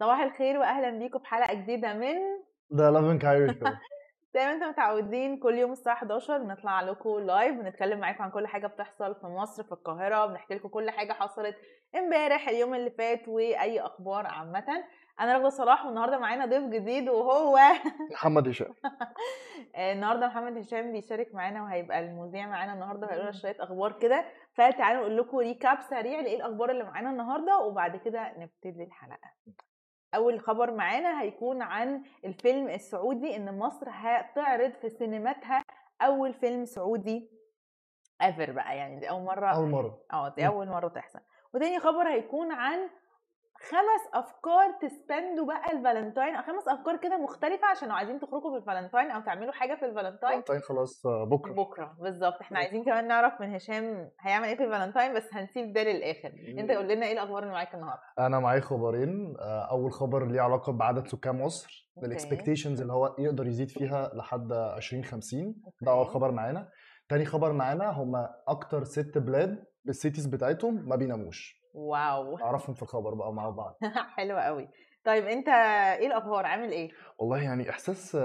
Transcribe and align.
صباح 0.00 0.20
الخير 0.20 0.58
واهلا 0.58 0.90
بيكم 0.90 1.18
في 1.18 1.26
حلقة 1.26 1.54
جديدة 1.54 1.94
من 1.94 2.16
ده 2.70 2.90
Live 2.90 3.09
in 3.09 3.18
Cairo 3.18 3.46
زي 4.34 4.46
ما 4.46 4.52
أنتم 4.52 4.68
متعودين 4.68 5.38
كل 5.38 5.54
يوم 5.58 5.72
الساعة 5.72 5.94
11 5.94 6.38
بنطلع 6.38 6.80
لكم 6.82 7.18
live 7.18 7.56
بنتكلم 7.56 8.00
معاكم 8.00 8.22
عن 8.24 8.30
كل 8.30 8.46
حاجة 8.46 8.66
بتحصل 8.66 9.14
في 9.14 9.26
مصر 9.26 9.62
في 9.62 9.72
القاهرة 9.72 10.26
بنحكي 10.26 10.54
لكم 10.54 10.68
كل 10.68 10.90
حاجة 10.90 11.12
حصلت 11.12 11.56
امبارح 11.94 12.48
اليوم 12.48 12.74
اللي 12.74 12.90
فات 12.90 13.28
وأي 13.28 13.80
أخبار 13.80 14.26
عامة. 14.26 14.84
أنا 15.20 15.34
رغدة 15.34 15.48
صلاح 15.48 15.86
والنهارده 15.86 16.18
معانا 16.18 16.46
ضيف 16.46 16.64
جديد 16.64 17.08
وهو 17.08 17.58
محمد 18.12 18.48
هشام. 18.48 18.74
النهارده 19.76 20.26
محمد 20.26 20.58
هشام 20.58 20.92
بيشارك 20.92 21.34
معانا 21.34 21.62
وهيبقى 21.62 22.00
المذيع 22.00 22.46
معانا 22.46 22.72
النهارده 22.74 23.06
هيقول 23.06 23.22
لنا 23.22 23.32
شوية 23.32 23.56
أخبار 23.60 23.92
كده. 23.92 24.24
فتعالوا 24.54 25.00
نقول 25.00 25.16
لكم 25.16 25.36
recap 25.38 25.80
سريع 25.80 26.20
لإيه 26.20 26.36
الأخبار 26.36 26.70
اللي 26.70 26.84
معانا 26.84 27.10
النهارده 27.10 27.58
وبعد 27.58 27.96
كده 27.96 28.32
نبتدي 28.38 28.82
الحلقة. 28.84 29.30
أول 30.14 30.40
خبر 30.40 30.70
معانا 30.74 31.22
هيكون 31.22 31.62
عن 31.62 32.02
الفيلم 32.24 32.68
السعودي 32.68 33.36
إن 33.36 33.58
مصر 33.58 33.86
هتعرض 33.90 34.72
في 34.72 34.88
سينماتها 34.90 35.62
أول 36.02 36.34
فيلم 36.34 36.64
سعودي 36.64 37.30
ever 38.22 38.50
بقى. 38.52 38.76
يعني 38.76 39.00
دي 39.00 39.10
أول 39.10 39.22
مرة 39.22 39.46
أول 39.46 39.68
مرة. 39.70 40.00
آه 40.12 40.28
دي 40.28 40.46
أول 40.46 40.68
مرة 40.68 40.88
تحصل. 40.88 41.20
وتاني 41.54 41.78
خبر 41.78 42.08
هيكون 42.08 42.52
عن 42.52 42.90
خمس 43.70 44.14
أفكار 44.24 44.72
ت 44.80 44.89
spend 44.89 45.37
وا 45.37 45.46
بقى 45.46 45.72
الفالنتاين 45.72 46.34
أو 46.34 46.42
خمس 46.42 46.68
أفكار 46.68 46.96
كده 46.96 47.16
مختلفة 47.16 47.66
عشان 47.66 47.88
لو 47.88 47.94
عايزين 47.94 48.20
تخرجوا 48.20 48.50
بالفالنتاين 48.52 49.10
أو 49.10 49.20
تعملوا 49.20 49.52
حاجة 49.52 49.74
في 49.74 49.86
الفالنتاين. 49.86 50.40
طيب 50.42 50.60
خلاص 50.60 51.06
آه، 51.06 51.24
بكرة. 51.24 51.52
بكرة 51.52 51.96
بالظبط. 52.00 52.40
إحنا 52.40 52.58
عايزين 52.58 52.84
كمان 52.84 53.08
نعرف 53.08 53.40
من 53.40 53.54
هشام 53.54 54.10
هيعمل 54.20 54.48
إيه 54.48 54.56
في 54.56 54.64
الفالنتاين 54.64 55.14
بس 55.14 55.34
هنسيب 55.34 55.72
ده 55.72 55.82
للآخر. 55.82 56.32
أنت 56.58 56.70
قول 56.70 56.88
لنا 56.88 57.06
إيه 57.06 57.12
الأخبار 57.12 57.42
اللي 57.42 57.52
معاك 57.54 57.74
النهارده؟ 57.74 58.02
أنا 58.18 58.38
معايا 58.40 58.60
خبرين. 58.60 59.36
آه، 59.40 59.70
أول 59.70 59.92
خبر 59.92 60.26
ليه 60.26 60.40
علاقة 60.40 60.72
بعدد 60.72 61.06
سكان 61.06 61.38
مصر. 61.38 61.90
ال 62.04 62.10
expectations 62.10 62.80
اللي 62.80 62.92
هو 62.92 63.14
يقدر 63.18 63.46
يزيد 63.46 63.68
فيها 63.70 64.10
لحد 64.14 64.52
2050 64.52 65.54
ده 65.82 65.92
أول. 65.92 66.06
خبر 66.06 66.30
معانا. 66.30 66.68
تاني 67.08 67.24
خبر 67.24 67.52
معانا 67.52 67.90
هم 67.90 68.26
أكتر 68.48 68.84
ست 68.84 69.18
بلاد 69.18 69.64
بال 69.84 69.94
cities 69.94 70.26
بتاعتهم 70.26 70.88
ما 70.88 70.96
بيناموش. 70.96 71.61
wow. 71.74 72.38
أعرفهم 72.44 72.74
في 72.74 72.82
الخبر 72.82 73.14
بقى 73.14 73.32
مع 73.32 73.50
بعض. 73.50 73.76
حلو 74.16 74.36
قوي 74.38 74.68
طيب 75.04 75.24
أنت 75.26 75.48
إيه 75.48 76.06
الأخبار؟ 76.06 76.46
عامل 76.46 76.70
إيه؟ 76.70 76.90
والله 77.18 77.42
يعني 77.42 77.70
إحساس 77.70 78.16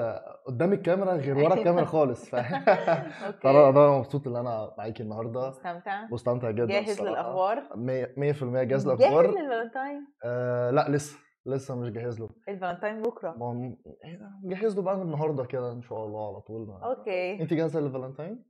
قدام 0.47 0.73
الكاميرا 0.73 1.13
غير 1.13 1.37
ورا 1.37 1.53
الكاميرا 1.53 1.85
خالص 1.85 2.29
فأنا 3.41 3.69
أنا 3.69 3.97
مبسوط 3.97 4.27
إن 4.27 4.35
أنا 4.35 4.73
معاكي 4.77 5.03
النهارده. 5.03 5.47
مستمتع. 5.49 6.05
مستمتع 6.11 6.51
جدا 6.51 6.65
جاهز. 6.65 7.01
للأخبار؟ 7.01 7.61
100% 7.61 7.73
جاهز 7.73 8.67
جاهز 8.67 8.87
للأخبار. 8.87 9.27
للفالنتاين؟ 9.27 10.07
آه 10.25 10.69
لأ 10.71 10.89
لسه 10.89 11.19
لسه 11.45 11.75
مش 11.75 11.89
جاهز 11.89 12.19
له. 12.19 12.29
الفالنتاين 12.49 13.01
بكرة. 13.01 13.31
ما 13.37 13.75
ده؟ 14.03 14.55
جهز 14.55 14.75
له 14.75 14.81
بقى 14.81 14.95
النهارده 14.95 15.45
كده 15.45 15.71
إن 15.71 15.81
شاء 15.81 16.05
الله 16.05 16.27
على 16.27 16.41
طول. 16.41 16.69
okay. 16.83 17.41
انت 17.41 17.53
جاهزة 17.53 17.79
للفالنتين؟ 17.79 18.45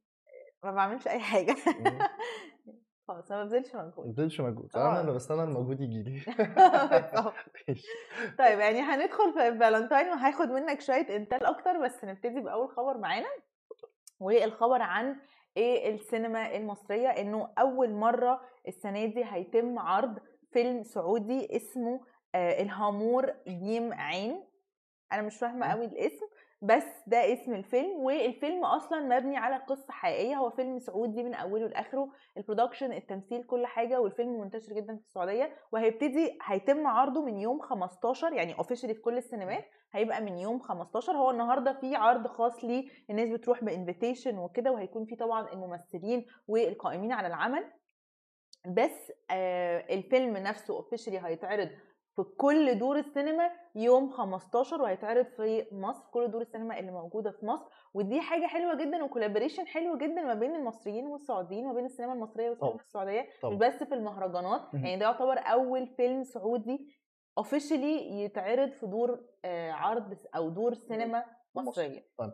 ما 0.64 0.72
بعملش 0.72 1.08
أي 1.08 1.20
حاجة. 1.20 1.56
خلاص 3.08 3.32
ما 3.32 3.44
ببذلش 3.44 3.76
ما 3.76 3.84
مجهود 3.86 4.08
بتبذلش 4.08 4.42
مجهود 4.42 4.70
آه. 4.76 4.92
أنا 4.92 5.02
اللي 5.02 5.12
بستنى 5.12 5.44
المجهود 5.44 5.82
يجي 5.82 6.04
لي. 6.04 6.20
طيب 8.40 8.60
يعني 8.60 8.80
هندخل 8.82 9.34
في 9.34 9.48
الفالنتاين 9.48 10.08
وهاخد 10.10 10.48
منك 10.48 10.82
شوية 10.82 11.16
intel 11.16 11.46
أكتر 11.46 11.84
بس 11.86 12.04
نبتدي 12.04 12.40
بأول 12.42 12.70
خبر 12.70 12.98
معانا 12.98 13.28
والخبر 14.20 14.82
عن 14.82 15.16
إيه 15.58 15.96
السينما 15.96 16.56
المصرية 16.56 17.08
إنه 17.08 17.50
أول 17.60 17.94
مرة 17.94 18.42
السنة 18.68 19.06
دي 19.06 19.26
هيتم 19.26 19.80
عرض 19.80 20.20
فيلم 20.52 20.84
سعودي 20.84 21.56
اسمه 21.56 22.00
آه 22.36 22.62
الهامور 22.62 23.34
جيم 23.48 23.94
عين 23.94 24.44
أنا 25.14 25.22
مش 25.22 25.38
فاهمة. 25.38 25.72
قوي 25.72 25.86
الاسم 25.86 26.26
بس 26.62 26.84
ده 27.08 27.34
اسم 27.34 27.54
الفيلم 27.54 28.00
والفيلم 28.00 28.66
أصلا 28.66 29.00
مبني 29.00 29.38
على 29.38 29.56
قصة 29.58 29.86
حقيقية. 29.94 30.36
هو 30.36 30.50
فيلم 30.50 30.80
سعودي 30.80 31.24
من 31.24 31.34
أوله 31.36 31.68
لآخره. 31.68 32.10
ال 32.38 32.43
production 32.43 32.94
التمثيل 32.94 33.44
كل 33.44 33.66
حاجة 33.66 34.02
والفيلم 34.02 34.42
منتشر 34.42 34.74
جدا 34.74 34.96
في 34.96 35.02
السعودية. 35.02 35.56
وهيبتدي 35.72 36.38
هيتم 36.44 36.88
عرضه 36.88 37.22
من 37.26 37.38
يوم 37.40 37.60
15 37.60 38.34
يعني 38.34 38.58
officially 38.58 38.94
في 38.94 39.02
كل 39.02 39.18
السينمات 39.18 39.66
هيبقى 39.94 40.22
من 40.22 40.38
يوم 40.38 40.60
15 40.60 41.12
هو 41.14 41.32
النهارده 41.32 41.74
في 41.74 41.96
عرض 41.96 42.28
خاص 42.28 42.64
ليه 42.64 42.90
الناس 43.10 43.30
بتروح 43.30 43.64
ب 43.64 43.70
invitation 43.70 44.38
وكده 44.38 44.72
وهيكون 44.72 45.06
في 45.06 45.16
طبعا 45.16 45.54
الممثلين 45.54 46.26
والقائمين 46.48 47.12
على 47.12 47.28
العمل. 47.28 47.64
بس 48.66 49.12
آه 49.32 49.94
الفيلم 49.94 50.38
نفسه 50.38 50.74
officially 50.76 51.20
هيتعرض 51.20 51.70
في 52.18 52.24
كل 52.38 52.80
دور 52.80 52.98
السينما 53.00 53.50
يوم 53.76 54.10
15 54.10 54.82
وهيتعرض 54.82 55.26
في 55.26 55.66
مصر 55.72 56.04
كل 56.12 56.32
دور 56.32 56.42
السينما 56.42 56.80
اللي 56.80 56.92
موجودة 56.92 57.32
في 57.32 57.46
مصر 57.46 57.66
ودي 57.94 58.22
حاجة 58.22 58.46
حلوة 58.46 58.76
جدا 58.76 59.04
و 59.04 59.08
collaboration 59.08 59.68
حلو 59.68 59.98
جدا 59.98 60.22
ما 60.22 60.34
بين 60.34 60.56
المصريين 60.56 61.08
والسعوديين 61.08 61.66
وما 61.66 61.74
بين 61.74 61.86
السينما 61.86 62.14
المصرية 62.14 62.50
والسينما 62.50 62.72
طبعا. 62.72 62.82
السعودية 62.82 63.22
مش 63.22 63.40
طبعا 63.42 63.58
بس 63.58 63.84
في 63.84 63.94
المهرجانات. 63.96 64.62
يعني 64.74 64.98
ده 64.98 65.06
يعتبر 65.06 65.38
أول 65.40 65.88
فيلم 65.88 66.24
سعودي 66.24 66.88
officially 67.38 68.22
يتعرض 68.24 68.72
في 68.72 68.86
دور 68.86 69.20
آه، 69.46 69.72
عرض 69.72 70.18
أو 70.36 70.50
دور 70.50 70.74
سينما 70.74 71.24
مصر. 71.56 71.68
مصرية 71.70 72.04
طيب. 72.18 72.34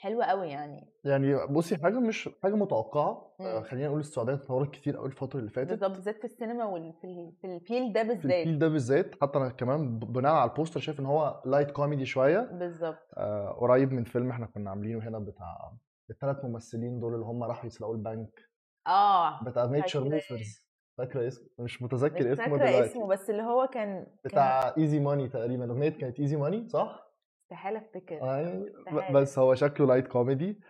حلوة 0.00 0.24
قوي 0.24 0.48
يعني. 0.48 0.92
يعني 1.04 1.46
بصي 1.46 1.76
حاجة 1.76 2.00
مش 2.00 2.28
حاجة 2.42 2.54
متوقعة 2.54 3.34
آه، 3.40 3.58
مم. 3.58 3.64
خلينا 3.64 3.88
نقول 3.88 4.00
السعودية 4.00 4.34
اتطورت 4.34 4.70
كتير 4.70 4.96
قوي 4.96 5.06
الفترة 5.06 5.38
اللي 5.38 5.50
فاتت. 5.50 5.70
بالظبط 5.70 5.90
بالذات 5.90 6.18
في 6.18 6.24
السينما 6.24 6.64
وفي 6.64 7.32
في 7.40 7.46
ال 7.46 7.54
field 7.54 7.92
ده 7.92 8.02
في 8.02 8.08
بالذات. 8.08 8.24
ال 8.24 8.30
field 8.30 8.58
ده 8.58 8.68
بالذات 8.68 9.14
حتى 9.22 9.38
أنا 9.38 9.48
كمان 9.48 9.98
بناء 9.98 10.32
على 10.32 10.50
ال 10.50 10.54
poster 10.54 10.80
شايف 10.80 11.00
إن 11.00 11.06
هو 11.06 11.42
light 11.46 11.70
comedy 11.70 12.06
شوية. 12.06 12.40
بالظبط 12.40 12.98
آه 13.16 13.50
قريب 13.60 13.92
من 13.92 14.04
فيلم 14.04 14.30
إحنا 14.30 14.46
كنا 14.46 14.70
عاملينه 14.70 15.08
هنا 15.08 15.18
بتاع 15.18 15.72
الثلاث 16.10 16.44
ممثلين 16.44 17.00
دول 17.00 17.14
اللي 17.14 17.26
هم 17.26 17.44
راحوا 17.44 17.66
يسرقوا 17.66 17.94
البنك. 17.94 18.40
آه 18.86 19.44
بتاع 19.44 19.68
فاكرة. 19.68 20.00
موفرز 20.00 20.62
فاكرة 20.98 21.26
اسمه 21.28 21.48
مش 21.58 21.82
متذكر 21.82 22.32
اسمه 22.32 22.44
فاكرة 22.44 22.56
دلوقتي. 22.70 22.90
اسمه 22.90 23.06
بس 23.06 23.30
اللي 23.30 23.42
هو 23.42 23.66
كان 23.66 24.04
كان 24.04 24.06
بتاع 24.24 24.74
Easy 24.78 25.00
Money 25.00 25.28
تقريبا 25.28 25.64
الاغنيه 25.64 25.88
كانت 25.88 26.20
Easy 26.20 26.36
Money 26.36 26.68
صح؟ 26.68 27.11
استحالة 27.52 27.78
افتكر 27.78 28.22
آه، 28.22 28.36
يعني. 28.36 29.12
بس 29.14 29.38
هو 29.38 29.54
شكله 29.54 29.86
light 29.86 30.08
comedy 30.08 30.60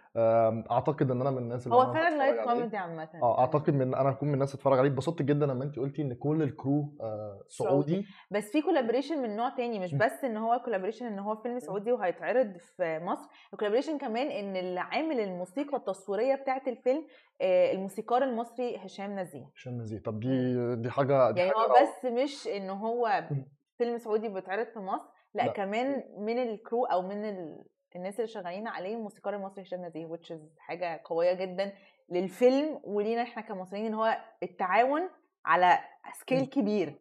أعتقد 0.70 1.10
إن 1.10 1.20
أنا 1.20 1.30
من 1.30 1.38
الناس 1.38 1.66
اللي 1.66 1.76
هو 1.76 1.92
فعلا 1.92 2.16
light. 2.18 2.40
comedy 2.48 2.76
عامه 2.76 3.08
آه 3.22 3.38
أعتقد 3.40 3.74
من 3.74 3.94
أنا 3.94 4.10
هكون 4.10 4.28
من 4.28 4.34
الناس 4.34 4.54
اتفرج 4.54 4.78
عليه 4.78 4.88
اتبسطت 4.88 5.22
جدا 5.22 5.46
لما 5.46 5.64
انت 5.64 5.78
قلتي 5.78 6.02
إن 6.02 6.14
كل 6.14 6.42
ال 6.42 6.53
crew 6.53 6.94
آه 7.00 7.40
سعودي 7.48 8.06
بس 8.30 8.50
في 8.52 8.62
collaboration 8.62 9.22
من 9.22 9.36
نوع 9.36 9.48
تاني 9.48 9.78
مش. 9.80 9.94
بس 9.94 10.24
إن 10.24 10.36
هو 10.36 10.60
collaboration 10.64 11.06
إن 11.06 11.18
هو 11.18 11.36
فيلم 11.36 11.58
سعودي 11.58 11.92
وهيتعرض 11.92 12.56
في 12.76 12.98
مصر 13.02 13.28
ال 13.52 13.56
collaboration 13.56 13.98
كمان 13.98 14.26
إن 14.26 14.56
اللي 14.56 14.80
عامل 14.80 15.20
الموسيقى 15.20 15.76
التصويرية 15.76 16.34
بتاعة 16.34 16.62
الفيلم 16.66 17.06
آه، 17.40 17.72
الموسيقار 17.72 18.22
المصري 18.24 18.76
هشام 18.76 19.18
نزيه 19.18 19.50
هشام 19.56 19.78
نزيه 19.78 19.98
طب 19.98 20.20
دي 20.20 20.74
دي 20.76 20.90
حاجة 20.90 21.30
دي 21.30 21.40
يعني 21.40 21.52
حاجة 21.52 21.66
هو. 21.66 21.74
بس 21.82 22.04
مش 22.04 22.48
إن 22.48 22.70
هو. 22.70 23.22
فيلم 23.78 23.98
سعودي 23.98 24.28
بيتعرض 24.28 24.66
في 24.66 24.78
مصر 24.78 25.08
لا, 25.34 25.42
لا. 25.42 25.52
كمان 25.52 26.04
من 26.18 26.38
ال 26.38 26.47
crew 26.47 26.84
أو 26.84 27.02
من 27.02 27.24
ال... 27.24 27.64
الناس 27.96 28.16
اللي 28.16 28.26
شغالين 28.26 28.66
عليه 28.68 28.94
الموسيقار 28.96 29.34
المصري 29.34 29.62
هشام 29.62 29.84
نزيه 29.84 30.06
which 30.08 30.30
is 30.34 30.58
حاجة 30.58 31.00
قوية 31.04 31.32
جدا 31.32 31.72
للفيلم 32.10 32.80
ولينا 32.84 33.22
إحنا 33.22 33.42
كمصريين 33.42 33.86
إن 33.86 33.94
هو 33.94 34.16
التعاون 34.42 35.02
على 35.44 35.78
scale. 36.20 36.46
كبير 36.46 36.98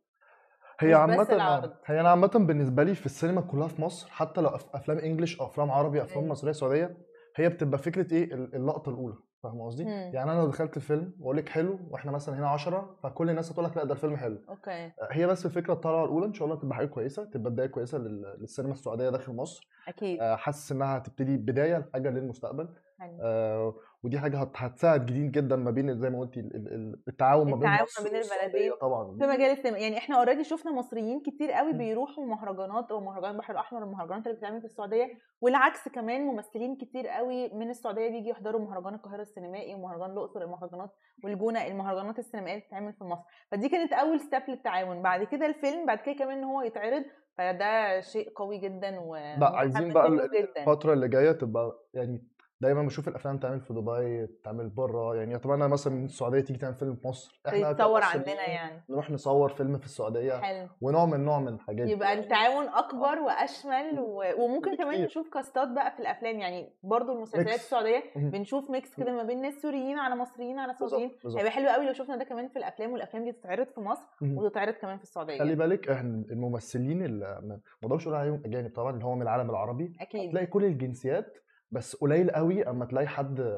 هي 0.80 0.94
عامة. 0.94 1.74
هي 1.86 2.00
أنا 2.00 2.10
عامة 2.10 2.28
بالنسبة 2.28 2.84
لي 2.84 2.96
في 2.96 3.06
السينما 3.06 3.42
كلها 3.42 3.68
في 3.68 3.82
مصر 3.82 4.10
حتى 4.12 4.42
لو 4.42 4.50
أفلام 4.74 4.98
English 4.98 5.40
أو 5.40 5.46
أفلام 5.46 5.72
عربي 5.72 6.02
أفلام 6.02 6.24
مم. 6.24 6.32
مصرية 6.32 6.52
سعودية 6.52 6.98
هي 7.36 7.50
بتبقى 7.50 7.78
فكرة 7.80 8.14
إيه 8.14 8.24
ال- 8.34 8.56
اللقطة 8.56 8.90
الأولى 8.90 9.16
فاهم 9.44 9.62
قصدي؟ 9.62 9.84
يعني 9.84 10.32
أنا 10.32 10.40
لو 10.40 10.48
دخلت 10.48 10.78
الفيلم 10.78 11.14
وأقول 11.20 11.38
لك 11.38 11.50
حلو 11.50 11.80
وإحنا 11.90 12.12
مثلا 12.12 12.40
هنا 12.40 12.48
10 12.50 12.96
فكل 13.04 13.30
الناس 13.30 13.52
هتقول 13.52 13.66
لك 13.66 13.78
لأ 13.78 13.84
ده 13.84 13.94
الفيلم 13.94 14.16
حلو. 14.18 14.38
أوكي. 14.50 14.92
هي 15.12 15.28
بس 15.28 15.46
الفكرة 15.46 15.74
الطلعة 15.74 16.04
الأولى 16.06 16.26
إن 16.26 16.34
شاء 16.34 16.48
الله 16.48 16.60
تبقى 16.60 16.76
حاجة 16.76 16.86
كويسة 16.88 17.24
تبقى 17.26 17.52
بداية 17.52 17.68
كويسة 17.68 17.98
لل- 17.98 18.36
للسينما 18.40 18.72
السعودية 18.72 19.10
داخل 19.10 19.34
مصر. 19.34 19.68
أكيد. 19.88 20.20
آه، 20.22 20.36
حاسس 20.36 20.72
إنها 20.72 20.98
هتبتدي 20.98 21.38
بداية 21.38 21.78
لحاجة 21.78 22.10
للمستقبل. 22.10 22.70
حلو. 23.00 23.18
آه، 23.22 23.74
ودي 24.04 24.20
حاجة 24.20 24.38
هت- 24.42 24.52
هتساعد 24.56 25.06
جديد 25.06 25.32
جدا 25.32 25.56
ما 25.56 25.72
بين 25.72 25.98
زي 26.00 26.10
ما 26.10 26.20
قلتي 26.20 26.40
ال- 26.40 26.56
ال- 26.56 26.74
ال- 26.74 27.02
التعاون 27.08 27.52
ما 27.52 27.56
بين 27.58 27.70
التعاون 27.70 27.88
ما 27.98 28.04
بين 28.10 28.22
البلدين 28.22 28.72
طبعا. 28.82 29.18
في 29.18 29.26
مجال 29.28 29.52
السينما. 29.58 29.78
يعني 29.78 29.98
إحنا 29.98 30.18
already 30.18 30.44
شفنا 30.44 30.72
مصريين 30.72 31.20
كتير 31.22 31.52
قوي 31.52 31.72
مم. 31.72 31.78
بيروحوا 31.78 32.26
مهرجانات 32.26 32.92
أو 32.92 33.00
مهرجان 33.00 33.32
البحر 33.32 33.54
الأحمر 33.54 33.84
المهرجانات 33.84 34.26
اللي 34.28 34.38
بتتعمل 34.38 34.60
في 34.60 34.66
السعودية 34.66 35.08
والعكس 35.42 35.90
كمان 35.90 36.22
ممثلين 36.22 36.76
كتير 36.76 37.08
قوي 37.08 37.50
من 37.54 37.70
السعودية 37.70 38.10
بيجي 38.10 38.30
يحضروا 38.30 38.62
مهرجان 38.62 38.94
القاهرة 38.94 39.22
السينمائي 39.22 39.76
ومهرجان 39.76 40.12
الأقصر 40.12 40.42
المهرجانات 40.42 40.90
والجونة 41.24 41.68
المهرجانات 41.68 42.20
السينمائية 42.20 42.54
اللي 42.56 42.66
بتتعمل 42.66 42.94
في 42.94 43.04
مصر. 43.04 43.24
فدي 43.52 43.70
كانت 43.70 43.94
أول 43.94 44.20
ستيب 44.20 44.42
للتعاون. 44.48 45.02
بعد 45.02 45.24
كده 45.24 45.46
الفيلم 45.46 45.86
بعد 45.86 45.98
كده 45.98 46.16
كمان 46.16 46.38
إن 46.38 46.44
هو 46.44 46.62
يتعرض 46.62 47.04
فده 47.38 48.02
شيء 48.02 48.30
قوي 48.36 48.58
جدا 48.58 49.00
و 49.00 49.16
لا 49.16 49.52
عايزين 49.56 49.94
بقى 49.94 50.08
ال- 50.08 50.30
جدا 50.32 50.62
الفترة 50.62 50.94
اللي 50.94 51.08
جاية 51.08 51.32
تبقى 51.32 51.80
يعني 51.94 52.24
دايما 52.62 52.84
بشوف 52.84 53.08
الأفلام 53.08 53.38
تعمل 53.38 53.60
في 53.62 53.74
دبي 53.74 54.28
تعمل 54.44 54.70
بره 54.70 55.16
يعني 55.16 55.36
اتمنى 55.36 55.68
مثلا 55.68 55.94
من 55.94 56.06
السعودية 56.06 56.40
تيجي 56.40 56.60
تعمل 56.60 56.76
فيلم 56.76 56.96
في 56.96 57.08
مصر 57.08 57.42
تتصور 57.44 57.74
كمصريين 57.74 58.04
عندنا 58.04 58.50
يعني. 58.50 58.84
نروح 58.90 59.12
نصور 59.12 59.50
فيلم 59.50 59.78
في 59.78 59.86
السعودية. 59.86 60.34
حلو. 60.34 60.68
ونوع 60.82 61.06
من 61.06 61.26
نوع 61.26 61.40
من 61.40 61.48
الحاجات 61.54 61.90
يبقى 61.90 62.14
التعاون 62.14 62.68
أكبر 62.68 63.20
وأشمل 63.20 64.00
و... 64.00 64.24
وممكن 64.38 64.76
كمان. 64.76 65.04
نشوف 65.04 65.30
كاستات 65.34 65.68
بقى 65.68 65.92
في 65.92 66.00
الأفلام. 66.00 66.40
يعني 66.40 66.74
برضو 66.84 67.12
المسلسلات. 67.12 67.56
السعودية. 67.56 68.04
بنشوف 68.16 68.72
ميكس 68.72 68.96
كده 68.96 69.12
ما 69.12 69.24
بين 69.24 69.42
ناس 69.42 69.54
سوريين 69.62 69.98
على 70.00 70.16
مصريين 70.16 70.60
على 70.60 70.74
سعوديين. 70.74 71.12
هيبقى 71.38 71.52
حلو 71.52 71.70
قوي 71.70 71.86
لو 71.86 71.94
شفنا 71.94 72.16
ده 72.18 72.24
كمان 72.24 72.48
في 72.48 72.60
الأفلام 72.60 72.92
والأفلام 72.92 73.24
دي 73.24 73.32
تتعرض 73.32 73.68
في 73.68 73.82
مصر. 73.82 74.08
وتتعرض 74.22 74.74
كمان 74.74 74.98
في 74.98 75.04
السعودية. 75.04 75.40
خلي 75.40 75.56
بالك 75.56 75.90
إحنا 75.90 76.24
الممثلين 76.32 77.06
اللي 77.06 77.40
ما 77.44 77.60
أقدرش 77.84 78.08
أقول 78.08 78.18
عليهم 78.18 78.42
أجانب 78.46 78.72
طبعا 78.76 78.92
اللي 78.94 79.06
هو 79.06 79.16
من 79.16 79.22
العالم 79.22 79.50
العربي. 79.50 79.94
أكيد. 80.02 80.32
تلاقي 80.32 80.46
كل 80.46 80.66
الجنسيات 80.66 81.38
بس 81.72 81.96
قليل 81.96 82.32
قوي 82.32 82.70
أما 82.70 82.86
تلاقي 82.86 83.08
حد 83.08 83.58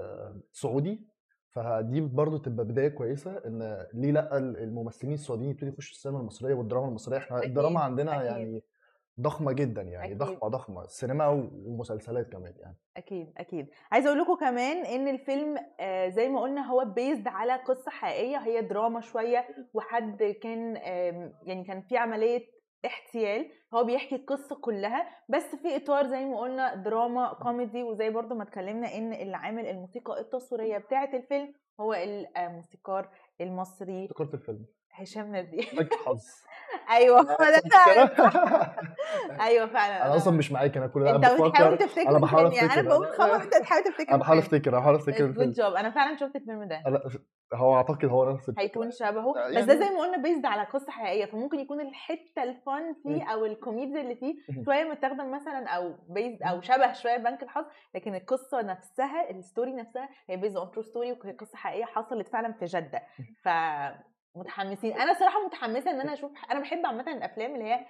سعودي 0.51 1.07
فدي 1.49 2.01
برضو 2.01 2.37
تبقى 2.37 2.65
بداية 2.65 2.87
كويسة 2.87 3.41
إن 3.45 3.85
ليه 3.93 4.11
لأ 4.11 4.37
الممثلين 4.37 5.13
السعوديين 5.13 5.49
يبتدوا 5.49 5.73
يخشوا 5.73 5.91
السينما 5.95 6.19
المصرية 6.19 6.53
والدراما 6.53 6.87
المصرية 6.87 7.17
إحنا 7.17 7.37
أكيد، 7.37 7.49
الدراما 7.49 7.79
عندنا 7.79 8.15
أكيد. 8.17 8.25
يعني 8.25 8.63
ضخمة 9.19 9.51
جدا 9.51 9.81
يعني 9.81 10.05
أكيد. 10.05 10.17
ضخمة 10.17 10.49
ضخمة 10.49 10.81
السينما 10.81 11.27
ومسلسلات 11.65 12.29
كمان 12.29 12.53
يعني 12.59 12.77
أكيد 12.97 13.33
أكيد 13.37 13.67
عايزة 13.91 14.07
أقول 14.09 14.19
لكم 14.19 14.35
كمان 14.35 14.85
إن 14.85 15.07
الفيلم 15.07 15.57
آه، 15.79 16.09
زي 16.09 16.29
ما 16.29 16.41
قلنا 16.41 16.61
هو 16.71 16.85
based 16.85 17.27
على 17.27 17.53
قصة 17.55 17.91
حقيقية 17.91 18.37
هي 18.37 18.61
دراما 18.61 19.01
شوية 19.01 19.45
وحد 19.73 20.23
كان 20.23 20.75
يعني 21.43 21.63
كان 21.63 21.81
في 21.81 21.97
عملية 21.97 22.41
احتيال 22.85 23.51
هو 23.73 23.83
بيحكي 23.83 24.15
القصة 24.15 24.55
كلها 24.55 25.09
بس 25.29 25.55
في 25.55 25.75
إطار 25.75 26.07
زي 26.07 26.25
ما 26.25 26.39
قلنا 26.39 26.75
دراما 26.75 27.33
كوميدي 27.33 27.83
وزي 27.83 28.09
برضو 28.09 28.35
ما 28.35 28.43
اتكلمنا 28.43 28.97
إن 28.97 29.13
اللي 29.13 29.37
عامل 29.37 29.65
الموسيقى 29.67 30.19
التصويرية 30.19 30.77
بتاعة 30.77 31.09
الفيلم 31.15 31.53
هو 31.79 31.93
الموسيقار 32.37 33.09
المصري 33.41 34.05
افتكرت 34.05 34.33
الفيلم. 34.33 34.65
هشام 34.91 35.35
نبيل 35.35 35.89
حظ. 36.05 36.23
أيوه 36.89 37.19
هو 37.21 37.25
ده 37.37 37.61
فعلا. 37.71 38.09
أيوه 39.47 39.65
فعلا 39.67 40.05
أنا 40.05 40.15
أصلا 40.15 40.37
مش 40.37 40.51
معاك 40.51 40.77
أنا 40.77 40.87
كل 40.87 41.03
ده 41.03 41.15
أنت 41.15 41.25
أنا 41.25 41.47
بتحاول 41.49 41.77
تفتكر 41.77 42.09
أنا 42.09 42.19
بحاول 42.19 42.53
يعني 42.53 42.59
أنا 42.59 42.65
أفتكر 42.73 42.87
بقول 42.89 43.07
خبر 43.07 43.35
أنت 43.35 43.57
بتحاول 43.57 43.83
تفتكر 43.83 44.09
أنا 44.09 44.17
بحاول. 44.17 44.37
أفتكر 44.37 44.69
أنا 44.71 44.79
بحاول 44.79 44.95
أفتكر 44.95 45.27
جود 45.31 45.51
جوب 45.51 45.73
أنا 45.73 45.89
فعلا 45.91 46.17
شفت 46.17 46.35
الفيلم 46.35 46.63
ده. 46.63 46.83
لا 46.87 47.09
هو 47.53 47.75
أعتقد 47.75 48.05
هو 48.05 48.31
نفس. 48.33 48.51
هيكون 48.57 48.91
شبهه. 48.91 49.33
يعني- 49.37 49.55
بس 49.57 49.63
ده 49.63 49.75
زي 49.75 49.89
ما 49.89 49.99
قلنا 49.99 50.17
بيزد 50.17 50.45
على 50.45 50.63
قصة 50.63 50.91
حقيقية 50.91 51.25
فممكن 51.25 51.59
يكون 51.59 51.81
الحتة 51.81 52.43
الفن 52.43 52.93
فيه. 53.03 53.23
أو 53.33 53.45
الكوميديا 53.45 54.01
اللي 54.01 54.15
فيه. 54.15 54.35
شوية 54.65 54.83
متاخدة 54.83 55.23
مثلا 55.23 55.67
أو 55.69 55.93
بيزد 56.09 56.43
أو 56.43 56.61
شبه 56.61 56.93
شوية 56.93 57.17
بنك 57.17 57.43
الحظ 57.43 57.65
لكن 57.95 58.15
القصة 58.15 58.61
نفسها 58.61 59.29
الستوري 59.29 59.73
نفسها 59.73 60.09
هي 60.29 60.37
بيزد 60.37 60.57
اون 60.57 60.71
ترو 60.71 60.81
ستوري 60.83 61.11
وهي 61.11 61.31
قصة 61.31 61.57
حقيقية 61.57 61.85
حصلت 61.85 62.27
فعلا 62.27 62.53
في 62.53 62.65
جدة. 62.65 63.01
ف 63.43 63.49
متحمسين. 64.35 64.93
أنا 64.93 65.13
صراحة 65.13 65.45
متحمسة 65.45 65.91
إن 65.91 66.01
أنا 66.01 66.13
أشوف 66.13 66.31
أنا 66.51 66.59
بحب 66.59 66.85
عامة 66.85 67.11
الأفلام 67.11 67.55
اللي 67.55 67.65
هي 67.65 67.85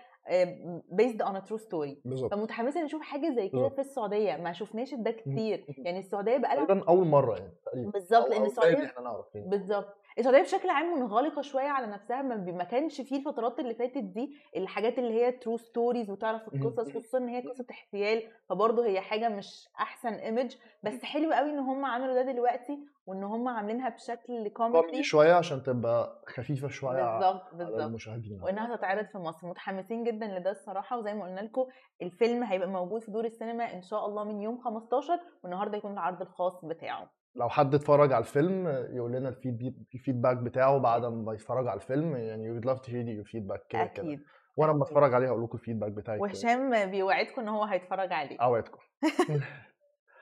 based 0.92 1.22
on 1.22 1.44
true 1.44 1.58
story 1.58 2.02
فمتحمسة 2.32 2.80
إن 2.80 2.86
أشوف 2.86 3.02
حاجة 3.02 3.30
زي 3.36 3.50
كده. 3.50 3.70
في 3.70 3.80
السعودية. 3.82 4.36
ما 4.38 4.52
شفناش 4.54 4.94
ده 4.94 5.12
كتير. 5.12 5.66
يعني 5.78 6.00
السعودية 6.00 6.38
بقى 6.38 6.56
لها 6.56 6.84
أول 6.88 7.08
مرة 7.08 7.38
يعني 7.38 7.86
بالظبط 7.86 8.30
لأن 8.30 8.46
السعودية 8.46 8.94
نعرف 9.02 9.36
يعني. 9.36 9.48
بالظبط. 9.50 9.98
السعودية 10.20 10.42
بشكل 10.42 10.70
عام 10.70 10.98
منغلقة 11.00 11.42
شوية 11.42 11.68
على 11.68 11.88
نفسها 11.88 12.22
ما, 12.22 12.64
كانش 12.64 13.02
فيه 13.02 13.18
الفترات 13.18 13.60
اللي 13.60 13.76
فاتت 13.76 13.98
دي 14.04 14.38
الحاجات 14.56 15.00
اللي 15.00 15.14
هي 15.14 15.32
true 15.32 15.58
stories 15.58 16.10
وتعرف. 16.10 16.42
القصص 16.56 16.90
خصوصا 16.90 17.18
إن 17.18 17.28
هي 17.30 17.42
قصة 17.42 17.66
احتيال 17.72 18.24
فبرضه 18.50 18.86
هي 18.86 19.02
حاجة 19.02 19.30
مش 19.30 19.70
أحسن 19.80 20.14
image 20.14 20.56
بس 20.84 21.04
حلو 21.04 21.34
قوي 21.34 21.50
إن 21.50 21.60
هم 21.60 21.86
عملوا 21.86 22.14
ده 22.24 22.32
دلوقتي 22.32 22.80
وإن 23.06 23.24
هم 23.24 23.48
عاملينها 23.48 23.90
بشكل 23.90 24.48
كوميدي 24.50 25.04
شوية 25.04 25.34
عشان 25.34 25.64
تبقى 25.64 26.22
خفيفة 26.28 26.68
شوية 26.68 27.18
بالظبط 27.20 27.56
بالظبط 27.56 27.82
المشاهدين 27.82 28.42
وإنها 28.44 28.76
تتعرض 28.76 29.06
في 29.06 29.18
مصر. 29.18 29.48
متحمسين 29.48 30.04
جدا 30.04 30.26
لده 30.28 30.52
الصراحة 30.52 30.98
وزي 30.98 31.14
ما 31.14 31.24
قلنا 31.24 31.42
لكم 31.42 31.66
الفيلم 32.02 32.44
هيبقى 32.44 32.68
موجود 32.68 33.02
في 33.02 33.12
دور 33.12 33.26
السينما 33.26 33.74
إن 33.74 33.82
شاء 33.82 34.06
الله 34.06 34.24
من 34.24 34.42
يوم 34.42 34.58
15 34.62 35.20
والنهاردة 35.44 35.78
يكون 35.78 35.94
العرض 35.94 36.22
الخاص 36.22 36.66
بتاعه. 36.66 37.10
لو 37.36 37.50
حد 37.50 37.76
اتفرج 37.76 38.12
على 38.14 38.22
الفيلم 38.22 38.68
يقول 38.68 39.12
لنا 39.12 39.30
الفيد 39.30 39.88
الفيدباك 39.96 40.38
بتاعه 40.38 40.78
بعد 40.78 41.06
ما 41.06 41.34
يتفرج 41.34 41.68
على 41.68 41.82
الفيلم 41.82 42.16
يعني 42.16 42.62
we'd 42.62 42.64
love 42.64 42.78
to 42.80 42.86
hear 42.88 43.06
your 43.24 43.30
feedback 43.32 43.68
كده 43.70 43.86
كده 43.86 44.04
أكيد 44.06 44.20
وأنا 44.58 44.72
لما. 44.72 44.84
اتفرج 44.84 45.14
عليه 45.14 45.28
هقول 45.28 45.44
لكم 45.44 45.58
الفيدباك 45.58 45.92
بتاعي 45.92 46.18
كده. 46.18 46.24
وهشام 46.24 46.92
بيوعدكم 46.92 47.42
إن 47.42 47.48
هو 47.48 47.64
هيتفرج 47.64 48.14
عليه 48.14 48.38
أوعدكم 48.42 48.80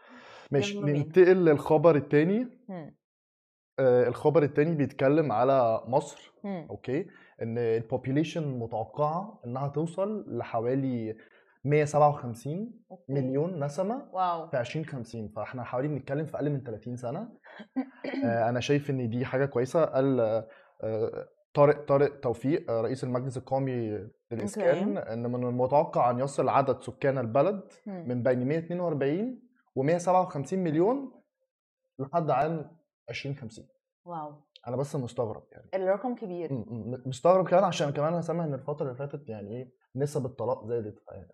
ماشي 0.52 0.74
يلا 0.78 0.86
بينا. 0.86 0.98
ننتقل 1.00 1.46
للخبر 1.46 1.96
التاني 1.96 2.48
مم. 2.70 2.96
آه 3.80 4.08
الخبر 4.08 4.44
التاني 4.44 4.76
بيتكلم 4.76 5.32
على 5.32 5.82
مصر 5.88 6.34
مم. 6.44 6.68
أوكي 6.70 7.08
إن 7.42 7.58
ال 7.58 7.67
population 7.67 8.60
متوقعة 8.60 9.42
إنها 9.46 9.68
توصل 9.68 10.38
لحوالي 10.38 11.16
157 11.64 12.72
أوكي. 12.92 13.14
مليون 13.14 13.64
نسمة 13.64 14.10
wow. 14.14 14.48
في 14.48 14.60
2050 14.60 15.30
فإحنا 15.30 15.64
حوالي 15.64 15.88
بنتكلم 15.88 16.26
في 16.26 16.38
أقل 16.38 16.50
من 16.50 16.64
30 16.64 16.96
سنة. 16.96 17.30
آه، 18.26 18.50
أنا 18.50 18.60
شايف 18.60 18.90
إن 18.90 19.10
دي 19.10 19.26
حاجة 19.26 19.46
كويسة. 19.46 19.86
قال 19.86 20.20
آه، 20.84 21.28
طارق 21.54 21.86
طارق 21.86 22.20
توفيق 22.20 22.72
آه، 22.72 22.82
رئيس 22.82 23.04
المجلس 23.04 23.38
القومي 23.38 24.08
للإسكان 24.32 24.98
إن 24.98 25.32
من 25.32 25.44
المتوقع 25.44 26.10
أن 26.10 26.20
يصل 26.20 26.50
عدد 26.50 26.82
سكان 26.82 27.18
البلد. 27.18 27.62
من 27.86 28.24
بين 28.24 28.48
142 28.48 29.42
و157 29.80 30.54
مليون 30.54 31.22
لحد 32.00 32.30
عام 32.30 32.78
2050 33.10 33.68
واو. 34.06 34.34
أنا 34.68 34.76
بس 34.76 34.96
مستغرب 34.96 35.44
يعني. 35.52 35.70
الرقم 35.74 36.16
كبير. 36.16 36.50
مستغرب 37.06 37.48
كمان 37.48 37.64
عشان 37.64 37.90
كمان 37.90 38.14
أنا 38.14 38.22
سامع 38.22 38.44
إن 38.44 38.54
الفترة 38.54 38.86
اللي 38.86 38.96
فاتت 38.98 39.30
يعني 39.30 39.58
إيه 39.58 39.74
نسب 39.96 40.26
الطلاق 40.26 40.66
زادت. 40.66 41.04
يعني 41.12 41.28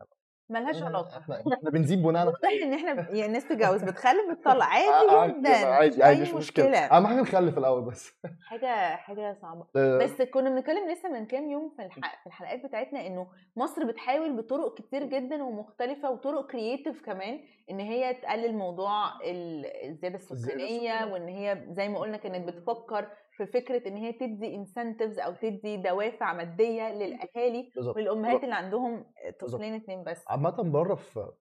ملهاش 0.49 0.83
علاقة. 0.83 1.17
إحنا 1.53 1.69
بنزيد 1.69 2.03
بناء 2.03 2.21
على 2.21 2.63
إن 2.63 2.73
إحنا 2.73 2.91
يعني 3.09 3.25
الناس 3.25 3.45
بتتجوز 3.45 3.83
بتخلف 3.83 4.21
بتطلع. 4.31 4.77
آه، 4.77 5.19
عادي 5.21 5.39
جدا. 5.39 5.49
عادي 5.65 6.03
عادي 6.03 6.21
مش 6.21 6.33
مشكلة. 6.33 6.77
أهم 6.77 7.07
حاجة 7.07 7.21
نخلف 7.21 7.57
الأول 7.57 7.81
بس. 7.81 8.13
حاجة 8.49 8.95
حاجة 8.95 9.38
صعبة. 9.41 9.65
آه، 9.75 9.97
بس 9.97 10.21
كنا 10.21 10.49
بنتكلم 10.49 10.89
لسه 10.91 11.09
من 11.09 11.25
كام 11.25 11.49
يوم 11.51 11.69
في 11.77 11.89
في 11.89 12.27
الحلقات 12.27 12.65
بتاعتنا 12.65 13.07
إنه 13.07 13.27
مصر 13.55 13.85
بتحاول 13.85 14.38
بطرق 14.38 14.73
كتير 14.77 15.03
جدا 15.03 15.44
ومختلفة 15.44 16.09
وطرق 16.11 16.51
creative 16.51 17.01
كمان 17.01 17.39
إن 17.71 17.79
هي 17.79 18.13
تقلل 18.13 18.53
موضوع 18.55 19.21
ال- 19.23 19.65
الزيادة 19.89 20.15
السكانية. 20.15 21.05
وإن 21.13 21.27
هي 21.27 21.63
زي 21.69 21.89
ما 21.89 21.99
قلنا 21.99 22.18
كانت 22.18 22.47
بتفكر 22.47 23.07
في 23.37 23.45
فكرة 23.45 23.87
إن 23.87 23.97
هي 23.97 24.13
تدي 24.13 24.56
incentives 24.56 25.19
أو 25.19 25.33
تدي 25.33 25.77
دوافع 25.77 26.33
مادية 26.33 26.94
للأهالي 26.94 27.71
بالظبط. 27.75 27.95
والامهات 27.95 28.44
اللي 28.44 28.56
عندهم 28.56 29.06
طفلين 29.39 29.73
اتنين 29.73 30.03
بس. 30.03 30.23
عامة 30.27 30.63
بره 30.63 30.95
في 30.95 31.31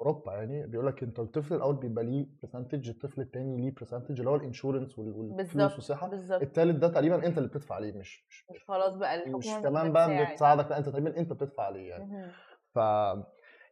أوروبا 0.00 0.32
يعني 0.34 0.66
بيقول 0.66 0.86
لك 0.86 1.02
أنت 1.02 1.18
الطفل 1.18 1.54
الأول 1.54 1.76
بيبقى 1.76 2.04
ليه 2.04 2.26
percentage 2.42 2.88
الطفل 2.88 3.20
الثاني 3.20 3.56
ليه 3.60 3.74
percentage 3.74 4.18
اللي 4.18 4.30
هو 4.30 4.36
ال 4.36 4.42
insurance 4.42 4.98
والفلوس 4.98 5.74
والصحة. 5.74 6.10
الثالث 6.42 6.76
ده 6.76 6.88
تقريبا 6.88 7.26
أنت 7.26 7.38
اللي 7.38 7.48
بتدفع 7.48 7.74
عليه 7.74 7.92
مش 7.92 8.26
مش 8.50 8.64
خلاص 8.68 8.94
بقى 8.96 9.14
الحكومة 9.14 9.38
مش 9.38 9.46
كمان 9.62 9.92
بقى 9.92 10.08
بتساعد. 10.08 10.32
بتساعدك 10.32 10.70
لا 10.70 10.78
أنت 10.78 10.88
تقريبا 10.88 11.16
أنت 11.16 11.32
بتدفع 11.32 11.62
عليه 11.62 11.88
يعني. 11.90 12.32
ف 12.74 12.78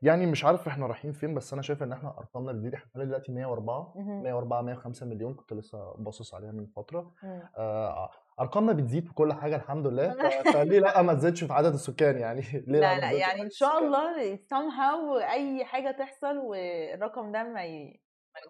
يعني 0.02 0.26
مش 0.26 0.45
عارف 0.45 0.69
إحنا 0.69 0.87
رايحين 0.87 1.12
فين 1.12 1.35
بس 1.35 1.52
أنا 1.52 1.62
شايف 1.62 1.83
إن 1.83 1.93
إحنا 1.93 2.19
أرقامنا 2.19 2.52
بتزيد 2.52 2.75
إحنا 2.75 2.87
حوالي 2.95 3.07
دلوقتي 3.07 3.33
104 3.33 3.93
مهم. 3.97 4.23
104 4.23 4.62
105 4.62 5.07
مليون 5.07 5.35
كنت 5.35 5.52
لسه 5.52 5.95
باصص 5.99 6.35
عليها 6.35 6.52
من 6.52 6.67
فترة. 6.67 7.12
آه، 7.59 8.11
أرقامنا 8.40 8.73
بتزيد 8.73 9.07
في 9.07 9.14
كل 9.14 9.33
حاجة 9.33 9.57
الحمد 9.57 9.87
لله 9.87 10.12
فليه 10.55 10.81
لأ 10.81 11.02
ما 11.02 11.14
تزيدش 11.14 11.45
في 11.45 11.52
عدد 11.52 11.73
السكان 11.73 12.19
يعني 12.19 12.40
ليه 12.69 12.81
لأ 12.81 12.99
لا 13.00 13.09
في 13.09 13.14
يعني 13.14 13.43
إن 13.43 13.50
شاء؟ 13.50 13.78
الله 13.78 14.37
somehow 14.37 15.23
أي 15.33 15.64
حاجة 15.64 15.90
تحصل 15.90 16.38
والرقم 16.38 17.33
ده 17.33 17.43
ما 17.43 17.64
ي... 17.64 18.00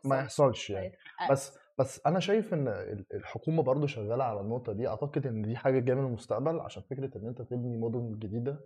ما. 0.04 0.18
يحصلش 0.18 0.70
يعني 0.70 0.86
يتحققش. 0.86 1.30
بس 1.32 1.58
بس 1.78 2.06
أنا 2.06 2.20
شايف 2.20 2.54
إن 2.54 2.68
ال- 2.68 3.04
الحكومة 3.14 3.62
برضو 3.62 3.86
شغالة 3.86 4.24
على 4.24 4.40
النقطة 4.40 4.72
دي. 4.72 4.88
أعتقد 4.88 5.26
إن 5.26 5.42
دي 5.42 5.56
حاجة 5.56 5.78
جاية 5.78 5.96
من 5.96 6.04
المستقبل 6.06 6.60
عشان 6.60 6.82
فكرة 6.90 7.18
إن 7.18 7.26
أنت 7.26 7.42
تبني 7.42 7.76
مدن 7.76 8.18
جديدة. 8.18 8.60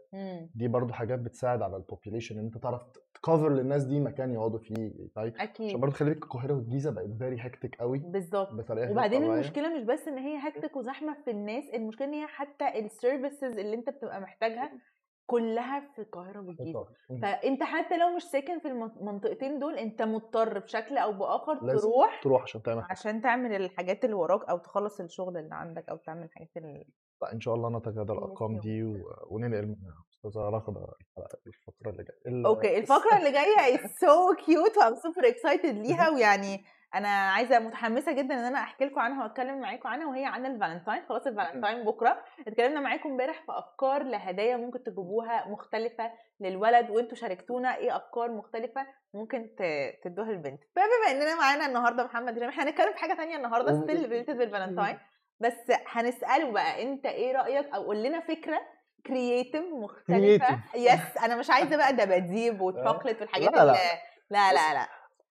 دي 0.55 0.69
برضو 0.69 0.93
حاجات 0.93 1.19
بتساعد 1.19 1.63
على 1.63 1.77
ال 1.77 1.82
population 1.82 2.39
إن 2.39 2.45
أنت 2.45 2.59
تعرف 2.59 2.83
تcover 3.15 3.49
للناس 3.53 3.85
دي 3.85 4.01
مكان 4.01 4.33
يقعدوا 4.33 4.59
فيه 4.59 4.93
طيب 5.15 5.35
عشان 5.35 5.41
أكيد. 5.49 5.77
برضو 5.81 5.95
خلي 5.95 6.11
بالك 6.11 6.23
القاهرة 6.25 6.53
والجيزة 6.55 6.91
بقت 6.91 7.11
very 7.19 7.37
hectic 7.41 7.77
قوي 7.81 7.99
بالظبط. 7.99 8.53
بطريقة 8.53 8.91
وبعدين. 8.91 9.23
المشكلة 9.25 9.77
مش 9.79 9.83
بس 9.85 10.09
إن 10.09 10.19
هي 10.19 10.37
hectic 10.49 10.77
وزحمة 10.77 11.17
في 11.25 11.31
الناس 11.31 11.65
المشكلة 11.75 12.09
إن 12.09 12.15
هي 12.15 12.27
حتى 12.27 12.79
ال 12.79 12.88
services 12.88 13.59
اللي 13.59 13.75
أنت 13.75 13.91
بتبقى 13.91 14.21
محتاجها 14.21 14.73
كلها 15.27 15.81
في 15.95 16.03
القاهرة 16.03 16.41
والجيزة. 16.41 16.87
فأنت 17.23 17.63
حتى 17.63 17.97
لو 17.97 18.17
مش 18.17 18.23
ساكن 18.23 18.59
في 18.59 18.69
المنطقتين 18.69 19.59
دول 19.59 19.79
أنت 19.79 20.03
مضطر 20.03 20.59
بشكل 20.59 20.99
أو 20.99 21.13
بآخر 21.13 21.65
لازم 21.65 21.79
تروح 21.89 22.21
تروح 22.23 22.43
عشان 22.43 22.63
تعمل 22.63 22.83
حاجة. 22.83 22.93
عشان 22.93 23.21
تعمل 23.23 23.53
الحاجات 23.53 24.05
اللي 24.05 24.15
وراك 24.17 24.49
أو 24.49 24.59
تخلص 24.59 25.01
الشغل 25.01 25.37
اللي 25.37 25.55
عندك 25.55 25.89
أو 25.89 25.97
تعمل 25.97 26.23
الحاجات 26.25 26.51
اللي 26.57 26.87
لا 27.23 27.33
إن 27.33 27.41
شاء 27.41 27.55
الله 27.55 27.79
نتفادى 27.79 28.13
الأرقام. 28.13 28.59
دي 28.59 28.83
و- 28.83 29.05
وننقل 29.31 29.77
أستاذة. 30.13 30.41
رغده 30.43 30.87
الفقرة 31.47 31.91
اللي 31.91 32.05
جاية. 32.05 32.47
أوكي 32.47 32.79
الفقرة 32.79 33.19
اللي 33.19 33.33
جاية 33.33 33.77
is 33.77 33.81
so 33.81 34.37
cute. 34.45 34.79
و 34.79 34.83
I'm 34.83 34.95
super 34.95 35.29
excited 35.29 35.75
ليها 35.79 36.11
ويعني 36.15 36.65
أنا 36.95 37.09
عايزة 37.09 37.59
متحمسة 37.59 38.13
جدا 38.13 38.35
إن 38.35 38.45
أنا 38.45 38.59
أحكي 38.59 38.85
لكم 38.85 39.01
عنها 39.01 39.23
وأتكلم 39.23 39.61
معاكم 39.61 39.89
عنها 39.89 40.07
وهي 40.07 40.25
عن 40.25 40.47
الفالنتاين. 40.47 41.03
خلاص 41.09 41.27
الفالنتاين 41.27 41.85
بكرة. 41.85 42.25
اتكلمنا 42.49 42.81
معاكم 42.81 43.09
امبارح 43.11 43.37
في 43.47 43.53
أفكار 43.53 44.03
لهدايا 44.03 44.57
ممكن 44.57 44.83
تجيبوها 44.83 45.49
مختلفة 45.49 46.13
للولد 46.41 46.91
وأنتوا 46.91 47.17
شاركتونا 47.17 47.77
إيه 47.77 47.97
أفكار 47.97 48.31
مختلفة 48.31 48.87
ممكن 49.15 49.51
تدوها 50.05 50.31
للبنت. 50.33 50.61
فبما 50.77 51.11
إننا 51.11 51.35
معانا 51.35 51.67
النهارده 51.67 52.05
محمد 52.05 52.37
هشام 52.39 52.49
إحنا 52.49 52.65
هنتكلم 52.65 52.93
في 52.93 52.99
حاجة 52.99 53.15
تانية 53.15 53.37
النهارده 53.37 53.83
still 53.83 54.09
related 54.11 54.37
بال 54.39 54.49
Valentine. 54.49 54.99
بس 55.41 55.73
هنسأله 55.87 56.51
بقى 56.53 56.83
أنت 56.83 57.07
إيه 57.07 57.33
رأيك؟ 57.37 57.67
أو 57.75 57.83
قول 57.85 58.03
لنا 58.03 58.21
فكرة 58.21 58.61
creative 59.07 59.63
مختلفة. 59.83 60.59
yes 60.75 61.17
أنا 61.25 61.37
مش 61.37 61.51
عايزة 61.51 61.77
بقى 61.77 61.93
دباديب 61.93 62.61
وشوكليت 62.63 63.21
والحاجات 63.21 63.53
لا، 63.53 63.65
لا. 63.65 63.73
لا. 64.31 64.53
لا 64.53 64.75
لا 64.75 64.89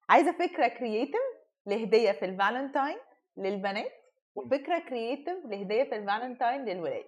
عايزة 0.10 0.32
فكرة 0.32 0.68
creative 0.67 1.22
لهدية 1.65 2.12
في 2.12 2.25
الفالنتاين 2.25 2.98
للبنات 3.38 3.91
وفكرة 4.36 4.80
creative 4.89 5.38
لهدية 5.46 5.84
في 5.84 5.96
الفالنتاين 5.96 6.65
للولاد. 6.65 7.03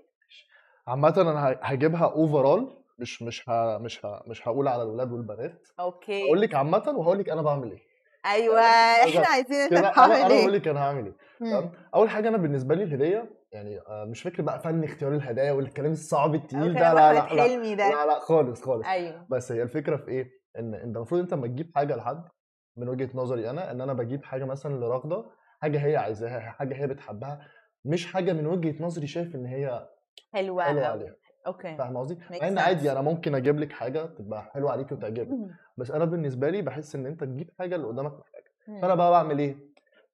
عامه 0.88 1.14
أنا 1.18 1.60
هجيبها 1.62 2.06
overall 2.06 2.84
مش 3.00 3.22
مش 3.22 3.50
ه... 3.50 3.78
مش 3.78 4.06
ه... 4.06 4.24
مش 4.28 4.48
هقول 4.48 4.68
على 4.68 4.84
الولاد 4.84 5.12
والبنات. 5.12 5.68
أوكي. 5.80 6.24
هقول 6.28 6.42
لك 6.42 6.56
عامه 6.56 6.84
وهقول 6.98 7.20
لك 7.20 7.30
أنا 7.30 7.42
بعمل 7.42 7.72
إيه. 7.72 7.80
أيوه 8.26 8.60
إحنا. 9.10 9.28
عايزين 9.28 9.58
انت 9.58 9.70
كده 9.72 9.80
أنا 9.80 9.92
هقول 9.96 10.32
إيه. 10.32 10.48
لك 10.48 10.68
أنا 10.68 10.80
هعمل 10.80 11.06
إيه. 11.06 11.14
تمام؟ 11.40 11.72
أول 11.96 12.10
حاجة 12.10 12.28
أنا 12.30 12.38
بالنسبة 12.38 12.76
لي 12.76 12.84
الهديه 12.84 13.30
يعني 13.52 13.80
آه، 13.80 14.06
مش 14.06 14.22
فكرة 14.22 14.44
بقى 14.44 14.60
فن 14.60 14.84
اختيار 14.84 15.14
الهدايا 15.14 15.52
والكلام 15.52 15.92
الصعب 15.92 16.36
التقيل 16.36 16.74
ده 16.74 16.94
لا 16.94 17.14
لا 17.14 17.36
لا 17.36 17.76
لا 17.76 18.06
لا 18.06 18.20
خالص 18.20 18.62
خالص. 18.62 18.88
أيوه. 18.88 19.28
بس 19.30 19.52
هي 19.52 19.64
الفكرة 19.64 19.98
في 19.98 20.08
إيه؟ 20.08 20.30
إن 20.60 20.74
أنت 20.74 20.96
المفروض 20.96 21.22
أنت 21.22 21.34
لما 21.34 21.48
تجيب 21.48 21.72
حاجة 21.76 21.96
لحد 21.96 22.24
من 22.78 22.90
وجهة 22.90 23.10
نظري 23.14 23.50
أنا 23.50 23.72
إن 23.72 23.82
أنا 23.82 23.94
بجيب 23.94 24.24
حاجة 24.24 24.46
مثلا 24.46 24.74
لرغدة 24.76 25.26
حاجة 25.62 25.86
هي 25.86 25.98
عايزاها 25.98 26.40
حاجة 26.40 26.76
هي 26.76 26.88
بتحبها 26.88 27.48
مش 27.86 28.06
حاجة 28.14 28.34
من 28.34 28.48
وجهة 28.48 28.84
نظري 28.84 29.08
شايف 29.08 29.36
إن 29.36 29.46
هي 29.46 29.90
حلوة 30.34 30.64
حلوة. 30.64 30.86
عليها 30.86 31.16
okay 31.48 31.78
فاهم 31.78 31.98
قصدي؟ 31.98 32.20
مع 32.32 32.48
إن 32.48 32.58
عادي. 32.58 32.92
أنا 32.92 33.02
ممكن 33.02 33.36
أجيب 33.36 33.60
لك 33.60 33.72
حاجة 33.72 34.06
تبقى 34.06 34.44
حلوة 34.44 34.72
عليك 34.72 34.92
وتعجبك. 34.92 35.38
بس 35.78 35.92
أنا 35.92 36.06
بالنسبة 36.06 36.50
لي 36.50 36.62
بحس 36.62 36.96
إن 36.96 37.06
أنت 37.06 37.24
تجيب 37.24 37.50
حاجة 37.60 37.76
اللي 37.76 37.88
قدامك 37.88 38.12
محتاجها. 38.20 38.82
فأنا 38.82 38.96
بقى 38.96 39.12
بعمل 39.12 39.40
إيه؟ 39.40 39.58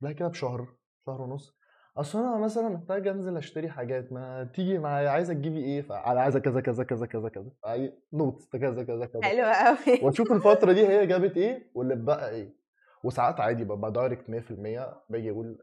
لا 0.01 0.11
كده 0.11 0.27
بشهر 0.27 0.67
شهر 1.05 1.21
ونص 1.21 1.58
أصل 1.97 2.19
أنا 2.19 2.37
مثلا 2.37 2.69
محتاج 2.69 3.07
أنزل 3.07 3.37
أشتري 3.37 3.69
حاجات 3.69 4.13
ما 4.13 4.49
تيجي 4.53 4.77
معايا 4.77 5.09
عايزه 5.09 5.33
تجيبي 5.33 5.63
إيه؟ 5.63 5.81
فانا 5.81 6.21
عايزة 6.21 6.39
كذا 6.39 6.61
كذا 6.61 6.83
كذا 6.83 7.05
كذا 7.05 7.29
كذا 7.29 7.51
ف 7.63 7.93
I 8.13 8.19
note 8.19 8.43
كذا 8.51 8.83
كذا 8.83 9.05
كذا 9.05 9.23
حلوة 9.23 9.53
قوي 9.53 9.99
وأشوف 10.03 10.31
الفترة 10.31 10.71
دي 10.71 10.87
هي 10.87 11.07
جابت 11.07 11.37
إيه 11.37 11.71
واللي 11.75 11.93
اتبقى 11.93 12.29
إيه. 12.29 12.53
وساعات 13.03 13.39
عادي 13.39 13.63
ببقى 13.63 13.91
direct 13.91 14.25
100% 14.31 14.31
باجي 15.09 15.31
أقول 15.31 15.57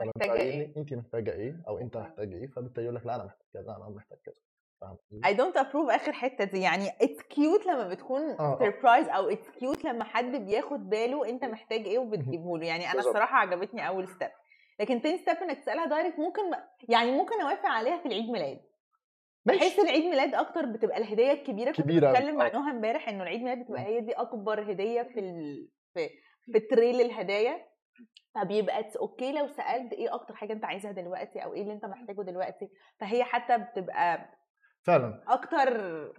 آه، 0.00 0.04
محتاجة 0.04 0.32
إيه؟ 0.32 0.76
انت 0.76 0.94
محتاجة 0.94 1.32
إيه؟ 1.32 1.62
أو 1.68 1.78
أنت 1.78 1.96
محتاج 1.96 2.32
إيه؟ 2.32 2.46
فبالتالي 2.46 2.84
يقول 2.84 2.96
لك 2.96 3.06
لا 3.06 3.14
أنا 3.14 3.24
محتاج 3.24 3.46
كذا 3.52 3.76
أنا 3.76 3.88
محتاج 3.88 4.18
كذا؟ 4.24 4.34
I 5.26 5.32
don't 5.36 5.56
approve 5.62 5.90
آخر 5.94 6.12
حتة 6.12 6.44
دي. 6.44 6.60
يعني 6.60 6.88
it's 6.88 7.22
cute 7.22 7.66
لما 7.66 7.88
بتكون 7.88 8.22
آه، 8.22 8.40
آه. 8.40 8.58
surprise 8.58 9.08
أو 9.08 9.28
it's 9.28 9.50
cute 9.50 9.84
لما 9.84 10.04
حد 10.04 10.24
بياخد 10.36 10.90
باله 10.90 11.28
أنت 11.28 11.44
محتاج 11.44 11.80
إيه 11.80 11.98
وبتجيبه 11.98 12.58
له 12.58 12.66
يعني 12.66 12.90
أنا. 12.90 12.98
الصراحه 12.98 13.36
عجبتني 13.36 13.88
أول 13.88 14.08
step 14.08 14.30
لكن 14.80 15.02
تاني 15.02 15.18
step 15.18 15.36
إنك 15.36 15.58
تسألها 15.58 15.86
direct 15.86 16.18
ممكن 16.18 16.42
يعني 16.88 17.10
ممكن 17.10 17.40
أوافق 17.40 17.66
عليها 17.66 17.98
في 17.98 18.06
العيد 18.06 18.30
ميلاد. 18.30 18.60
بحس 19.44 19.60
ماشي 19.62 19.80
العيد 19.80 20.04
ميلاد 20.04 20.34
أكتر 20.34 20.66
بتبقى 20.66 20.98
الهدية 20.98 21.32
الكبيرة 21.32 21.70
كنت 21.72 21.80
كبيرة 21.80 22.10
بتكلم 22.10 22.36
مع 22.36 22.46
آه. 22.46 22.50
نهى 22.52 22.70
امبارح 22.70 23.08
إنه 23.08 23.22
العيد 23.22 23.42
ميلاد 23.42 23.58
بتبقى 23.64 23.82
هي 23.82 24.00
دي 24.00 24.12
أكبر 24.12 24.72
هدية 24.72 25.02
في 25.02 25.20
ال... 25.20 25.68
في 25.94 26.08
في 26.52 26.60
تريل 26.60 27.00
الهدايا. 27.00 27.70
فبيبقى 28.34 28.90
okay 29.00 29.32
لو 29.32 29.46
سألت 29.48 29.92
إيه 29.92 30.14
أكتر 30.14 30.34
حاجة 30.34 30.52
أنت 30.52 30.64
عايزها 30.64 30.92
دلوقتي 30.92 31.44
أو 31.44 31.54
إيه 31.54 31.62
اللي 31.62 31.72
أنت 31.72 31.84
محتاجه 31.84 32.22
دلوقتي. 32.22 32.68
فهي 33.00 33.24
حتى 33.24 33.58
بتبقى 33.58 34.28
فعلا. 34.82 35.22
أكتر 35.28 35.68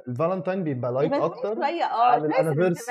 الفالنتاين 0.08 0.64
بيبقى 0.64 0.92
light 0.92 1.14
أكتر. 1.14 1.56
شوية 1.56 1.84
آه 1.84 2.12
عن 2.12 2.32
sentimental 2.32 2.84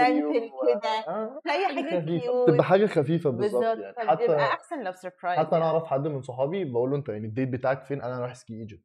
كده 0.69 0.91
آه، 1.09 1.41
شوية 1.47 1.67
حاجة 1.67 2.01
cute 2.01 2.51
بتبقى 2.51 2.65
حاجة 2.65 2.87
خفيفة 2.87 3.31
بالظبط 3.31 3.63
يعني. 3.63 4.09
حتى 4.11 4.37
أحسن 4.37 4.83
لو 4.85 4.93
surprise 4.93 5.39
حتى 5.39 5.57
أنا 5.57 5.65
أعرف 5.65 5.85
حد 5.85 6.07
من 6.09 6.23
صحابي 6.23 6.65
بقول 6.65 6.91
له 6.91 6.97
أنت 6.97 7.09
يعني 7.09 7.27
ال 7.27 7.31
date 7.31 7.49
بتاعك 7.49 7.83
فين؟ 7.85 8.03
أنا 8.03 8.21
رايح 8.21 8.35
Ski 8.35 8.55
Egypt 8.55 8.85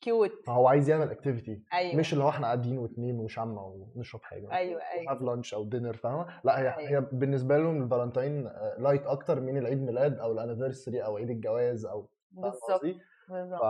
cute 0.00 0.30
فهو 0.46 0.68
عايز 0.68 0.90
يعمل 0.90 1.10
activity 1.10 1.62
أيوه. 1.72 1.96
مش 1.96 2.12
اللي 2.12 2.24
هو 2.24 2.28
إحنا 2.28 2.46
قاعدين 2.46 2.78
واتنين 2.78 3.18
وشمع 3.20 3.62
ونشرب 3.62 4.22
حاجة 4.22 4.52
أيوه 4.52 4.80
أيوه. 4.92 5.12
have 5.12 5.22
lunch 5.22 5.54
أو 5.54 5.64
dinner 5.64 5.96
فاهمة؟ 5.96 6.26
لأ 6.44 6.58
هي 6.60 6.76
أيوة. 6.76 6.90
هي 6.90 7.06
بالنسبة 7.12 7.58
لهم 7.58 7.82
الفالنتاين 7.82 8.50
light 8.78 9.06
أكتر 9.06 9.40
من 9.40 9.58
العيد 9.58 9.82
ميلاد 9.82 10.18
أو 10.18 10.32
ال 10.32 10.38
anniversary 10.38 11.04
أو 11.04 11.16
عيد 11.16 11.30
الجواز 11.30 11.86
أو 11.86 12.08
بالظبط؟ 12.30 12.82
بالظبط. 13.28 13.60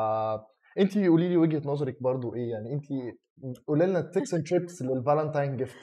انت 0.79 0.99
قولي 0.99 1.29
لي 1.29 1.37
وجهة 1.37 1.63
نظرك 1.65 2.03
برضو 2.03 2.35
إيه 2.35 2.51
يعني 2.51 2.73
انت 2.73 2.85
قولي 3.67 3.87
لنا 3.87 4.01
tips 4.01 4.35
and 4.35 4.47
tricks 4.47 4.83
لل 4.83 4.96
Valentine 4.96 5.57
gift 5.57 5.77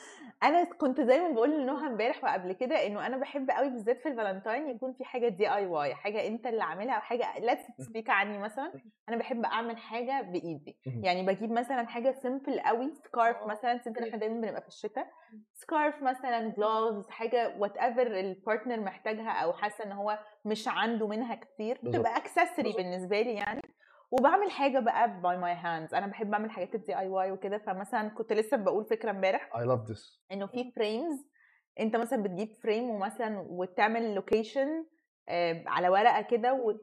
أنا 0.44 0.64
كنت 0.64 1.02
زي 1.02 1.20
ما 1.20 1.30
بقول 1.30 1.62
لنهى 1.62 1.88
امبارح 1.88 2.24
وقبل 2.24 2.54
كده 2.54 2.88
إنه 2.88 3.06
أنا 3.08 3.18
بحب 3.18 3.50
قوي 3.50 3.70
بالذات 3.70 4.00
في 4.02 4.10
الفالنتاين 4.10 4.70
يكون 4.70 4.94
في 4.94 5.04
حاجة 5.06 5.28
DIY 5.28 5.96
حاجة 5.96 6.28
أنت 6.28 6.48
اللي 6.48 6.64
عاملها 6.64 6.96
أو 6.96 7.02
حاجة 7.02 7.40
لا 7.40 7.58
سبيك 7.80 8.10
عني 8.10 8.38
مثلا. 8.38 8.72
أنا 9.10 9.18
بحب 9.18 9.46
أعمل 9.46 9.78
حاجة 9.78 10.22
بإيدي. 10.22 10.78
يعني 10.86 11.26
بجيب 11.26 11.52
مثلا 11.52 11.88
حاجة 11.88 12.12
simple 12.12 12.60
قوي 12.60 12.94
scarf 13.06 13.38
مثلا 13.48 13.78
simple 13.78 14.04
إحنا 14.04 14.18
دايما 14.20 14.42
بنبقى 14.42 14.62
في 14.62 14.68
الشتاء. 14.68 15.08
scarf 15.54 16.04
مثلا 16.04 16.54
gloves 16.58 17.10
حاجة 17.10 17.56
whatever 17.60 17.78
ال 17.78 18.08
partner 18.20 18.80
محتاجها 18.80 19.32
أو 19.32 19.54
حاسة 19.54 19.84
إن 19.84 19.92
هو 19.92 20.20
مش 20.46 20.68
عنده 20.68 21.08
منها 21.08 21.36
كتير. 21.36 21.80
بتبقى 21.84 22.18
accessory 22.18 22.64
بالظبط. 22.64 22.78
بالنسبة 22.78 23.22
لي 23.22 23.34
يعني. 23.34 23.62
وبعمل 24.20 24.52
حاجة 24.52 24.80
بقى 24.80 25.22
by 25.22 25.38
my 25.38 25.54
hands 25.54 25.94
أنا 25.94 26.08
بحب 26.08 26.34
أعمل 26.34 26.52
حاجات 26.52 26.76
ال 26.76 26.98
DIY 26.98 27.32
وكده 27.32 27.58
فمثلا 27.58 28.10
كنت 28.10 28.34
لسه 28.34 28.58
بقول 28.58 28.86
فكرة 28.86 29.12
امبارح 29.12 29.50
I 29.54 29.66
love 29.66 29.92
this. 29.92 30.20
إنه 30.32 30.48
في 30.48 30.72
frames 30.72 31.28
أنت 31.80 31.96
مثلا 31.96 32.24
بتجيب 32.24 32.56
frame 32.64 32.90
ومثلا 32.90 33.40
وتعمل 33.50 34.16
location 34.16 34.86
على 35.68 35.90
ورقة 35.90 36.22
كده 36.22 36.76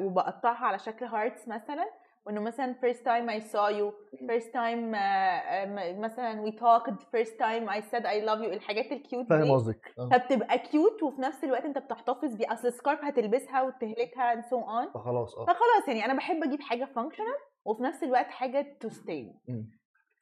وبقطعها 0.00 0.66
على 0.66 0.78
شكل 0.78 1.04
hearts 1.04 1.48
مثلا. 1.48 1.84
وإنه 2.28 2.40
مثلا 2.40 2.74
first 2.84 2.98
time 2.98 3.28
I 3.30 3.40
saw 3.52 3.68
you 3.78 3.92
first 4.28 4.52
time 4.52 4.92
uh, 4.94 5.98
مثلا 5.98 6.44
we 6.44 6.50
talked 6.52 7.00
first 7.16 7.32
time 7.38 7.68
I 7.68 7.80
said 7.90 8.02
I 8.04 8.20
love 8.28 8.40
you 8.44 8.52
الحاجات 8.52 8.92
ال 8.92 8.99
cute 8.99 9.26
فاهم 9.28 9.52
قصدك. 9.52 9.94
آه. 9.98 10.08
فبتبقى 10.12 10.58
cute 10.58 11.02
وفي 11.02 11.20
نفس 11.20 11.44
الوقت 11.44 11.64
أنت 11.64 11.78
بتحتفظ 11.78 12.34
بيها 12.34 12.52
أصل 12.52 12.68
ال 12.68 12.74
scarf 12.74 13.04
هتلبسها 13.04 13.62
وتهلكها 13.62 14.34
and 14.34 14.44
so 14.44 14.56
on. 14.56 14.94
فخلاص 14.94 15.34
آه. 15.38 15.44
فخلاص 15.44 15.88
يعني 15.88 16.04
أنا 16.04 16.14
بحب 16.14 16.42
أجيب 16.44 16.60
حاجة 16.60 16.84
functional 16.96 17.26
وفي 17.64 17.82
نفس 17.82 18.02
الوقت 18.02 18.26
حاجة 18.30 18.78
sweet 18.88 19.32
مم. 19.48 19.70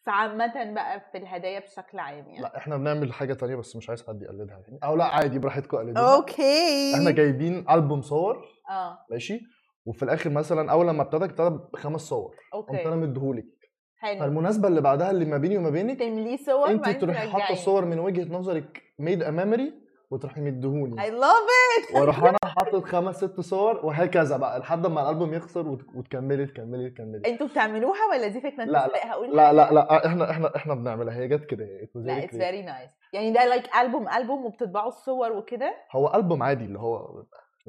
فعامة 0.07 0.73
بقى 0.75 1.01
في 1.13 1.19
الهدايا 1.19 1.61
بشكل 1.61 1.99
عام 1.99 2.29
يعني. 2.29 2.41
لا 2.43 2.57
إحنا 2.57 2.77
بنعمل 2.77 3.13
حاجة 3.13 3.35
تانية 3.35 3.57
بس 3.57 3.77
مش 3.77 3.89
عايز 3.89 4.07
حد 4.07 4.23
يقلدها 4.23 4.59
يعني. 4.59 4.79
أو 4.85 4.97
لا 4.97 5.05
عادي 5.05 5.39
براحتكم 5.39 5.77
قلدوها. 5.77 6.17
okay 6.17 6.95
إحنا 6.95 7.11
جايبين 7.11 7.71
ألبوم 7.71 8.03
صور 8.03 8.45
آه. 8.71 8.99
ماشي؟ 9.11 9.41
وفي 9.87 10.03
الآخر 10.03 10.31
مثلا 10.31 10.73
أول 10.73 10.89
لما 10.89 11.03
ابتدى 11.03 11.25
ابتدى 11.25 11.59
بخمس 11.73 12.01
صور 12.01 12.35
قمت 12.53 12.71
أنا 12.71 12.79
okay 12.95 12.97
مديهولك. 12.97 13.47
حلو. 13.99 14.21
فالمناسبة 14.21 14.69
اللي 14.69 14.81
بعدها 14.81 15.11
اللي 15.11 15.25
ما 15.25 15.39
بيني 15.39 15.59
وما 15.59 15.71
بينك 15.71 15.99
تمليه 16.01 16.37
صور 16.37 16.71
انت 16.71 16.89
تروحي 16.89 17.29
حاطة. 17.29 17.53
الصور 17.53 17.85
من 17.85 17.99
وجهة 17.99 18.33
نظرك 18.33 18.83
made 18.99 19.23
a 19.23 19.31
memory 19.31 19.75
وتروحي 20.11 20.41
مديهوني 20.41 20.97
I 21.03 21.05
love 21.11 21.49
it! 21.91 21.95
وأروح 21.97 22.25
أنا 22.25 22.39
حاطط 22.45 22.85
خمس 22.85 23.17
ست 23.17 23.41
صور 23.41 23.87
وهكذا 23.87 24.37
بقى 24.37 24.59
لحد 24.59 24.87
ما 24.87 25.03
الألبوم 25.03 25.35
يخلص 25.35 25.69
وت- 25.69 25.95
وتكملي 25.95 26.47
تكملي 26.47 26.91
تكملي. 26.91 27.23
أنتوا 27.27 27.47
بتعملوها 27.47 28.07
ولا 28.11 28.29
دي 28.29 28.41
فكرة 28.41 28.63
انت 28.63 28.71
لا، 28.71 28.81
سابقها 28.87 29.15
قولي 29.15 29.33
لا 29.33 29.53
لا. 29.53 29.73
لا 29.73 30.07
إحنا 30.07 30.31
إحنا 30.31 30.57
إحنا 30.57 30.75
بنعملها. 30.75 31.15
هي 31.15 31.29
جت 31.29 31.45
كده 31.45 31.65
لا 31.95 32.25
it's. 32.25 32.37
very 32.37 32.63
nice 32.63 32.91
يعني 33.13 33.31
ده 33.33 33.45
like 33.45 33.65
ألبوم 33.81 34.09
ألبوم 34.09 34.45
وبتطبعوا 34.47 34.89
الصور 34.89 35.33
وكده؟ 35.33 35.75
هو 35.93 36.13
ألبوم 36.15 36.43
عادي 36.43 36.65
اللي 36.65 36.79
هو 36.79 37.23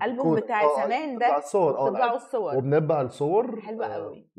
البوم 0.04 0.24
كود. 0.36 0.44
بتاع 0.44 0.62
آه، 0.64 0.86
زمان 0.86 1.18
ده 1.18 1.38
الصور 1.38 1.78
آه 1.78 1.90
بتطبعوا. 1.90 2.16
الصور 2.16 2.56
وبنبع 2.56 3.02
الصور 3.02 3.62
حلوة 3.62 3.86
آه، 3.86 3.94
قوي. 3.94 4.30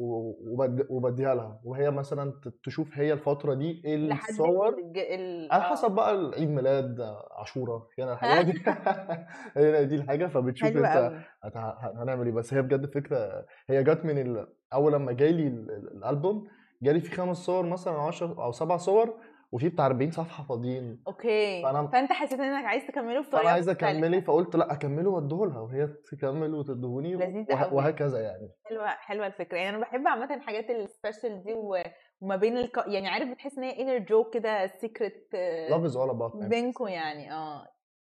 وبديها 0.90 1.34
لها 1.34 1.60
وهي 1.64 1.90
مثلا 1.90 2.32
تشوف 2.64 2.98
هي 2.98 3.12
الفترة 3.12 3.54
دي 3.54 3.82
إيه 3.84 4.12
الصور. 4.12 4.68
ال... 4.96 5.48
على 5.52 5.62
آه. 5.64 5.66
حسب 5.66 5.90
بقى 5.90 6.14
العيد 6.14 6.50
ميلاد 6.50 7.00
عاشورة 7.38 7.88
يعني 7.98 8.12
الحاجات 8.12 8.44
دي 8.46 8.52
هي 9.56 9.84
دي 9.84 9.94
الحاجة 9.94 10.26
فبتشوف 10.26 10.68
أنت 10.68 11.56
هنعمل 11.96 12.26
إيه 12.26 12.34
بس 12.34 12.54
هي 12.54 12.62
بجد 12.62 12.86
فكرة 12.94 13.44
هي 13.68 13.84
جت 13.84 14.04
من 14.04 14.18
ال... 14.18 14.46
أول 14.72 14.92
لما 14.92 15.12
جالي 15.12 15.46
ال- 15.46 15.70
ال- 15.70 15.96
الألبوم 15.96 16.46
جالي 16.82 17.00
فيه 17.00 17.16
خمس 17.16 17.36
صور 17.36 17.66
مثلا 17.66 17.94
10 17.94 18.44
أو 18.44 18.52
سبع 18.52 18.76
صور 18.76 19.14
وفي 19.52 19.68
بتاع 19.68 19.86
40 19.86 20.10
صفحة 20.10 20.44
فاضيين. 20.44 21.02
okay. 21.06 21.62
فأنا- 21.62 21.92
فأنت 21.92 22.12
حسيت 22.12 22.40
إنك 22.40 22.64
عايز 22.64 22.86
تكمله 22.86 23.20
بطريقة 23.20 23.38
فأنا 23.38 23.50
عايز 23.50 23.70
مختلفة. 23.70 23.90
اكملي 23.90 24.22
فقلت 24.22 24.56
لأ 24.56 24.72
أكمله 24.72 25.10
وأديهولها 25.10 25.60
وهي 25.60 25.86
تكمل 26.12 26.54
وتدهوني 26.54 27.16
وه... 27.16 27.74
وهكذا 27.74 28.20
يعني. 28.20 28.50
حلوة 28.64 28.86
حلوة 28.86 29.26
الفكرة. 29.26 29.56
يعني 29.56 29.68
أنا 29.76 29.78
بحب 29.78 30.06
عامة 30.08 30.34
الحاجات 30.34 30.70
ال 30.70 30.79
special 30.79 31.42
دي 31.42 31.52
و... 31.54 31.76
وما 32.20 32.36
بين 32.36 32.56
الك... 32.58 32.76
يعني 32.86 33.08
عارف 33.08 33.28
بتحس 33.30 33.58
إن 33.58 33.64
هي 33.64 33.82
inner 33.82 33.98
joke 33.98 34.34
كده 34.34 34.66
secret 34.66 35.28
is 35.70 35.92
all 35.94 36.10
about 36.10 36.32
memories 36.36 36.48
بينكم 36.48 36.88
يعني. 36.88 37.32
آه. 37.32 37.66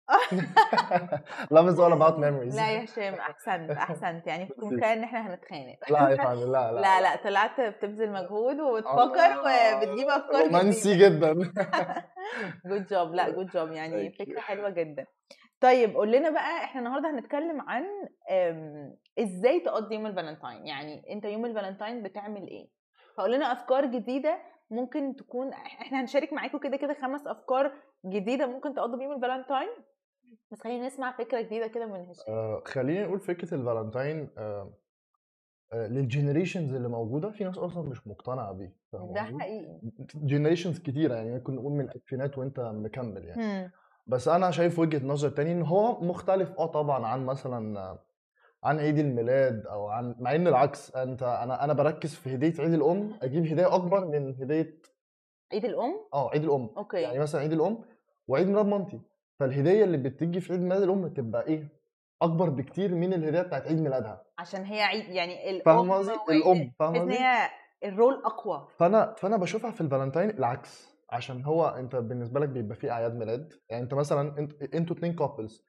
love 1.54 1.68
is 1.68 1.78
all 1.78 1.92
about 1.92 2.18
memories. 2.18 2.56
لا 2.56 2.70
يا 2.70 2.84
هشام 2.84 3.14
أحسنت 3.14 3.70
أحسنت. 3.70 4.26
يعني 4.26 4.46
كنت 4.48 4.64
متخيل 4.64 4.84
إن 4.98 5.04
إحنا 5.04 5.34
هنتخانق. 5.34 5.76
لا 5.90 6.08
يا 6.08 6.16
فندم 6.16 6.52
لا 6.52 6.72
لا. 6.72 6.80
لا 6.80 7.00
لا 7.00 7.16
طلعت 7.16 7.60
بتبذل 7.60 8.12
مجهود 8.12 8.60
وبتفكر 8.60 9.24
الله. 9.32 9.76
وبتجيب 9.76 10.08
أفكار 10.08 10.42
رومانسي 10.42 10.98
جدا. 10.98 11.32
good 12.66 12.86
job 12.86 13.14
لا 13.14 13.30
good 13.30 13.46
job 13.46 13.72
يعني. 13.72 14.12
فكرة 14.12 14.40
حلوة 14.40 14.70
جدا. 14.70 15.06
طيب 15.60 15.94
قول 15.94 16.12
لنا 16.12 16.30
بقى 16.30 16.64
إحنا 16.64 16.80
النهارده 16.80 17.10
هنتكلم 17.10 17.60
عن 17.60 17.84
إزاي 19.18 19.60
تقضي 19.60 19.94
يوم 19.94 20.06
الفالنتاين. 20.06 20.66
يعني 20.66 21.02
أنت 21.12 21.24
يوم 21.24 21.46
الفالنتاين 21.46 22.02
بتعمل 22.02 22.48
إيه؟ 22.48 22.68
فقول 23.16 23.32
لنا 23.32 23.52
أفكار 23.52 23.86
جديدة 23.86 24.38
ممكن 24.70 25.16
تكون 25.16 25.52
إحنا 25.52 26.00
هنشارك 26.00 26.32
معاكم 26.32 26.58
كده 26.58 26.76
كده 26.76 26.94
خمس 27.02 27.26
أفكار 27.26 27.72
جديدة 28.06 28.46
ممكن 28.46 28.74
تقضوا 28.74 28.98
بيهم 28.98 29.12
الفالنتاين؟ 29.12 29.68
بس 30.52 30.60
خلينا 30.60 30.86
نسمع 30.86 31.12
فكرة 31.12 31.40
جديدة 31.40 31.66
كده 31.66 31.86
من 31.86 32.00
هشام. 32.00 32.24
آه، 32.34 32.62
خليني 32.66 33.04
نقول 33.04 33.20
فكرة 33.20 33.54
الفالنتاين 33.54 34.30
آه، 34.38 34.72
آه، 35.72 35.86
لل 35.86 36.00
generations 36.00 36.74
اللي 36.74 36.88
موجودة 36.88 37.30
في 37.30 37.44
ناس 37.44 37.58
أصلا 37.58 37.88
مش 37.88 38.06
مقتنعة 38.06 38.52
بيه 38.52 38.76
ده؟ 38.92 39.22
حقيقي. 39.22 39.80
generations 40.14 40.78
كتيرة 40.78 41.14
يعني 41.14 41.32
ممكن 41.32 41.54
نقول 41.54 41.72
من 41.72 41.84
الألفينات 41.84 42.38
وأنت 42.38 42.60
مكمل 42.60 43.24
يعني. 43.24 43.42
مم. 43.42 43.70
بس 44.06 44.28
أنا 44.28 44.50
شايف 44.50 44.78
وجهة 44.78 45.06
نظر 45.06 45.28
تاني 45.28 45.52
إن 45.52 45.62
هو 45.62 46.00
مختلف 46.00 46.52
آه 46.58 46.66
طبعا 46.66 47.06
عن 47.06 47.26
مثلا 47.26 47.98
عن 48.64 48.78
عيد 48.78 48.98
الميلاد 48.98 49.66
أو 49.66 49.88
عن 49.88 50.14
مع 50.18 50.34
إن 50.34 50.46
العكس 50.46 50.96
أنت 50.96 51.22
أنا 51.22 51.64
أنا 51.64 51.72
بركز 51.72 52.14
في 52.14 52.34
هدية 52.34 52.62
عيد 52.62 52.72
الأم 52.74 53.18
أجيب 53.22 53.46
هدية 53.46 53.74
أكبر 53.74 54.04
من 54.06 54.34
هدية 54.42 54.80
عيد 55.52 55.64
الأم؟ 55.64 55.94
آه 56.14 56.30
عيد 56.30 56.44
الأم. 56.44 56.70
okay. 56.76 57.00
يعني 57.02 57.18
مثلا 57.18 57.40
عيد 57.40 57.52
الأم 57.52 57.78
وعيد 58.28 58.46
ميلاد 58.46 58.66
مامتي. 58.66 59.00
فالهدية 59.40 59.84
اللي 59.84 59.96
بتيجي 59.96 60.40
في 60.40 60.52
عيد 60.52 60.62
ميلاد 60.62 60.82
الأم 60.82 61.08
تبقى 61.08 61.46
إيه؟ 61.46 61.68
أكبر 62.22 62.48
بكتير 62.50 62.94
من 62.94 63.14
الهدية 63.14 63.42
بتاعت 63.42 63.66
عيد 63.66 63.80
ميلادها. 63.80 64.24
عشان 64.38 64.64
هي 64.64 64.82
عيد 64.82 65.08
يعني 65.08 65.50
الأم 65.50 65.62
فاهم 65.64 65.90
قصدي؟ 65.92 66.12
الأم 66.30 66.72
فاهم 66.78 66.92
تحس 66.94 67.02
إن 67.02 67.08
قصدي؟ 67.10 67.24
هي 67.24 67.48
ال 67.84 67.90
role 67.90 68.14
أقوى. 68.24 68.68
فأنا 68.78 69.14
فأنا 69.18 69.36
بشوفها 69.36 69.70
في 69.70 69.80
الفالنتاين 69.80 70.30
العكس 70.30 70.96
عشان 71.10 71.44
هو 71.44 71.66
أنت 71.68 71.96
بالنسبة 71.96 72.40
لك 72.40 72.48
بيبقى 72.48 72.76
فيه 72.76 72.90
أعياد 72.90 73.14
ميلاد. 73.14 73.52
يعني 73.70 73.82
أنت 73.82 73.94
مثلا 73.94 74.38
أنت 74.38 74.62
أنتوا 74.74 74.96
اتنين 74.96 75.14
couples 75.16 75.66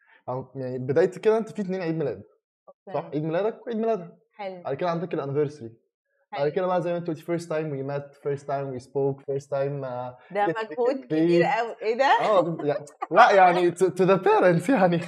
يعني 0.56 0.78
بداية 0.78 1.10
كده 1.12 1.38
أنت 1.38 1.50
في 1.52 1.62
اتنين 1.62 1.82
عيد 1.82 1.96
ميلاد 1.96 2.24
صح. 2.94 3.06
عيد 3.14 3.24
ميلادك 3.24 3.66
وعيد 3.68 3.78
ميلادها. 3.78 4.18
حلو. 4.34 4.62
بعد 4.64 4.74
كده 4.76 4.90
عندك 4.90 5.14
ال 5.14 5.19
anniversary 5.19 5.74
بعد 6.32 6.50
كده 6.50 6.68
بقى 6.68 6.82
زي 6.82 6.92
ما 6.92 6.98
انت 6.98 7.08
قلتي 7.08 7.22
first 7.22 7.50
time 7.50 7.72
we 7.72 7.84
met 7.84 8.16
first 8.24 8.48
time 8.48 8.68
we 8.70 8.80
spoke 8.80 9.22
first 9.22 9.52
time 9.52 9.82
ده 9.82 10.18
مجهود 10.32 11.06
كبير. 11.06 11.44
قوي 11.44 11.76
إيه 11.82 11.98
ده؟ 11.98 12.18
آه 12.22 12.58
لا 13.12 13.32
يعني 13.32 13.72
to 13.72 14.06
the 14.08 14.20
parents 14.26 14.70
يعني. 14.70 15.02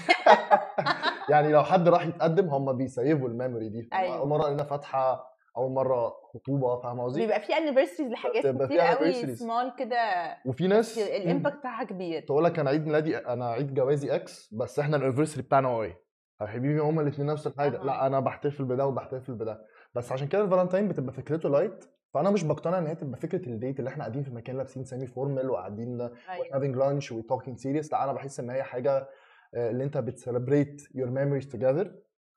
يعني 1.30 1.52
لو 1.52 1.64
حد 1.64 1.88
راح 1.90 2.06
يتقدم 2.06 2.48
هم 2.50 2.78
بيسيفوا 2.78 3.28
ال 3.28 3.34
memory 3.34 3.70
دي. 3.70 3.90
أيوة. 3.94 4.18
أول 4.18 4.28
مرة 4.28 4.50
لنا 4.50 4.64
فاتحة 4.64 5.30
أول 5.58 5.72
مرة 5.72 6.14
خطوبة 6.34 6.82
فاهم 6.82 7.00
قصدي؟ 7.02 7.22
بيبقى 7.22 7.42
في 7.42 7.54
anniversaries 7.54 8.12
لحاجات 8.12 8.64
كتير 8.64 8.80
قوي. 8.80 9.36
سمول 9.36 9.72
كده 9.80 9.98
وفي 10.46 10.68
ناس 10.68 10.98
ال 10.98 11.06
impact 11.06 11.58
بتاعها 11.58 11.84
كبير. 11.84 12.22
تقول 12.22 12.44
لك 12.44 12.60
أنا 12.60 12.70
عيد 12.70 12.86
ميلادي 12.86 13.18
أنا 13.18 13.50
عيد 13.50 13.74
جوازي 13.74 14.16
X 14.16 14.54
بس 14.54 14.80
إحنا 14.80 14.98
ال 14.98 15.01
anniversary 15.01 15.42
بتاعنا 15.42 15.68
هو 15.68 15.84
إيه 15.84 16.10
يا 16.42 16.48
حبيبي 16.48 16.80
هما 16.80 17.02
الاثنين 17.02 17.28
نفس 17.28 17.48
الحاجة. 17.48 17.84
لا 17.84 18.08
أنا 18.08 18.20
بحتفل 18.20 18.64
بده 18.66 18.88
وبحتفل 18.88 19.34
بده. 19.34 19.62
بس 19.96 20.12
عشان 20.12 20.28
كده 20.28 20.44
الفالنتاين 20.44 20.88
بتبقى 20.88 21.14
فكرته 21.14 21.50
light 21.50 21.86
فأنا 22.14 22.30
مش 22.30 22.44
بقتنع 22.44 22.78
إن 22.78 22.88
هي 22.88 22.96
تبقى 22.96 23.20
فكرة 23.20 23.50
ال 23.50 23.56
date 23.56 23.80
اللي 23.80 23.90
إحنا 23.90 24.04
قاعدين 24.04 24.24
في 24.24 24.32
مكان 24.32 24.58
لابسين 24.58 24.84
semi 24.84 25.08
formal 25.08 25.50
وقاعدين 25.50 26.02
أيوه. 26.02 26.46
having 26.52 26.76
lunch 26.76 27.12
و 27.12 27.22
talking 27.22 27.56
serious 27.62 27.92
لأ 27.92 28.04
أنا 28.04 28.14
بحس 28.14 28.40
إن 28.40 28.50
هي 28.50 28.64
حاجة 28.64 29.10
آه، 29.54 29.70
اللي 29.70 29.84
أنت 29.84 29.98
بت 29.98 30.13
celebrate 30.13 30.82
your 30.82 31.08
memories 31.08 31.46
together. 31.46 31.88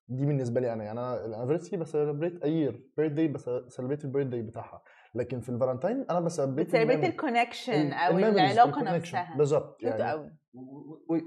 دي 0.08 0.26
بالنسبة 0.26 0.60
لي 0.60 0.72
أنا 0.72 0.84
يعني 0.84 1.00
أنا 1.00 1.24
ال 1.24 1.28
anniversary 1.28 1.76
ب 1.76 1.83
celebrate 1.83 2.42
أي 2.42 2.70
year 2.70 2.74
birthday 2.74 3.48
ب 3.66 3.70
celebrate 3.70 4.04
ال 4.04 4.08
birthday 4.08 4.42
بتاعها. 4.42 4.82
لكن 5.14 5.40
في 5.40 5.48
الفالنتاين 5.48 6.06
أنا 6.10 6.20
ب 6.20 6.25
celebrate 6.25 6.66
بت 6.66 6.73
celebrate 6.73 7.04
ال 7.04 7.12
connection 7.12 7.92
أو 7.92 8.18
العلاقة 8.18 8.82
نفسها. 8.82 9.36
بالظبط 9.36 9.82
يعني 9.82 10.32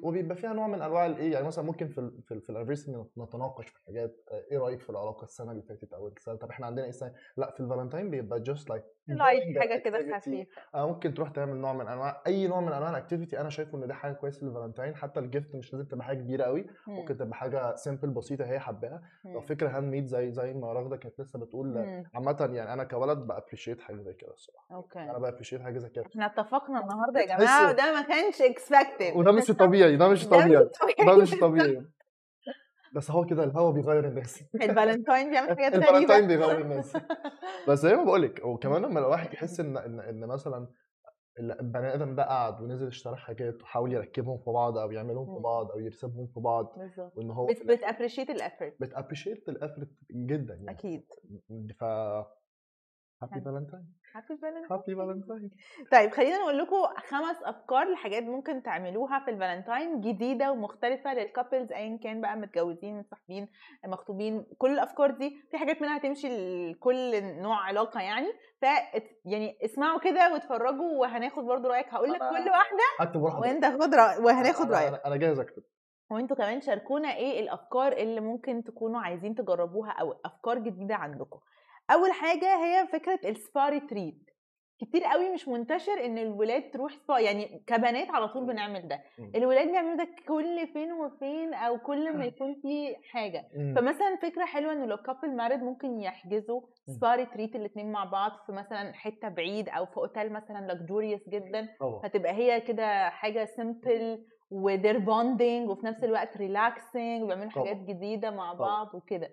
وبيبقى 0.04 0.36
فيها 0.36 0.54
نوع 0.54 0.68
من 0.68 0.82
أنواع 0.82 1.06
الايه 1.06 1.32
يعني 1.34 1.48
مثلا 1.48 1.66
ممكن 1.66 1.88
في 1.88 1.98
ال 1.98 2.22
في, 2.24 2.34
ال 2.34 2.42
في 2.42 2.50
ال 2.50 2.55
anniversary 2.55 3.06
نتناقش 3.18 3.68
في 3.68 3.80
حاجات 3.86 4.24
آه، 4.32 4.44
إيه 4.52 4.58
رأيك 4.58 4.82
في 4.82 4.90
العلاقة 4.90 5.24
السنة 5.24 5.52
اللي 5.52 5.64
فاتت 5.64 5.94
أو 5.94 6.08
السنة؟ 6.08 6.36
طب 6.36 6.50
إحنا 6.50 6.66
عندنا 6.66 6.84
إيه 6.84 6.90
السنة؟ 6.90 7.14
لأ 7.38 7.52
في 7.52 7.60
الفالنتين 7.60 8.10
بيبقى 8.10 8.40
just 8.40 8.70
like 8.70 8.84
light 9.08 9.58
حاجة 9.60 9.78
كده 9.80 10.18
خفيفه 10.20 10.48
آه 10.76 10.88
ممكن 10.88 11.14
تروح 11.14 11.30
تعمل 11.30 11.56
نوع 11.58 11.74
من 11.74 11.88
أنواع 11.88 12.22
أي 12.28 12.48
نوع 12.48 12.62
من 12.62 12.72
أنواع 12.72 12.90
ال 12.90 12.96
activity 12.96 13.42
أنا 13.42 13.50
شايفه 13.50 13.78
إن 13.78 13.88
ده 13.88 13.94
حاجة 13.94 14.14
كويسة 14.14 14.46
للفالنتين 14.48 14.96
حتى 14.96 15.20
ال 15.20 15.27
gift 15.27 15.56
مش 15.56 15.74
لازم 15.74 15.86
تبقى 15.86 16.06
حاجة 16.06 16.18
كبيرة 16.18 16.44
قوي 16.44 16.66
ممكن 16.88 17.18
تبقى 17.18 17.36
حاجة 17.36 17.76
simple 17.76 18.10
بسيطة 18.10 18.46
هي 18.46 18.60
حباها. 18.60 19.02
لو 19.26 19.42
فكرة 19.42 19.70
handmade 19.70 20.06
زي 20.06 20.32
زي 20.32 20.54
ما 20.54 20.74
رغده 20.74 20.98
كانت 20.98 21.20
لسه 21.22 21.40
بتقول 21.40 21.78
عامة 22.14 22.50
يعني 22.54 22.74
أنا 22.74 22.84
could 22.84 23.18
ب 23.18 23.24
appreciate 23.24 23.82
حاجة 23.82 24.02
زي 24.02 24.14
كده 24.14 24.32
الصراحة. 24.32 24.76
okay. 24.76 25.00
أنا 25.00 25.18
ب 25.18 25.22
appreciate 25.22 25.62
حاجة 25.62 25.78
زي 25.80 25.90
كده. 25.90 26.06
إحنا 26.06 26.26
اتفقنا 26.26 26.80
النهارده 26.82 27.20
يا 27.20 27.38
جماعة 27.38 27.70
وده 27.70 27.94
ما 27.94 28.02
كانش 28.02 28.42
expected 28.42 29.16
وده 29.16 29.32
مش 29.32 29.48
طبيعي 29.48 29.96
ده 29.98 30.08
مش 30.08 30.28
طبيعي. 30.28 30.70
ده 31.08 31.18
مش 31.18 31.32
طبيعي. 31.40 31.86
بس 32.96 33.12
هو 33.12 33.26
كده 33.26 33.44
الهوا 33.44 33.72
بيغير 33.72 34.08
الناس. 34.08 34.44
الفالنتاين 34.56 35.30
بيعمل 35.30 35.50
حاجات 35.50 35.76
غريبة. 35.90 36.28
بيغير 36.28 36.62
الناس. 36.62 36.98
بس 37.70 37.80
زي 37.80 37.96
ما 37.96 38.04
بقول 38.04 38.22
لك 38.22 38.46
وكمان 38.46 38.82
لما 38.82 39.00
الواحد 39.00 39.34
يحس 39.34 39.60
إن 39.60 39.78
إن 39.78 40.00
إن 40.00 40.26
مثلا 40.28 40.68
البني 41.40 41.94
آدم 41.94 42.16
ده 42.16 42.24
قعد 42.24 42.62
ونزل 42.62 42.88
اشترى 42.88 43.16
حاجات 43.16 43.62
وحاول 43.62 43.94
يركبهم 43.94 44.38
في 44.38 44.52
بعض 44.52 44.78
أو 44.78 44.92
يعملهم 44.92 45.36
في. 45.36 45.42
بعض 45.44 45.72
أو 45.72 45.80
يرسمهم 45.80 46.28
في 46.28 46.40
بعض 46.40 46.74
بالظبط. 46.78 47.18
وإن 47.18 47.32
هو 47.32 47.46
بت 47.46 47.64
بت 47.66 47.77
appreciate 47.77 48.30
ال 48.30 48.37
effort 48.37 48.76
بت 48.82 48.93
appreciate 48.93 49.50
ال 49.50 49.56
effort 49.56 49.90
جدا 50.12 50.54
يعني. 50.54 50.72
أكيد. 50.72 51.06
ف 51.80 51.84
happy 53.24 53.42
Valentine 53.46 53.94
happy 54.16 54.96
Valentine 54.96 55.52
طيب 55.92 56.12
خلينا 56.12 56.38
نقول 56.38 56.58
لكم 56.58 56.76
خمس 57.10 57.44
أفكار 57.44 57.94
لحاجات 57.94 58.24
ممكن 58.24 58.64
تعملوها 58.64 59.20
في 59.20 59.32
الفالنتاين 59.32 60.02
جديدة 60.02 60.52
ومختلفة 60.52 61.14
لل 61.14 61.27
couples 61.27 61.72
ايا 61.72 61.98
كان 62.04 62.22
بقى 62.22 62.36
متجوزين 62.38 62.98
متصاحبين 63.00 63.48
مخطوبين 63.86 64.46
كل 64.58 64.74
الأفكار 64.74 65.12
دي 65.12 65.38
في 65.52 65.58
حاجات 65.58 65.82
منها 65.82 65.98
هتمشي 65.98 66.28
لكل 66.72 67.24
نوع 67.24 67.58
علاقة 67.58 68.02
يعني. 68.02 68.28
ف 68.62 68.66
يعني 69.26 69.58
اسمعوا 69.66 70.00
كده 70.00 70.34
واتفرجوا 70.34 71.00
وهناخد 71.02 71.44
برضو 71.44 71.68
رأيك. 71.68 71.94
هقول 71.94 72.12
لك 72.14 72.20
كل 72.20 72.50
واحدة 72.50 72.84
وأنت 73.42 73.66
خد 73.66 73.96
رأي 73.96 74.18
وهناخد 74.18 74.72
رأيك. 74.72 75.02
أنا 75.06 75.16
جاهز 75.16 75.40
أكتب. 75.40 75.64
وأنتوا 76.12 76.38
كمان 76.38 76.62
شاركونا 76.62 77.16
إيه 77.16 77.40
الأفكار 77.40 77.92
اللي 77.92 78.22
ممكن 78.22 78.64
تكونوا 78.64 79.00
عايزين 79.00 79.36
تجربوها 79.36 79.92
أو 79.92 80.12
أفكار 80.26 80.60
جديدة 80.60 80.96
عندكم. 80.96 81.40
أول 81.92 82.12
حاجة 82.12 82.56
هي 82.66 82.88
فكرة 82.88 83.20
السبا 83.26 83.78
تريت 83.78 84.26
كتير 84.82 85.04
قوي 85.04 85.30
مش 85.34 85.48
منتشر 85.48 86.06
إن 86.06 86.18
الولاد 86.18 86.72
تروح 86.72 86.94
سبا 86.94 87.20
يعني 87.20 87.64
كبنات 87.68 88.10
على 88.10 88.28
طول 88.28 88.46
بنعمل 88.46 88.88
ده 88.88 89.02
مم. 89.20 89.32
الولاد 89.36 89.68
بيعملوا 89.72 89.96
ده 89.96 90.08
كل 90.28 90.68
فين 90.74 90.92
وفين 90.94 91.54
أو 91.54 91.78
كل 91.80 92.18
ما 92.18 92.26
يكون 92.26 92.56
في 92.62 92.96
حاجة. 93.12 93.48
فمثلا 93.76 94.16
فكرة 94.22 94.46
حلوة 94.46 94.74
إنه 94.74 94.86
لو 94.86 94.98
couple 94.98 95.36
married 95.36 95.64
ممكن 95.64 96.00
يحجزوا 96.00 96.62
مم. 96.62 96.94
spa 96.94 97.16
retreat 97.16 97.56
الاثنين 97.56 97.92
مع 97.92 98.04
بعض 98.04 98.32
في 98.46 98.52
مثلا 98.52 98.94
حتة 98.94 99.28
بعيد 99.30 99.70
أو 99.70 99.86
في 99.86 99.98
اوتيل 99.98 100.34
مثلا 100.34 100.72
luxurious 100.72 101.30
جدا 101.30 101.68
فتبقى 102.04 102.32
هي 102.34 102.62
كده 102.62 103.10
حاجة 103.10 103.46
simple 103.46 104.26
و 104.52 104.58
they're 104.58 104.98
bonding 105.00 105.70
وفي 105.70 105.86
نفس 105.86 106.04
الوقت 106.04 106.38
relaxing 106.38 107.24
وبيعملوا. 107.24 107.50
حاجات 107.52 107.78
جديدة 107.78 108.32
مع. 108.32 108.54
بعض 108.54 108.96
وكده 108.96 109.30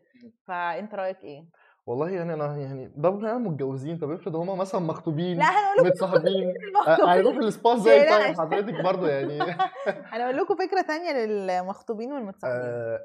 فأنت 0.46 0.94
رأيك 0.94 1.24
إيه؟ 1.24 1.44
والله 1.86 2.10
يعني 2.10 2.34
أنا 2.34 2.56
يعني 2.56 2.92
ده 2.96 3.10
بناء 3.10 3.38
متجوزين 3.38 3.98
طب 3.98 4.10
افرض 4.10 4.36
هما 4.36 4.54
مثلا 4.54 4.80
مخطوبين 4.80 5.38
لا 5.38 5.44
هنقول 5.44 5.76
لكم 5.78 5.86
متصاحبين 5.86 6.54
المخطوبين. 6.68 7.08
هيروح 7.08 7.36
السبا 7.36 7.76
زي 7.76 8.08
طيب 8.10 8.36
حضرتك 8.40 8.84
برضو 8.84 9.06
يعني 9.06 9.40
هنقول 10.12 10.36
لكم 10.36 10.54
فكرة 10.56 10.82
تانية 10.82 11.12
للمخطوبين 11.26 12.12
والمتصاحبين 12.12 12.60
آه، 12.70 12.98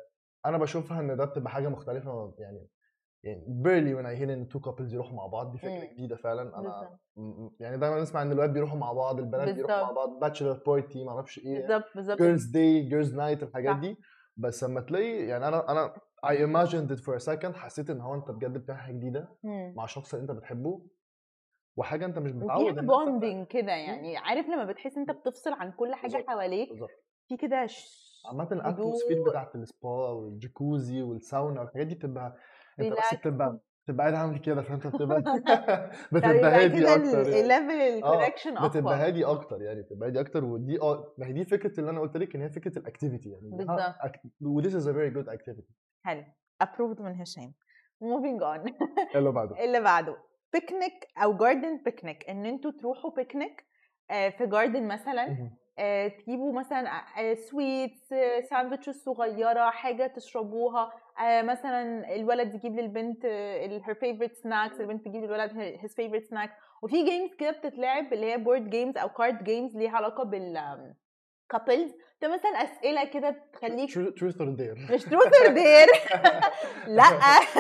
أنا 0.46 0.58
بشوفها 0.58 1.00
إن 1.00 1.18
ده 1.18 1.26
بتبقى 1.26 1.52
حاجة 1.52 1.68
مختلفة 1.68 2.34
يعني 2.40 2.68
يعني 3.24 3.46
barely 3.48 3.96
when 3.96 4.06
I 4.06 4.20
hear 4.20 4.30
إن 4.30 4.48
two 4.48 4.60
couples 4.60 4.94
يروحوا 4.94 5.14
مع 5.16 5.26
بعض 5.28 5.52
دي 5.52 5.58
فكرة 5.58 5.70
مم. 5.72 5.94
جديدة 5.94 6.16
فعلا 6.16 6.60
أنا 6.60 6.98
يعني 7.60 7.78
دايما 7.78 8.02
نسمع 8.02 8.22
إن 8.22 8.32
الولاد 8.32 8.54
بيروحوا 8.54 8.78
مع 8.78 8.92
بعض 8.94 9.20
البنات 9.20 9.56
بيروحوا 9.56 9.82
مع. 9.84 9.92
بعض 9.92 10.20
bachelor 10.20 10.62
party 10.68 11.04
ما 11.04 11.12
أعرفش 11.12 11.40
إيه 11.40 11.60
بالظبط 11.62 11.86
بالظبط 11.96 12.18
girls 12.22 12.46
day 12.46 12.82
girls 12.82 13.14
night 13.16 13.44
الحاجات. 13.44 13.76
دي 13.76 13.98
بس 14.38 14.64
لما 14.64 14.82
تلاقي 14.82 15.18
يعني 15.28 15.48
أنا 15.48 15.72
أنا 15.72 15.94
I 16.26 16.34
imagined 16.36 16.92
it 16.92 17.00
for 17.06 17.16
a 17.16 17.20
second 17.20 17.56
حسيت 17.56 17.90
إن 17.90 18.02
هو 18.02 18.16
أنت 18.16 18.32
بجد 18.32 18.54
بتعمل 18.58 18.80
حاجة 18.80 18.94
جديدة 18.96 19.30
مم. 19.44 19.74
مع 19.76 19.86
شخص 19.86 20.16
أنت 20.16 20.32
بتحبه 20.32 20.82
وحاجة 21.78 22.06
أنت 22.06 22.20
مش 22.20 22.32
متعود 22.32 22.78
أنت 22.78 22.80
bonding 22.80 23.48
كده 23.48 23.72
يعني 23.72 24.18
عارف 24.18 24.46
لما 24.48 24.66
بتحس 24.66 24.98
أنت 24.98 25.12
بتفصل 25.12 25.54
عن 25.54 25.72
كل 25.72 25.96
حاجة 25.96 26.12
بالظبط. 26.12 26.30
حواليك 26.30 26.70
بالظبط 26.70 26.90
في 27.28 27.38
كده 27.38 27.66
ش- 27.68 28.08
عامة 28.26 28.48
ال 28.52 28.58
atmosphere. 28.58 29.30
بتاعت 29.30 29.56
السبا 29.56 29.90
والجاكوزي 29.90 31.02
والساونا 31.02 31.62
والحاجات 31.62 31.88
دي 31.88 31.96
بتبقى 31.96 32.38
أنت 32.80 32.94
بس. 32.94 33.14
بتبقى 33.14 33.60
تبقى 33.88 34.04
قاعد 34.04 34.14
عامل 34.14 34.40
كده 34.40 34.62
فأنت 34.62 34.88
بتبقى 34.88 35.22
بتبقى 36.14 36.52
هادي 36.64 36.86
أكتر 36.96 37.30
يعني 37.30 37.40
ال 37.42 37.52
level 37.52 38.02
بتبقى 38.70 38.96
هادي 38.98 39.26
أكتر 39.26 39.62
يعني 39.62 39.82
بتبقى 39.82 40.10
هادي 40.10 40.20
أكتر 40.20 40.46
ودي 40.46 40.82
آه 40.82 41.14
ما 41.18 41.28
هي 41.28 41.34
دي 41.34 41.46
فكرة 41.46 41.80
اللي 41.80 41.90
أنا 41.92 42.00
قلت 42.00 42.18
لك 42.18 42.36
إن 42.36 42.42
هي 42.42 42.50
فكرة 42.50 42.80
ال 42.80 42.85
activity 42.85 43.30
يعني 43.30 43.50
بالظبط 43.50 43.70
انها 43.70 43.98
أك- 44.04 44.30
و 44.42 44.62
this 44.62 44.66
is 44.74 44.86
a 44.86 44.94
very 44.94 45.14
good 45.18 45.34
activity 45.38 45.74
حلو. 46.08 46.24
Approved 46.64 47.02
من 47.02 47.22
هشام. 47.22 47.54
Moving 48.04 48.40
on. 48.42 48.72
إيه 49.00 49.20
اللي 49.20 49.32
بعده؟ 49.32 49.56
اللي 49.66 49.82
بعده. 49.82 50.18
بيكنيك 50.54 51.08
أو 51.18 51.38
garden 51.38 51.78
picnic 51.78 52.30
إن 52.30 52.46
أنتوا 52.46 52.72
تروحوا 52.72 53.12
بيكنيك 53.12 53.66
في 54.10 54.46
garden 54.46 54.88
مثلا. 54.88 55.50
آه، 55.80 56.08
تجيبوا 56.08 56.54
مثلا 56.54 56.92
sweets 57.36 58.14
sandwiches 58.50 59.04
صغيرة 59.04 59.70
حاجة 59.70 60.08
تشربوها. 60.08 60.92
آه، 61.20 61.42
مثلا 61.42 62.16
الولد 62.16 62.56
يجيب 62.56 62.80
للبنت 62.80 63.26
her 63.26 63.94
favorite 63.94 64.34
snacks 64.34 64.82
البنت 64.82 65.06
تجيب 65.06 65.24
للولد 65.24 65.58
his 65.58 65.96
favorite 65.96 66.24
snacks 66.24 66.54
وفي 66.82 67.04
games 67.04 67.34
كده 67.34 67.52
بتتلعب 67.52 68.14
اللي 68.14 68.32
هي 68.32 68.38
board 68.38 68.70
games 68.70 68.98
أو 68.98 69.10
card 69.10 69.44
games 69.44 69.78
ليها 69.78 69.92
علاقة 69.92 70.24
بال 70.24 70.58
couples 71.50 71.92
ده 72.22 72.34
مثلا 72.34 72.52
أسئلة 72.52 73.06
كده 73.06 73.36
تخليك 73.54 73.90
truth 73.92 74.36
or 74.36 74.58
dare. 74.60 74.92
مش 74.94 75.04
truth 75.04 75.42
or 75.42 75.54
dare 75.54 75.88
لأ. 76.88 77.10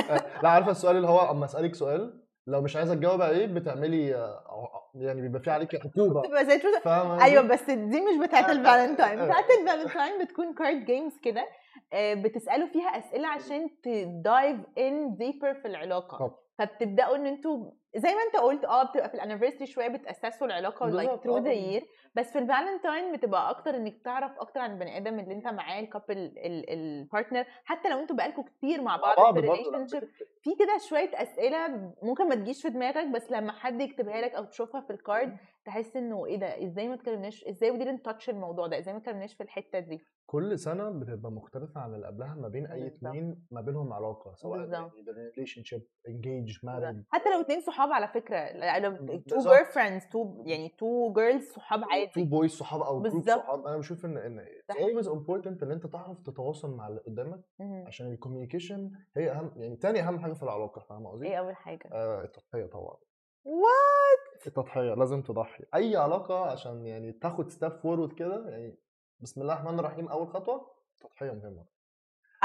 لا 0.43 0.49
عارفة 0.49 0.71
السؤال 0.71 0.95
اللي 0.95 1.07
هو 1.07 1.31
أما 1.31 1.45
أسألك 1.45 1.75
سؤال 1.75 2.23
لو 2.47 2.61
مش 2.61 2.75
عايزة 2.75 2.95
تجاوب 2.95 3.21
عليه 3.21 3.45
بتعملي 3.45 4.15
آه، 4.15 4.91
يعني 4.95 5.21
بيبقى 5.21 5.41
في 5.41 5.51
عليكي 5.51 5.77
عقوبه 5.77 6.21
تبقى 6.21 6.45
زي 6.45 6.59
فاهمة 6.83 7.23
أيوه؟ 7.23 7.43
بس 7.43 7.63
دي 7.69 8.01
مش 8.01 8.27
بتاعت 8.27 8.45
آه، 8.45 8.51
الفالنتاين. 8.51 9.19
آه. 9.19 9.25
بتاعت 9.25 9.45
الفالنتاين 9.61 10.25
بتكون 10.25 10.53
card 10.53 10.85
games 10.85 11.17
كده 11.23 11.47
بتسألوا 11.95 12.67
فيها 12.67 12.97
أسئلة 12.97 13.27
عشان 13.27 13.69
ت 13.83 13.98
dive 13.98 14.57
in 14.77 15.15
deeper 15.17 15.53
في 15.53 15.67
العلاقة. 15.67 16.17
طب. 16.17 16.35
فبتبدأوا 16.57 17.15
إن 17.15 17.25
أنتوا 17.25 17.71
زي 17.95 18.09
ما 18.15 18.21
انت 18.27 18.35
قلت 18.35 18.65
آه 18.65 18.83
بتبقى 18.83 19.09
في 19.09 19.15
ال 19.15 19.19
anniversary 19.19 19.65
شوية 19.65 19.87
بتأسسوا 19.87 20.47
العلاقة 20.47 20.89
like 20.89 21.15
through 21.23 21.37
آه. 21.37 21.39
the. 21.39 21.51
year 21.51 21.85
بس 22.15 22.31
في 22.31 22.39
الفالنتاين 22.39 23.13
بتبقى 23.13 23.49
أكتر 23.49 23.75
إنك 23.75 24.01
تعرف 24.05 24.31
أكتر 24.39 24.59
عن 24.59 24.71
البني 24.71 24.97
آدم 24.97 25.19
اللي 25.19 25.33
أنت 25.33 25.47
معاه 25.47 25.79
ال 25.79 25.87
couple 25.87 26.33
ال 26.69 26.79
partner 26.79 27.45
حتى 27.65 27.89
لو 27.89 27.99
أنتوا 27.99 28.15
بقالكوا 28.15 28.43
كتير 28.43 28.81
مع 28.81 28.95
بعض 28.97 29.17
بعض 29.17 29.35
في 29.39 29.41
برضه 29.47 29.53
relationship 29.53 30.09
في 30.41 30.55
كده 30.59 30.77
شوية 30.77 31.09
أسئلة 31.13 31.93
ممكن 32.03 32.29
ما 32.29 32.35
تجيش 32.35 32.61
في 32.61 32.69
دماغك 32.69 33.07
بس 33.07 33.31
لما 33.31 33.51
حد 33.51 33.81
يكتبها 33.81 34.21
لك 34.21 34.31
أو 34.35 34.43
تشوفها 34.45 34.81
في 34.81 34.89
ال 34.93 35.02
card 35.02 35.37
تحس 35.65 35.95
إنه 35.97 36.25
إيه 36.25 36.37
ده؟ 36.39 36.63
إزاي 36.63 36.87
ما 36.87 36.93
اتكلمناش؟ 36.95 37.43
إزاي 37.43 37.71
we 37.71 37.85
didn't 37.85 38.09
touch 38.09 38.29
الموضوع 38.29 38.67
ده؟ 38.67 38.79
إزاي 38.79 38.93
ما 38.93 38.99
اتكلمناش 38.99 39.33
في 39.33 39.43
الحتة 39.43 39.79
دي؟ 39.79 40.05
كل 40.29 40.59
سنة 40.59 40.89
بتبقى 40.89 41.31
مختلفة 41.31 41.81
عن 41.81 41.93
اللي 41.95 42.07
قبلها 42.07 42.35
ما 42.35 42.47
بين 42.47 42.65
أي 42.67 42.79
بالظبط. 42.83 43.05
اتنين 43.05 43.45
ما 43.51 43.61
بينهم 43.61 43.93
علاقة 43.93 44.35
سواء 44.35 44.59
بالظبط. 44.59 44.91
relationship 45.35 45.81
engaged 46.07 46.57
married 46.63 47.03
حتى 47.09 47.29
لو 47.29 47.41
اتنين 47.41 47.61
صحاب 47.61 47.91
على 47.91 48.07
فكرة 48.07 48.51
لو 48.79 48.95
two 48.97 49.05
بالظبط. 49.05 49.53
girl 49.53 49.65
friends 49.65 50.05
two 50.11 50.43
يعني 50.45 50.69
two 50.77 51.13
girls 51.13 51.47
صحاب 51.51 51.81
two 51.81 51.87
عادي 51.89 52.23
boys 52.23 52.51
صحاب 52.51 52.81
أو 52.81 53.01
group 53.01 53.13
بالظبط. 53.13 53.43
صحاب 53.43 53.67
أنا 53.67 53.77
بشوف 53.77 54.05
إن 54.05 54.17
إن 54.17 54.35
ده 54.69 54.75
it's 54.75 54.77
always 54.77 55.07
important 55.07 55.63
إن 55.63 55.71
أنت 55.71 55.87
تعرف 55.87 56.19
تتواصل 56.21 56.75
مع 56.75 56.87
اللي 56.87 56.99
قدامك 56.99 57.41
مهم. 57.59 57.87
عشان 57.87 58.11
ال 58.11 58.17
communication 58.17 58.91
هي 59.17 59.31
أهم 59.31 59.51
يعني 59.55 59.75
تاني 59.75 59.99
أهم 60.07 60.19
حاجة 60.19 60.33
في 60.33 60.43
العلاقة 60.43 60.79
فاهمة 60.79 61.09
قصدي؟ 61.11 61.27
إيه 61.27 61.35
أول 61.39 61.55
حاجة 61.55 61.89
آه 61.91 62.23
التضحية 62.23 62.65
طبعا 62.65 62.97
what 63.45 64.47
التضحية 64.47 64.93
لازم 64.93 65.21
تضحي 65.21 65.63
أي 65.75 65.95
علاقة 65.95 66.51
عشان 66.51 66.85
يعني 66.85 67.11
تاخد 67.11 67.49
step 67.49 67.71
forward 67.71 68.13
كده 68.13 68.49
يعني 68.49 68.79
بسم 69.19 69.41
الله 69.41 69.53
الرحمن 69.53 69.79
الرحيم 69.79 70.07
أول 70.07 70.27
خطوة؟ 70.27 70.71
تضحية 71.01 71.31
مهمة. 71.31 71.65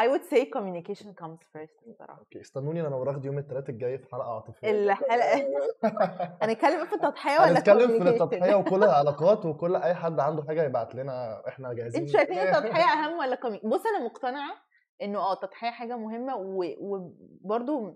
I 0.01 0.05
would 0.09 0.25
say 0.25 0.47
communication 0.47 1.09
comes 1.23 1.39
first 1.57 1.89
الصراحه 1.89 2.19
okay 2.19 2.41
استنوني 2.41 2.81
أنا 2.81 2.97
ورغده 2.97 3.25
يوم 3.25 3.39
الثلاث 3.39 3.69
الجاي 3.71 3.99
في 3.99 4.07
حلقة 4.13 4.35
عاطفية. 4.35 4.71
الحلقة. 4.71 5.49
هنتكلم 6.43 6.87
في 6.87 6.95
التضحية 6.95 7.39
ولا 7.41 7.59
هنتكلم 7.59 8.03
في؟ 8.03 8.09
التضحية 8.09 8.55
وكل 8.55 8.85
العلاقات 8.85 9.47
وكل 9.47 9.77
أي 9.77 9.95
حد 9.95 10.21
عنده 10.21 10.43
حاجة 10.43 10.63
يبعت 10.65 10.95
لنا 10.95 11.49
إحنا 11.49 11.73
جاهزين. 11.73 12.01
أنتوا 12.01 12.13
شايفين 12.19 12.39
التضحية 12.39 12.83
أهم 13.05 13.19
ولا 13.19 13.35
communi- 13.37 13.61
بص 13.65 13.87
أنا 13.87 14.05
مقتنعة 14.05 14.55
إنه 15.03 15.19
آه 15.19 15.33
التضحية 15.33 15.71
حاجة 15.71 15.97
مهمة 15.97 16.37
و- 16.37 16.75
وبرضو 16.81 17.95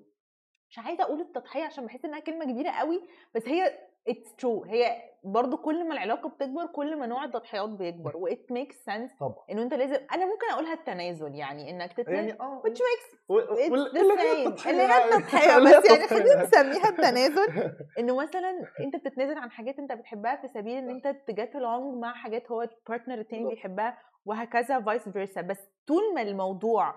مش 0.70 0.78
عايزة 0.78 1.02
أقول 1.04 1.20
التضحية 1.20 1.64
عشان 1.64 1.86
بحس 1.86 2.04
إنها 2.04 2.18
كلمة 2.20 2.44
كبيرة 2.44 2.70
قوي 2.70 3.08
بس 3.34 3.48
هي 3.48 3.78
it's 4.09 4.35
true 4.37 4.64
هي 4.64 5.03
برضو 5.25 5.57
كل 5.57 5.88
ما 5.88 5.95
العلاقة 5.95 6.29
بتكبر 6.29 6.66
كل 6.66 6.97
ما 6.99 7.07
نوع 7.07 7.25
التضحيات 7.25 7.69
بيكبر 7.69 8.16
و 8.16 8.29
it 8.29 8.53
makes 8.55 8.75
sense 8.90 9.19
طبعا 9.21 9.45
إنه 9.51 9.62
أنت 9.62 9.75
لازم 9.75 9.97
أنا 10.12 10.27
ممكن 10.27 10.51
أقولها 10.53 10.73
التنازل 10.73 11.35
يعني 11.35 11.71
إنك 11.71 11.92
تتنازل 11.92 12.29
يعني 12.29 12.40
آه 12.40 12.62
which 12.66 12.77
makes 12.79 13.31
اللي 13.31 14.23
هي. 14.23 14.47
التضحية 14.47 14.73
يعني. 14.83 15.05
التضحية 15.14 15.59
بس 15.79 15.90
يعني 15.90 16.07
خلينا. 16.21 16.42
نسميها 16.42 16.88
التنازل 16.88 17.73
إنه 17.99 18.16
مثلا 18.16 18.51
أنت 18.81 18.97
بتتنازل 18.97 19.38
عن 19.38 19.51
حاجات 19.51 19.79
أنت 19.79 19.92
بتحبها 19.92 20.37
في 20.37 20.49
سبيل 20.49 20.77
إن 20.79 20.90
أنت 20.90 21.16
ت 21.26 21.33
get 21.33 21.52
along 21.53 22.01
مع 22.01 22.12
حاجات 22.14 22.51
هو 22.51 22.62
ال 22.62 22.69
partner 22.69 23.18
التاني. 23.19 23.51
بيحبها 23.51 23.99
وهكذا 24.25 24.81
vice 24.81 25.09
versa 25.09 25.40
بس 25.40 25.59
طول 25.87 26.14
ما 26.14 26.23
الموضوع 26.23 26.95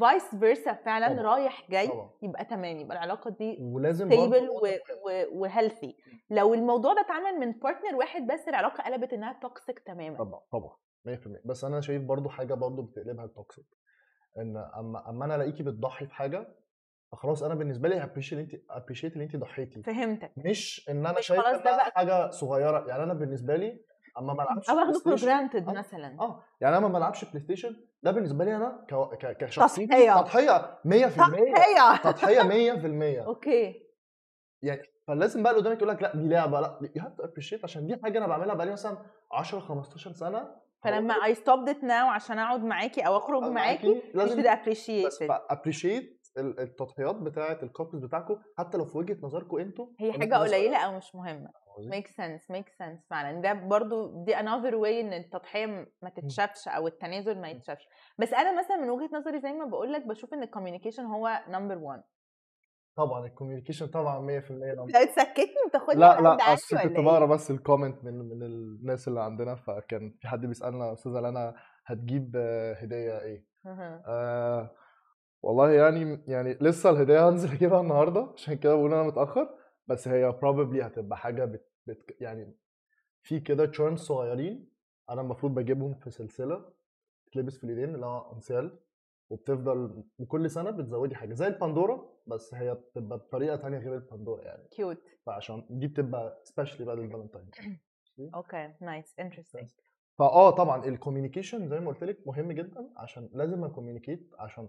vice 0.00 0.34
versa 0.34 0.72
فعلا 0.74 1.08
طبعا. 1.08 1.22
رايح 1.22 1.70
جاي 1.70 1.88
طبعا 1.88 2.10
يبقى 2.22 2.44
تمام 2.44 2.76
يبقى 2.76 2.96
العلاقة 2.96 3.30
دي 3.30 3.56
ولازم 3.60 4.06
stable. 4.06 4.48
و 5.32 5.40
healthy 5.40 5.96
لو 6.30 6.54
الموضوع 6.54 6.94
ده 6.94 7.00
اتعمل 7.00 7.40
من 7.40 7.52
partner 7.52 7.96
واحد 7.96 8.26
بس 8.26 8.48
العلاقة 8.48 8.82
قلبت 8.84 9.12
إنها 9.12 9.38
toxic 9.42 9.78
تماما 9.78 10.16
طبعا 10.18 10.40
طبعا 10.52 10.76
100% 11.08 11.18
بس 11.44 11.64
أنا 11.64 11.80
شايف 11.80 12.02
برضو 12.02 12.28
حاجة 12.28 12.54
برضو 12.54 12.82
بتقلبها 12.82 13.24
ال 13.24 13.31
toxic 13.31 13.66
إن 14.38 14.56
أما 14.56 15.08
أما 15.10 15.24
أنا 15.24 15.34
الاقيكي 15.34 15.62
بتضحي 15.62 16.06
في 16.06 16.14
حاجة 16.14 16.48
فخلاص 17.12 17.42
أنا 17.42 17.54
بالنسبة 17.54 17.88
لي 17.88 18.02
appreciate 18.02 18.38
انت 18.38 18.62
appreciate 18.70 19.12
اللي 19.12 19.24
انت 19.24 19.36
ضحيتي 19.36 19.82
فهمتك 19.82 20.32
مش 20.36 20.86
إن 20.90 21.06
أنا 21.06 21.18
مش 21.18 21.26
شايف 21.26 21.40
خلاص 21.40 21.62
ده 21.62 21.78
بقى- 21.78 21.92
حاجة 21.94 22.30
صغيرة 22.30 22.88
يعني 22.88 23.02
أنا 23.02 23.14
بالنسبة 23.14 23.56
لي 23.56 23.80
أما 24.18 24.34
ما 24.34 24.42
ألعبش 24.42 24.70
Play 24.70 24.82
اخده 24.82 24.98
for 24.98 25.14
granted. 25.14 25.70
مثلا 25.70 26.16
آه 26.20 26.42
يعني 26.60 26.76
أنا 26.76 26.88
ما 26.88 26.98
بلعبش 26.98 27.24
PlayStation 27.24 27.76
ده 28.02 28.10
بالنسبة 28.10 28.44
لي 28.44 28.56
أنا. 28.56 28.86
كشخصيتي 29.40 29.86
تضحية. 29.86 30.20
تضحية 30.22 30.78
100% 30.84 31.16
تضحية. 31.16 31.96
تضحية 32.02 32.42
100% 33.22 33.26
okay. 33.26 33.82
يعني 34.62 34.82
فلازم 35.08 35.42
بقى 35.42 35.52
اللي 35.52 35.62
قدامك 35.62 35.76
يقول 35.76 35.88
لك 35.88 36.02
لا 36.02 36.16
دي 36.16 36.28
لعبة 36.28 36.60
لا 36.60 36.78
you 36.96 37.02
have 37.02 37.12
to 37.14 37.24
appreciate 37.24 37.64
عشان 37.64 37.86
دي 37.86 37.96
حاجة 38.02 38.18
أنا 38.18 38.26
بعملها 38.26 38.54
بقالي 38.54 38.72
مثلا 38.72 38.98
10 39.32 39.60
15 39.60 40.12
سنة. 40.12 40.62
فلما 40.84 41.14
I 41.14 41.34
stopped 41.36 41.68
it 41.74 41.82
now 41.82 41.90
عشان 42.14 42.38
أقعد 42.38 42.64
معاكي 42.64 43.00
أو 43.00 43.16
أخرج 43.16 43.42
معاكي 43.42 44.02
لازم 44.14 44.42
it. 44.42 45.30
appreciate 45.50 46.21
التضحيات 46.38 47.14
بتاعة 47.16 47.58
ال 47.62 47.67
couples 47.67 48.04
بتاعكم 48.04 48.36
حتى 48.58 48.78
لو 48.78 48.84
في 48.84 48.98
وجهة 48.98 49.16
نظركم 49.22 49.58
أنتوا 49.58 49.86
هي 50.00 50.12
حاجة 50.12 50.34
قليلة 50.34 50.76
أو 50.76 50.96
مش 50.96 51.14
مهمة. 51.14 51.50
make 51.90 52.06
sense 52.06 52.56
make 52.56 52.68
sense 52.68 53.08
فعلا. 53.10 53.40
ده 53.40 53.52
برضو 53.52 54.24
دي 54.24 54.36
another 54.36 54.72
way 54.72 55.00
إن 55.00 55.12
التضحية 55.12 55.66
ما 56.02 56.10
تتشافش 56.16 56.68
أو 56.68 56.86
التنازل 56.86 57.40
ما 57.40 57.48
يتشافش. 57.48 57.88
بس 58.18 58.32
أنا 58.32 58.58
مثلا 58.58 58.76
من 58.76 58.90
وجهة 58.90 59.10
نظري 59.18 59.40
زي 59.40 59.52
ما 59.52 59.64
بقول 59.64 59.92
لك 59.92 60.06
بشوف 60.06 60.34
إن 60.34 60.42
ال 60.42 60.46
communication 60.46 61.04
هو 61.04 61.40
number 61.48 61.78
1 61.78 62.02
طبعا 62.96 63.26
الكوميونيكيشن 63.26 63.86
طبعا 63.86 64.40
100% 64.40 64.50
لو 64.50 64.86
تسكتني 64.86 65.54
وتاخدني 65.66 66.00
لا 66.00 66.20
لا 66.20 66.52
أصل 66.52 66.78
كنت 66.78 67.00
بقرأ 67.00 67.24
إيه؟ 67.24 67.32
بس 67.34 67.50
ال 67.50 67.57
comment 67.57 68.04
من 68.04 68.18
من 68.18 68.42
الناس 68.42 69.08
اللي 69.08 69.20
عندنا 69.20 69.54
فكان 69.54 70.14
في 70.20 70.28
حد 70.28 70.46
بيسألنا 70.46 70.92
أستاذة 70.92 71.20
لنا 71.20 71.54
هتجيب 71.86 72.36
هدية 72.76 73.20
إيه. 73.20 73.46
آه 73.66 74.70
والله 75.42 75.70
يعني 75.72 76.18
يعني 76.26 76.54
لسه 76.60 76.90
الهدية 76.90 77.28
هنزل 77.28 77.52
أجيبها 77.52 77.80
النهارده 77.80 78.32
عشان 78.36 78.54
كده 78.54 78.74
بقول 78.74 78.92
أنا 78.94 79.02
متأخر 79.02 79.48
بس 79.86 80.08
هي 80.08 80.32
probably 80.32 80.82
هتبقى 80.84 81.18
حاجة 81.18 81.44
بت, 81.44 81.68
بت 81.86 82.16
يعني 82.20 82.54
في 83.22 83.40
كده 83.40 83.66
charms 83.66 83.98
صغيرين 84.00 84.68
أنا 85.10 85.20
المفروض 85.20 85.54
بجيبهم 85.54 85.94
في 85.94 86.10
سلسلة 86.10 86.72
تلبس 87.32 87.58
في 87.58 87.64
الإيدين 87.64 87.94
اللي 87.94 88.06
هو 88.06 88.32
انسيال 88.34 88.78
وبتفضل 89.30 90.04
وكل 90.18 90.50
سنة 90.50 90.70
بتزودي 90.70 91.14
حاجة 91.14 91.34
زي 91.34 91.46
ال 91.46 91.54
Pandora 91.54 92.12
بس 92.26 92.54
هي 92.54 92.74
بتبقى 92.74 93.18
بطريقة 93.18 93.56
تانية 93.56 93.78
غير 93.78 93.94
ال 93.94 94.00
Pandora 94.00 94.42
يعني. 94.44 94.68
cute 94.70 94.98
فعشان 95.26 95.66
دي 95.70 95.86
بتبقى 95.86 96.40
specially 96.44 96.86
بعد 96.86 96.98
الفالنتاين 96.98 97.50
okay 98.34 98.74
nice 98.80 99.14
interesting 99.20 99.68
فآه 100.18 100.50
طبعا 100.50 100.84
ال 100.84 100.90
communication 100.90 101.68
زي 101.68 101.80
ما 101.80 101.88
قلت 101.88 102.04
لك 102.04 102.26
مهم 102.26 102.52
جدا 102.52 102.90
عشان 102.96 103.28
لازم 103.32 103.64
أ 103.64 103.69
communicate 103.69 104.30
عشان 104.38 104.68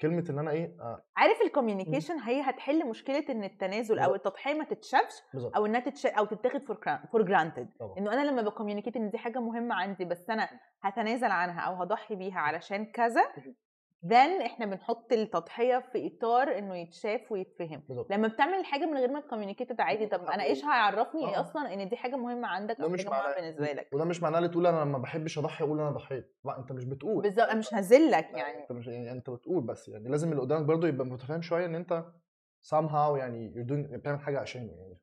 كلمة 0.00 0.24
إن 0.30 0.38
أنا 0.38 0.50
إيه 0.50 0.76
آه. 0.80 1.02
عارف 1.16 1.42
ال 1.42 1.47
communication 1.47 2.18
هي 2.18 2.40
هتحل 2.40 2.88
مشكلة 2.88 3.24
إن 3.30 3.44
التنازل 3.44 3.98
أو 3.98 4.10
بالظبط. 4.12 4.26
التضحية 4.26 4.54
ما 4.54 4.64
تتشافش 4.64 5.14
أو 5.56 5.66
إنها 5.66 5.80
تتش... 5.80 6.06
أو 6.06 6.24
تتاخد 6.24 6.62
for 6.62 6.78
for 7.12 7.22
granted 7.22 7.68
إنه 7.98 8.12
أنا 8.12 8.30
لما 8.30 8.42
ب 8.42 8.47
communicate 8.47 8.96
إن 8.96 9.10
دي 9.10 9.18
حاجة 9.18 9.38
مهمة 9.38 9.74
عندي 9.74 10.04
بس 10.04 10.30
أنا 10.30 10.48
هتنازل 10.82 11.30
عنها 11.30 11.60
أو 11.60 11.74
هضحي 11.74 12.14
بيها 12.14 12.38
علشان 12.38 12.86
كذا 12.86 13.22
then 14.06 14.42
إحنا 14.44 14.66
بنحط 14.66 15.12
التضحية 15.12 15.78
في 15.92 16.06
إطار 16.06 16.58
إنه 16.58 16.76
يتشاف 16.76 17.32
ويتفهم. 17.32 17.82
بالظبط. 17.88 18.12
لما 18.12 18.28
بتعمل 18.28 18.54
الحاجة 18.54 18.86
من 18.86 18.96
غير 18.96 19.10
ما 19.10 19.20
ت 19.20 19.25
communicate 19.25 19.80
عادي. 19.80 20.06
طب 20.06 20.24
أنا 20.24 20.42
إيش 20.42 20.64
هيعرفني 20.64 21.28
إيه 21.28 21.36
آه. 21.36 21.40
أصلا 21.40 21.74
إن 21.74 21.88
دي 21.88 21.96
حاجة 21.96 22.16
مهمة 22.16 22.48
عندك 22.48 22.80
أو 22.80 22.88
مش 22.88 23.04
حاجة 23.04 23.10
معناه 23.10 23.34
بالنسبة 23.34 23.72
لك؟ 23.72 23.88
وده 23.92 24.04
مش 24.04 24.22
معناه 24.22 24.38
اللي 24.38 24.48
تقول 24.48 24.66
أنا 24.66 24.80
لما 24.80 24.98
بحبش 24.98 25.38
أضحي 25.38 25.64
أقول 25.64 25.80
أنا 25.80 25.90
ضحيت. 25.90 26.36
لا 26.44 26.58
أنت 26.58 26.72
مش 26.72 26.84
بتقول. 26.84 27.22
بالظبط. 27.22 27.48
أنا 27.48 27.58
مش 27.58 27.74
هزلك 27.74 28.28
يعني. 28.34 28.62
أنت 28.62 28.72
مش 28.72 28.86
يعني 28.86 29.12
أنت 29.12 29.30
بتقول 29.30 29.64
بس 29.64 29.88
يعني 29.88 30.08
لازم 30.08 30.30
اللي 30.30 30.42
قدامك 30.42 30.64
برضه 30.64 30.88
يبقى 30.88 31.06
متفاهم 31.06 31.42
شوية 31.42 31.66
إن 31.66 31.74
أنت 31.74 32.04
somehow 32.74 33.16
يعني 33.16 33.52
doing 33.68 33.94
بتعمل 33.96 34.20
حاجة 34.20 34.40
عشانه 34.40 34.72
يعني؟ 34.72 34.98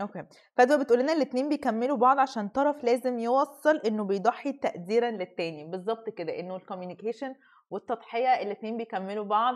okay. 0.00 0.24
فدوى 0.56 0.78
بتقول 0.78 0.98
لنا 0.98 1.12
الاتنين 1.12 1.48
بيكملوا 1.48 1.96
بعض 1.96 2.18
عشان 2.18 2.48
طرف 2.48 2.84
لازم 2.84 3.18
يوصل 3.18 3.76
إنه 3.76 4.04
بيضحي 4.04 4.52
تقديرا 4.52 5.10
للتاني. 5.10 5.64
بالظبط 5.64 6.10
كده. 6.10 6.40
إنه 6.40 6.56
ال 6.56 6.62
communication 6.62 7.34
والتضحية 7.70 8.42
الاتنين 8.42 8.76
بيكملوا 8.76 9.24
بعض 9.24 9.54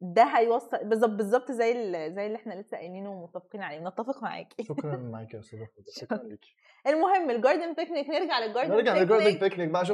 ده 0.00 0.22
هيوصل 0.24 0.78
بالظبط 0.84 1.10
بالظبط 1.10 1.52
زي 1.52 1.72
زي 2.10 2.26
اللي 2.26 2.36
إحنا 2.36 2.54
لسه 2.54 2.76
قايلينه 2.76 3.10
ومتفقين 3.10 3.62
عليه. 3.62 3.88
نتفق 3.88 4.22
معاكي. 4.22 4.64
شكرا 4.64 4.96
معاك 5.12 5.34
يا 5.34 5.38
أستاذ 5.40 5.58
أحمد، 5.58 5.84
شكرا 6.00 6.18
ليكي. 6.18 6.54
المهم 6.86 7.30
ال 7.30 7.36
garden 7.36 7.74
picnic 7.74 8.08
نرجع 8.08 8.38
لل 8.38 8.46
garden 8.46 8.70
نرجع 8.74 8.94
لل 8.96 9.07
garden 9.07 9.38
picnic 9.38 9.68
بقى 9.68 9.84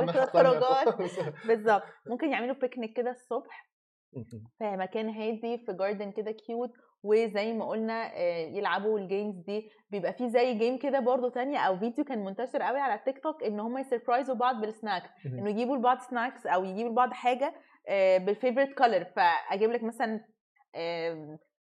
الناحيه 0.00 0.20
والخروجات 0.20 0.88
الثانية 1.00 1.34
بالظبط. 1.46 1.82
ممكن 2.06 2.32
يعملوا 2.32 2.54
بيكنيك 2.54 2.96
كده 2.96 3.10
الصبح 3.10 3.68
في 4.58 4.64
مكان 4.76 5.08
هادي 5.10 5.58
في 5.66 5.72
garden 5.72 6.10
كده 6.12 6.32
cute 6.32 6.70
وزي 7.02 7.52
ما 7.52 7.68
قلنا 7.68 8.12
آه، 8.16 8.46
يلعبوا 8.46 8.98
ال 8.98 9.04
games 9.04 9.36
دي. 9.36 9.70
بيبقى 9.90 10.12
فيه 10.12 10.28
زي 10.28 10.54
game 10.54 10.78
كده 10.78 11.00
برضو 11.00 11.28
تانية 11.28 11.58
أو 11.58 11.78
فيديو 11.78 12.04
كان 12.04 12.24
منتشر 12.24 12.62
قوي 12.62 12.78
على 12.80 12.94
التيك 12.94 13.18
توك 13.22 13.42
إن 13.44 13.60
هم 13.60 13.78
ي 13.78 13.84
surprise 13.84 14.28
وا 14.28 14.34
بعض 14.34 14.60
بالسناك 14.60 15.02
إنه 15.26 15.50
يجيبوا 15.50 15.76
لبعض 15.76 15.98
snacks 15.98 16.46
أو 16.46 16.64
يجيبوا 16.64 16.90
لبعض 16.90 17.12
حاجة 17.12 17.54
بال 18.18 18.29
favorite 18.29 18.72
color 18.78 19.04
فأجيب 19.04 19.70
لك 19.70 19.82
مثلا 19.82 20.20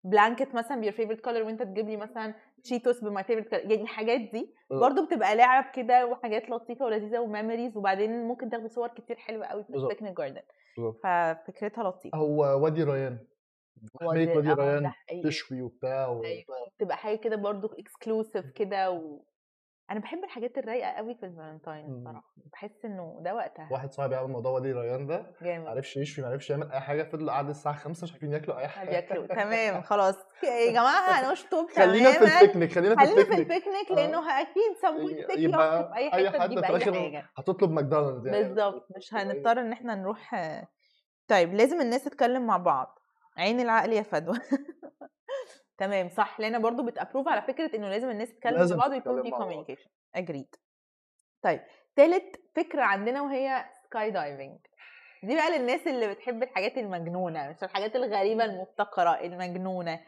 blanket 0.03 0.55
مثلا 0.55 0.79
ب 0.81 0.83
your 0.83 0.91
favorite 0.93 1.19
color 1.21 1.43
وأنت 1.43 1.61
تجيب 1.63 1.89
لي 1.89 1.97
مثلا 1.97 2.33
Cheetos 2.63 3.03
ب 3.03 3.10
my 3.10 3.23
favorite 3.23 3.47
color 3.49 3.61
يعني 3.71 3.81
الحاجات 3.81 4.19
دي 4.21 4.53
آه. 4.71 4.79
برضو 4.79 5.05
بتبقى 5.05 5.35
لعب 5.35 5.65
كده 5.75 6.05
وحاجات 6.07 6.49
لطيفة 6.49 6.85
ولذيذة 6.85 7.19
و 7.19 7.26
memories 7.26 7.77
وبعدين 7.77 8.27
ممكن 8.27 8.49
تاخدي 8.49 8.67
صور 8.69 8.87
كتير 8.87 9.15
حلوة 9.15 9.45
قوي 9.45 9.63
في. 9.63 9.69
ال 9.75 9.81
picnic 9.81 10.17
garden. 10.17 10.41
ففكرتها 11.03 11.83
لطيفة. 11.83 12.17
هو 12.17 12.63
وادي 12.63 12.83
ريان 12.83 13.17
وادي 14.01 14.31
آه، 14.51 14.53
ريان. 14.53 14.91
تشوي 15.23 15.61
وبتاع 15.61 16.07
و... 16.07 16.23
أيوه 16.23 16.45
بتبقى 16.77 16.97
حاجة 16.97 17.15
كده 17.17 17.35
برضو 17.35 17.67
exclusive 17.79 18.45
كده 18.55 18.91
و... 18.91 19.23
أنا 19.91 19.99
بحب 19.99 20.23
الحاجات 20.23 20.57
الرايقة 20.57 20.89
قوي 20.91 21.15
في 21.15 21.25
الفالنتاين 21.25 21.85
مم. 21.89 21.97
الصراحه 21.97 22.33
بحس 22.53 22.85
إنه 22.85 23.19
ده 23.21 23.35
وقتها. 23.35 23.67
واحد 23.71 23.91
صاحبي 23.91 24.15
عمل 24.15 24.31
موضوع 24.31 24.51
وادي 24.51 24.71
ريان 24.71 25.07
ده 25.07 25.17
ما 25.41 25.47
جامد. 25.47 25.67
عرفش 25.67 25.97
يشوي 25.97 26.25
ما 26.25 26.31
عرفش 26.31 26.49
يعمل 26.49 26.71
أي 26.71 26.79
حاجة 26.79 27.03
فضل 27.03 27.29
قعد 27.29 27.49
الساعة 27.49 27.75
5 27.75 28.03
مش 28.03 28.11
عارفين 28.11 28.33
ياكلوا 28.33 28.57
أي 28.59 28.67
حاجة. 28.67 28.89
بياكلوا. 28.89 29.27
تمام 29.27 29.81
خلاص. 29.91 30.15
يا 30.43 30.71
جماعة 30.71 31.29
هنشطب 31.29 31.67
خلينا 31.75 32.11
في 32.11 32.19
تماما 32.19 32.41
البيكنيك 32.41 32.71
خلينا 32.71 32.95
في 32.95 33.01
خلينا 33.05 33.15
في 33.23 33.31
ال 33.31 33.34
picnic 33.34 33.51
ال 33.51 33.57
picnic 33.57 33.91
آه. 33.91 33.95
لأنه 33.95 34.41
أكيد 34.41 35.25
تكلف 35.27 35.39
يبقى 35.39 35.95
أي 35.95 36.09
حتة 36.29 36.39
حد 36.39 36.59
في 36.79 36.91
حاجة. 37.01 37.29
هتطلب 37.37 37.71
ماكدونالدز 37.71 38.27
يعني 38.27 38.43
بالظبط 38.43 38.87
مش 38.97 39.13
هنضطر 39.13 39.59
إن 39.61 39.71
إحنا 39.71 39.95
نروح. 39.95 40.35
طيب 41.27 41.53
لازم 41.53 41.81
الناس 41.81 42.03
تتكلم 42.03 42.47
مع 42.47 42.57
بعض. 42.57 42.99
عين 43.37 43.59
العقل 43.59 43.93
يا 43.93 44.01
فدوى. 44.01 44.37
تمام 45.77 46.09
صح 46.09 46.39
لأن 46.39 46.61
برضو 46.61 46.85
بت 46.85 46.95
approve 46.95 47.27
على 47.27 47.41
فكرة 47.41 47.75
إنه 47.75 47.89
لازم 47.89 48.09
الناس 48.09 48.29
تتكلم 48.33 48.77
بعض 48.77 48.91
ويكون 48.91 49.23
في. 49.23 49.31
communication 49.31 49.89
agreed 50.15 50.55
طيب 51.41 51.61
تالت 51.95 52.35
فكرة 52.55 52.81
عندنا 52.81 53.21
وهي 53.21 53.65
sky 53.85 54.11
diving 54.11 54.57
دي 55.23 55.35
بقى 55.35 55.59
للناس 55.59 55.87
اللي 55.87 56.13
بتحب 56.13 56.43
الحاجات 56.43 56.77
المجنونة 56.77 57.49
مش 57.49 57.63
الحاجات 57.63 57.95
الغريبة 57.95 58.43
المبتكرة 58.45 59.09
المجنونة. 59.21 59.99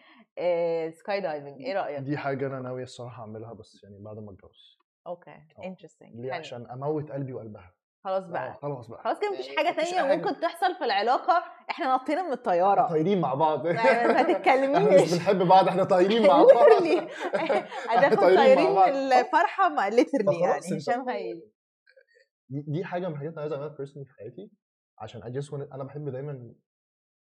sky 0.89 1.21
diving 1.21 1.61
إيه 1.61 1.73
رأيك؟ 1.73 1.99
دي 1.99 2.17
حاجة 2.17 2.47
أنا 2.47 2.59
ناوي 2.59 2.83
الصراحة 2.83 3.21
أعملها 3.21 3.53
بس 3.53 3.83
يعني 3.83 3.97
بعد 3.99 4.17
ما 4.17 4.31
أتجوز. 4.31 4.77
okay 5.07 5.31
آه. 5.31 5.63
interesting 5.63 6.15
ليه؟ 6.15 6.33
عشان 6.33 6.71
أموت 6.71 7.11
قلبي 7.11 7.33
وقلبها. 7.33 7.73
خلاص 8.03 8.23
آه، 8.23 8.31
بقى. 8.31 8.53
خلاص 8.61 8.87
بقى. 8.87 9.03
خلاص 9.03 9.19
كده 9.19 9.31
مفيش 9.31 9.47
يعني 9.47 9.57
حاجة 9.57 9.75
تانية 9.81 10.01
حاجة. 10.01 10.15
ممكن 10.15 10.39
تحصل 10.39 10.75
في 10.75 10.83
العلاقة. 10.85 11.43
إحنا 11.69 11.95
نطينا 11.95 12.23
من 12.23 12.31
الطيارة. 12.31 12.87
طايرين 12.89 13.21
مع 13.21 13.33
بعض. 13.33 13.67
ما 13.67 13.71
إحنا 13.81 14.23
مش 14.23 14.35
تتكلميش 14.35 15.13
بنحب 15.13 15.37
بعض 15.47 15.67
إحنا 15.67 15.83
طايرين 15.83 16.27
مع 16.27 16.43
بعض. 16.53 16.83
هناخد 17.89 18.17
طايرين 18.35 18.71
مع. 18.75 18.85
من 18.85 18.93
الفرحة 18.93 19.69
ما 19.69 19.89
literally 19.89 20.39
يعني 20.39 20.77
هشام 20.77 21.09
هي 21.09 21.41
دي, 22.49 22.83
حاجة 22.85 23.07
من 23.07 23.13
الحاجات 23.13 23.29
اللي 23.31 23.41
عايز 23.41 23.53
اعملها 23.53 23.75
personally 23.77 24.09
في 24.09 24.15
حياتي 24.19 24.51
عشان 24.99 25.21
just 25.21 25.45
want 25.47 25.73
أنا 25.73 25.83
بحب 25.83 26.09
دايما 26.09 26.53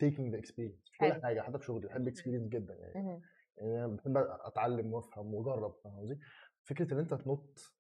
taking 0.05 0.33
the 0.35 0.39
experience 0.41 0.91
في 0.93 0.99
كل. 1.01 1.23
حاجة 1.23 1.41
حتى 1.41 1.59
في 1.59 1.65
شغلي 1.65 1.87
بحب 1.87 2.09
experience 2.09 2.49
جدا 2.49 2.75
يعني. 2.75 3.21
يعني 3.57 3.85
أنا 3.85 3.87
بحب 3.97 4.17
أتعلم 4.45 4.93
وأفهم 4.93 5.35
وأجرب 5.35 5.75
فاهم 5.85 6.01
قصدي؟ 6.01 6.19
فكرة 6.69 6.95
إن 6.95 6.99
أنت 6.99 7.15
تنط 7.15 7.75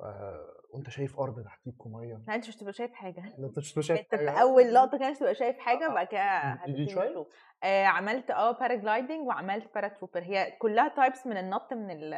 وأنت 0.00 0.90
شايف 0.90 1.20
أرض 1.20 1.44
تحتيك 1.44 1.86
وميه 1.86 2.22
لا 2.28 2.34
أنت 2.34 2.48
مش 2.48 2.56
تبقى 2.56 2.72
شايف 2.72 2.92
حاجة. 2.92 3.20
ان 3.38 3.44
أنت 3.44 3.58
مش 3.58 3.72
شايف 3.72 3.90
أنت 4.00 4.14
في. 4.14 4.40
أول 4.40 4.74
لقطة 4.74 4.98
كده 4.98 5.10
مش 5.10 5.18
تبقى 5.18 5.34
شايف 5.34 5.58
حاجة 5.58 5.86
آه. 5.86 5.90
وبعد 5.90 6.06
كده? 6.06 6.58
تشوف 6.86 7.26
آه 7.62 7.84
عملت 7.84 8.30
آه 8.30 8.50
paragliding 8.52 9.26
وعملت 9.26 9.74
paratrooper 9.74 10.22
هي 10.22 10.50
كلها 10.58 10.88
types 10.88 11.26
من 11.26 11.36
النط 11.36 11.72
من 11.72 12.10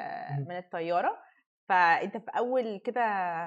من 0.48 0.56
الطيارة. 0.56 1.18
فأنت 1.68 2.16
في 2.16 2.30
أول 2.38 2.78
كده 2.84 3.00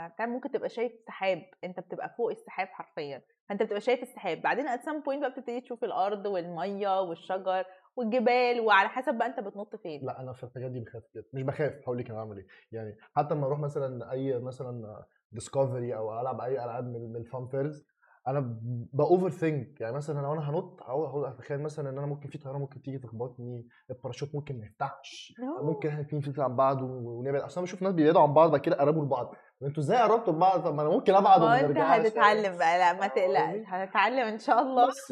بتاع 0.07 0.25
ممكن 0.25 0.51
تبقى 0.51 0.69
شايف 0.69 0.91
سحاب. 1.07 1.43
أنت 1.63 1.79
بتبقى 1.79 2.09
فوق 2.17 2.31
السحاب 2.31 2.67
حرفيا. 2.67 3.21
فأنت 3.49 3.63
بتبقى 3.63 3.81
شايف 3.81 4.01
السحاب. 4.03 4.41
بعدين 4.41 4.67
at 4.69 4.79
some 4.81 5.03
point 5.05 5.19
بقى 5.19 5.31
بتبتدي 5.31 5.61
تشوف 5.61 5.83
الأرض 5.83 6.25
والمية 6.25 7.01
والشجر. 7.01 7.65
والجبال 7.95 8.59
وعلى 8.59 8.89
حسب 8.89 9.13
بقى 9.13 9.27
انت 9.27 9.39
بتنط 9.39 9.75
فين. 9.75 10.05
لا 10.05 10.21
أنا 10.21 10.33
في 10.33 10.43
الحاجات 10.43 10.71
دي 10.71 10.79
بخاف 10.79 11.03
جدا. 11.15 11.27
مش 11.33 11.43
بخاف 11.43 11.73
هقول 11.83 11.97
لك 11.97 12.09
أنا 12.09 12.17
بعمل 12.19 12.37
إيه. 12.37 12.47
يعني 12.71 12.97
حتى 13.15 13.35
لما 13.35 13.45
أروح 13.47 13.59
مثلا 13.59 14.11
أي 14.11 14.39
مثلا 14.39 15.05
Discovery 15.31 15.95
أو 15.95 16.21
ألعب 16.21 16.41
أي 16.41 16.63
ألعاب 16.63 16.85
من 16.85 17.15
ال 17.15 17.23
fun 17.23 17.47
fairs 17.47 17.87
أنا 18.27 18.59
ب 18.93 19.29
overthink 19.29 19.81
يعني 19.81 19.95
مثلا 19.95 20.21
لو 20.21 20.33
أنا 20.33 20.49
هنط 20.49 20.83
هقول 20.83 21.05
هقول 21.07 21.25
أتخيل 21.25 21.59
مثلا 21.61 21.89
إن 21.89 21.97
أنا 21.97 22.07
ممكن 22.07 22.29
في 22.29 22.37
طيارة 22.37 22.57
ممكن 22.57 22.81
تيجي 22.81 22.97
تخبطني 22.97 23.67
الباراشوت 23.89 24.35
ممكن 24.35 24.59
ما 24.59 24.65
يفتحش. 24.65 25.33
ممكن 25.61 25.89
إحنا 25.89 26.01
الاثنين 26.01 26.21
نفلت 26.21 26.39
عن 26.39 26.55
بعض 26.55 26.81
ونبعد. 26.81 27.41
أصلا 27.41 27.63
بشوف 27.63 27.81
ناس 27.81 27.93
بيبعدوا 27.93 28.21
عن 28.21 28.33
بعض 28.33 28.51
بعد 28.51 28.61
كده 28.61 28.75
قربوا 28.75 29.05
لبعض. 29.05 29.35
أنتوا 29.63 29.83
إزاي 29.83 29.97
قربتوا 29.97 30.33
لبعض؟ 30.33 30.63
طب 30.63 30.75
ما 30.75 30.81
أنا 30.81 30.89
ممكن 30.89 31.13
أبعد 31.13 31.39
ما 31.39 31.45
وما 31.45 31.59
أنت 31.59 31.77
هتتعلم 31.77 32.57
بقى. 32.57 32.77
لا 32.79 32.93
ما 32.99 33.07
تقلقش؟ 33.07 33.63
هتتعلم 33.67 34.27
إن 34.27 34.39
شاء 34.39 34.61
الله. 34.61 34.87
بس 34.87 35.11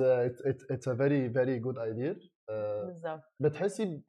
it's 0.71 0.87
a 0.87 0.95
very 0.95 1.29
very 1.29 1.59
good 1.59 1.77
idea 1.77 2.15
بالظبط 2.85 3.21
بتحسي 3.39 4.01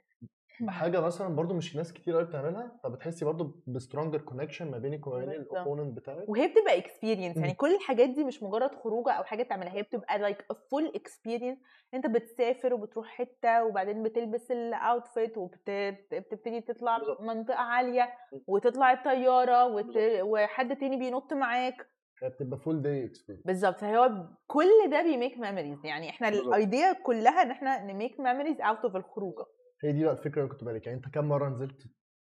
بحاجه 0.60 1.00
مثلا 1.00 1.28
برضو 1.36 1.54
مش 1.54 1.76
ناس 1.76 1.92
كتير 1.92 2.14
قوي 2.14 2.24
بتعملها 2.24 2.80
فبتحسي 2.82 3.24
برضو 3.24 3.62
ب 3.66 3.72
stronger 3.72 4.20
connection 4.20 4.70
ما 4.70 4.78
بينك 4.78 5.06
وما 5.06 5.18
بين. 5.18 5.28
ال 5.30 5.38
opponent 5.38 5.96
بتاعك؟ 5.96 6.28
وهي 6.28 6.48
بتبقى 6.48 6.78
experience 6.78 7.36
يعني. 7.36 7.54
كل 7.54 7.74
الحاجات 7.74 8.08
دي 8.08 8.24
مش 8.24 8.42
مجرد 8.42 8.74
خروجة 8.74 9.12
أو 9.12 9.24
حاجة 9.24 9.42
تعملها 9.42 9.72
هي 9.72 9.82
بتبقى 9.82 10.18
like 10.18 10.46
full 10.70 10.92
experience 10.94 11.58
أنت 11.94 12.06
بتسافر 12.06 12.74
وبتروح 12.74 13.06
حتة 13.08 13.64
وبعدين 13.64 14.02
بتلبس 14.02 14.50
ال 14.50 14.63
outfit 14.63 15.38
وبتبتدي 15.38 16.60
تطلع. 16.60 16.98
منطقة 17.20 17.58
عالية 17.60 18.12
وتطلع 18.46 18.92
الطيارة 18.92 19.66
وت... 19.66 19.96
وحد 20.22 20.76
تاني 20.76 20.96
بينط 20.96 21.32
معاك. 21.32 21.86
بتبقى 22.28 22.58
full 22.58 22.82
day 22.82 23.04
experience 23.04 23.46
بالظبط. 23.46 23.80
فهو 23.80 24.26
كل 24.46 24.90
ده 24.90 25.02
بي 25.02 25.14
make 25.14 25.38
memories 25.38 25.84
يعني 25.86 26.10
إحنا. 26.10 26.28
ال 26.28 26.41
idea 26.41 26.92
كلها 26.92 27.42
إن 27.42 27.50
إحنا 27.50 27.84
ن 27.92 27.98
make 27.98 28.20
memories 28.20 28.60
out 28.60 28.78
of 28.84 28.96
الخروجة. 28.96 29.44
هي 29.84 29.92
دي 29.92 30.04
بقى 30.04 30.12
الفكرة 30.12 30.42
اللي 30.42 30.52
كنت 30.52 30.64
بالك 30.64 30.86
يعني 30.86 30.98
أنت 30.98 31.14
كم 31.14 31.24
مرة 31.24 31.48
نزلت 31.48 31.82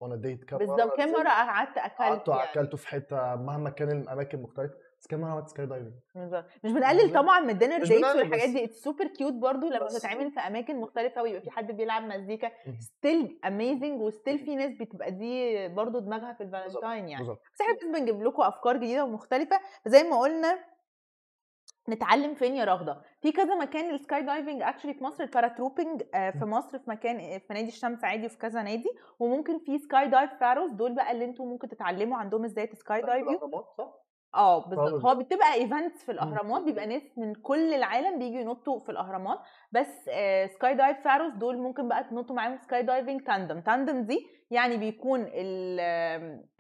on 0.02 0.22
date 0.22 0.44
كم 0.44 0.58
بالظبط. 0.58 0.98
كم 0.98 1.12
مرة 1.12 1.30
قعدت 1.30 1.78
أكلت 1.78 2.30
قعدتوا 2.30 2.36
يعني. 2.56 2.78
في 2.78 2.88
حتة 2.88 3.36
مهما 3.36 3.70
كان 3.70 4.02
الأماكن 4.02 4.42
مختلفة. 4.42 4.76
كم 5.08 5.22
مره 5.22 5.30
عملت 5.30 5.48
skydiving 5.48 5.94
مش 6.64 6.72
بنقلل. 6.72 7.14
طبعا 7.14 7.40
من 7.40 7.50
ال 7.50 7.55
dinner 7.55 7.84
dates 7.84 8.16
والحاجات 8.16 8.50
دي. 8.50 8.64
it's 8.64 8.84
super 8.84 9.08
cute 9.08 9.34
برضو 9.34 9.70
لما 9.70 9.86
بتتعمل 9.86 10.32
في 10.32 10.40
أماكن 10.40 10.76
مختلفة 10.80 11.22
ويبقى 11.22 11.42
في 11.42 11.52
حد 11.52 11.72
بيلعب 11.72 12.04
مزيكا. 12.04 12.52
still 12.80 13.40
amazing 13.46 14.02
و 14.02 14.08
still 14.08 14.40
في 14.40 14.56
ناس 14.56 14.72
بتبقى 14.80 15.12
دي 15.12 15.68
برضو 15.68 16.00
دماغها 16.00 16.34
في 16.34 16.44
الفالنتاين 16.44 17.10
يعني. 17.10 17.24
بس 17.30 17.62
إحنا 17.62 18.00
بنجيب 18.00 18.24
لكم 18.24 18.42
أفكار 18.42 18.78
جديدة 18.78 19.04
ومختلفة. 19.04 19.60
زي 19.86 20.04
ما 20.04 20.20
قلنا 20.20 20.60
نتعلم 21.90 22.34
فين 22.34 22.56
يا 22.56 22.66
رغدة؟ 22.66 23.02
في 23.22 23.32
كذا 23.32 23.56
مكان 23.56 23.92
لل 23.92 24.22
skydiving 24.22 24.62
actually 24.62 24.94
في 24.94 25.04
مصر 25.04 25.24
ال 25.24 25.30
paratrooping 25.30 26.04
آه، 26.14 26.32
في 26.32 26.46
مصر 26.46 26.80
في 26.80 26.90
مكان 26.90 27.40
في 27.40 27.54
نادي 27.54 27.68
الشمس 27.68 28.04
عادي 28.04 28.26
وفي 28.26 28.38
كذا 28.38 28.62
نادي. 28.62 28.90
وممكن 29.20 29.60
في 29.60 29.78
Skydive 29.78 30.34
Pharaohs 30.40 30.72
دول 30.72 30.96
بقى 30.96 31.12
اللي 31.12 31.26
أنتم 31.26 31.44
ممكن 31.44 31.68
تتعلموا 31.70 32.18
عندهم 32.18 32.44
إزاي 32.44 32.68
ت 32.68 32.76
sky 32.76 33.00
الأهرامات، 33.00 33.66
صح؟ 33.78 33.99
آه 34.36 34.66
بالظبط. 34.70 35.06
هو 35.06 35.16
بتبقى 35.16 35.54
events 35.54 36.04
في 36.04 36.12
الأهرامات 36.12 36.62
بيبقى 36.64 36.86
ناس 36.88 37.04
من 37.18 37.34
كل 37.36 37.74
العالم 37.74 38.20
بيجوا 38.20 38.40
ينطوا 38.42 38.80
في 38.80 38.90
الأهرامات 38.92 39.40
بس 39.72 40.10
آه 40.10 40.46
Skydive 40.48 40.98
Pharaohs 41.04 41.34
دول 41.34 41.58
ممكن 41.58 41.88
بقى 41.88 42.04
تنطوا 42.04 42.36
معاهم 42.36 42.58
skydiving 42.58 43.22
tandem 43.24 43.62
tandem 43.62 44.02
دي 44.02 44.28
يعني 44.52 44.78
بيكون 44.78 45.22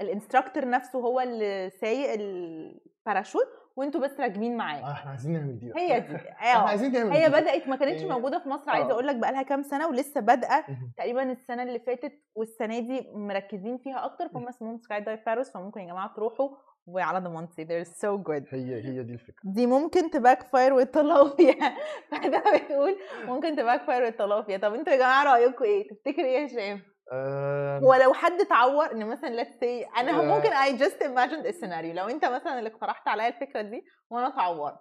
ال 0.01 0.07
instructor 0.07 0.69
نفسه 0.69 0.99
هو 0.99 1.19
اللي 1.19 1.69
سايق 1.69 2.13
الباراشوت 2.13 3.47
وأنتوا 3.75 4.01
بس 4.01 4.19
راكبين 4.19 4.57
معاه 4.57 4.79
آه، 4.79 4.91
إحنا 4.91 5.09
عايزين 5.11 5.33
نعمل 5.33 5.59
دي. 5.59 5.73
هي 5.75 5.99
دي 5.99 6.15
إحنا 6.39 6.59
آه 6.61 6.67
عايزين 6.67 6.91
نعمل 6.91 7.11
هي. 7.11 7.29
بدأت 7.29 7.67
ما 7.67 7.75
كانتش 7.75 8.01
يعني- 8.01 8.13
موجودة 8.13 8.39
في 8.39 8.49
مصر 8.49 8.69
عايزة 8.71 8.89
آه. 8.89 8.93
أقول 8.93 9.07
لك 9.07 9.15
بقى 9.15 9.31
لها 9.31 9.41
كام 9.41 9.63
سنة 9.63 9.87
ولسه 9.87 10.21
بادئة 10.21 10.65
مهم. 10.69 10.91
تقريبا 10.97 11.31
السنة 11.31 11.63
اللي 11.63 11.79
فاتت 11.79 12.13
والسنة 12.35 12.79
دي 12.79 13.07
مركزين 13.13 13.77
فيها 13.77 14.05
أكتر 14.05 14.29
فهم 14.29 14.47
اسمهم 14.47 14.77
Skydive 14.77 15.25
Pharaohs 15.25 15.51
فممكن 15.51 15.81
يا 15.81 15.85
جماعة 15.87 16.13
تروحوا 16.15 16.49
وعلى 16.93 17.19
ضمانتي. 17.19 17.65
They're 17.65 17.87
so 17.87 18.17
good. 18.29 18.53
هي 18.53 18.75
هي 18.85 19.03
دي 19.03 19.13
الفكرة. 19.13 19.35
دي 19.43 19.67
ممكن 19.67 20.09
ت 20.11 20.43
backfire 20.43 20.73
ويطلعوا 20.73 21.29
فيها 21.29 21.75
فده 22.11 22.43
بتقول 22.55 22.95
ممكن 23.25 23.55
تباك 23.55 23.83
فاير 23.83 24.03
ويطلعوا 24.03 24.41
فيها 24.41 24.57
طب 24.57 24.73
أنتوا 24.73 24.93
يا 24.93 24.97
جماعة 24.97 25.23
رأيكم 25.23 25.63
إيه؟ 25.63 25.87
تفتكر 25.89 26.25
إيه 26.25 26.37
يا 26.39 26.45
هشام؟ 26.45 26.81
آم، 27.13 27.83
هو 27.83 27.93
لو 27.95 28.13
حد 28.13 28.41
اتعور 28.41 28.91
ان 28.91 29.05
مثلا 29.05 29.43
let's 29.43 29.47
say 29.63 29.97
أنا 29.99 30.11
لا. 30.11 30.21
ممكن 30.35 30.49
I 30.49 30.79
just 30.81 30.99
imagined 31.03 31.55
scenario. 31.61 31.95
لو 31.95 32.09
انت 32.09 32.25
مثلا 32.25 32.59
اللي 32.59 32.69
اقترحت 32.69 33.07
عليا 33.07 33.27
الفكرة 33.27 33.61
دي 33.61 33.81
وأنا 34.09 34.27
اتعورت. 34.27 34.75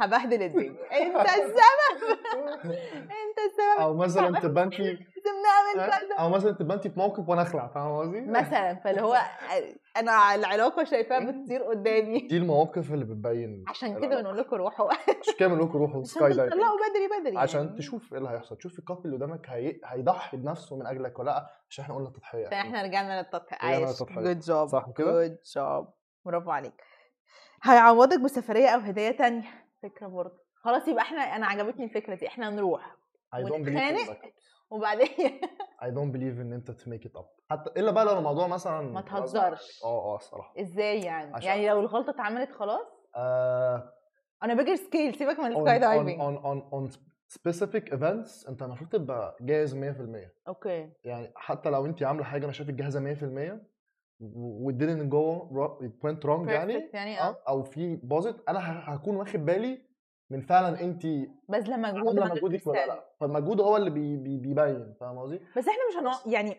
هبهدل 0.00 0.42
الدنيا. 0.42 0.70
انت 1.02 1.28
السبب. 1.28 2.18
انت 3.20 3.38
السبب. 3.46 3.80
أو 3.80 3.94
مثلا 3.94 4.40
تبقى 4.40 4.64
أنت 4.64 4.74
أو 6.18 6.28
مثلا 6.28 6.52
تبقى 6.52 6.76
أنت 6.76 6.88
في 6.88 6.98
موقف 6.98 7.28
وأنا 7.28 7.42
أخلع 7.42 7.66
فاهم 7.66 7.98
قصدي؟ 7.98 8.20
مثلا. 8.20 8.74
فاللي 8.74 9.02
هو 9.02 9.16
أنا 9.96 10.34
العلاقة 10.34 10.84
شايفاها 10.84 11.20
بتصير 11.20 11.62
قدامي. 11.62 12.18
دي 12.20 12.36
المواقف 12.36 12.92
اللي 12.92 13.04
بتبين 13.04 13.64
عشان 13.68 14.00
كده. 14.00 14.20
بنقول 14.20 14.38
لكم 14.38 14.56
روحوا. 14.56 14.90
عشان 14.92 15.34
كده 15.38 15.48
بنقول 15.48 15.68
لكم 15.68 15.78
روحوا 15.78 16.02
skydiving 16.04 16.52
تطلعوا 16.52 16.76
بدري 16.76 17.20
بدري. 17.20 17.38
عشان 17.38 17.64
يعني. 17.64 17.78
تشوف 17.78 18.12
إيه 18.12 18.18
اللي 18.18 18.30
هيحصل. 18.30 18.56
تشوف 18.56 18.78
ال 18.78 18.81
couple 18.81 19.00
اللي 19.04 19.16
قدامك 19.16 19.46
هي... 19.48 19.80
هيضحي 19.84 20.36
بنفسه 20.36 20.76
من 20.76 20.86
أجلك 20.86 21.18
ولا 21.18 21.30
لأ 21.30 21.46
عشان 21.70 21.84
إحنا 21.84 21.94
قلنا 21.94 22.08
التضحية. 22.08 22.48
فإحنا 22.48 22.82
رجعنا 22.82 23.20
للتضحية. 23.20 23.68
عايش. 23.68 23.88
للتضحية. 23.88 24.22
good 24.22 24.38
job 24.38 24.68
صح 24.68 24.86
كده؟ 24.96 25.12
good 25.12 25.38
job 25.56 25.88
برافو 26.24 26.50
عليك. 26.50 26.82
هيعوضك 27.62 28.20
بسفرية 28.20 28.68
أو 28.68 28.80
هدية 28.80 29.10
تانية؟ 29.10 29.69
فكرة 29.82 30.06
برضه. 30.06 30.38
خلاص 30.54 30.88
يبقى 30.88 31.02
إحنا 31.02 31.20
أنا 31.20 31.46
عجبتني 31.46 31.84
الفكرة 31.84 32.14
دي. 32.14 32.26
إحنا 32.28 32.50
نروح 32.50 32.96
I 33.36 33.38
don't 33.38 33.64
believe. 33.66 34.16
وبعدين 34.70 35.08
I 35.84 35.86
don't 35.86 36.12
believe 36.16 36.40
ان 36.40 36.52
انت 36.52 36.70
to 36.70 36.84
make 36.84 37.04
it 37.10 37.20
up 37.20 37.24
حتى 37.50 37.80
إلا 37.80 37.90
بقى 37.90 38.04
لو 38.04 38.18
الموضوع 38.18 38.46
مثلا 38.46 38.80
ما. 38.80 39.00
تهزرش. 39.00 39.80
آه 39.84 40.12
آه 40.12 40.16
الصراحة. 40.16 40.54
إزاي 40.60 41.00
يعني؟ 41.00 41.34
عشان- 41.34 41.48
يعني 41.48 41.68
لو 41.68 41.80
الغلطة 41.80 42.10
اتعملت 42.10 42.52
خلاص؟ 42.52 42.86
آه. 43.16 43.92
أنا 44.42 44.54
بيجر 44.54 44.74
سكيل 44.76 45.14
سيبك 45.14 45.38
من 45.38 45.54
on, 45.54 45.56
السكاي 45.58 45.78
on, 45.78 45.80
دايفنج 45.80 46.20
on, 46.20 46.42
on, 46.42 46.72
on 46.74 46.96
specific 47.38 47.92
events 47.98 48.48
أنت 48.48 48.62
المفروض 48.62 48.90
تبقى 48.90 49.36
جاهز 49.40 49.74
100% 49.74 49.78
أوكي. 50.48 50.92
يعني 51.04 51.32
حتى 51.36 51.70
لو 51.70 51.86
انت 51.86 52.02
عاملة 52.02 52.24
حاجة 52.24 52.44
أنا 52.44 52.52
شايفك 52.52 52.74
جاهزه 52.74 53.14
100% 53.14 53.58
و 54.20 54.70
it 54.70 54.74
didn't 54.74 55.08
go 55.10 55.48
wrong- 55.54 55.84
it 55.86 56.06
went 56.06 56.24
wrong 56.24 56.48
يعني؟ 56.48 56.90
يعني 56.92 57.20
آه. 57.20 57.28
آه. 57.28 57.36
أو 57.48 57.62
في 57.62 57.96
باظت. 57.96 58.48
أنا 58.48 58.60
هكون 58.94 59.16
واخد 59.16 59.44
بالي 59.46 59.78
من 60.30 60.40
فعلا 60.40 60.80
انت 60.80 61.02
باذله 61.48 61.76
مجهود 61.76 62.18
عاملة 62.18 62.34
مجهودك 62.34 62.66
ولا 62.66 62.84
100%. 62.86 62.88
لأ. 62.88 63.04
فالمجهود 63.20 63.60
هو 63.60 63.76
اللي 63.76 63.90
بي 63.90 64.16
بي 64.16 64.36
بيبين 64.38 64.94
فاهم 65.00 65.18
قصدي؟ 65.18 65.36
بس 65.56 65.68
إحنا 65.68 65.80
مش 65.90 65.96
هنقعد 66.02 66.32
يعني 66.32 66.56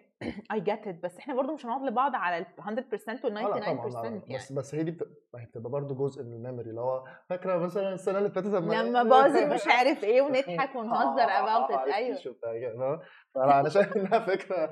I 0.51 0.60
get 0.60 0.88
it 0.88 1.04
بس 1.03 1.17
إحنا 1.17 1.36
برضو 1.36 1.53
مش 1.53 1.65
هنقعد 1.65 1.81
لبعض 1.81 2.15
على 2.15 2.38
ال 2.38 2.45
100% 2.45 2.67
وال 2.67 2.99
99% 2.99 3.25
آه 3.25 3.60
لا 3.60 3.65
طبعا 3.73 3.89
لا 3.89 3.93
لا. 3.93 4.03
يعني. 4.03 4.36
بس 4.36 4.51
بس 4.51 4.75
هي 4.75 4.84
دي 4.84 4.97
هي 5.36 5.45
بتبقى 5.45 5.71
برضه 5.71 5.95
جزء 5.95 6.23
من 6.23 6.34
ال 6.34 6.39
memory 6.39 6.69
اللي 6.69 6.81
هو 6.81 7.03
فاكرة 7.29 7.57
مثلا 7.57 7.93
السنة 7.93 8.17
اللي 8.17 8.29
فاتت 8.29 8.47
لما 8.47 9.03
باظت 9.03 9.43
مش 9.53 9.67
عارف 9.67 10.03
إيه 10.03 10.21
ونضحك 10.21 10.75
ونهزر 10.75 11.27
about 11.27 11.71
it. 11.71 11.93
أيوه. 11.93 12.17
أيوه 12.45 13.01
فانا 13.36 13.60
أنا 13.60 13.69
شايف 13.69 13.97
إنها 13.97 14.19
فكرة 14.19 14.71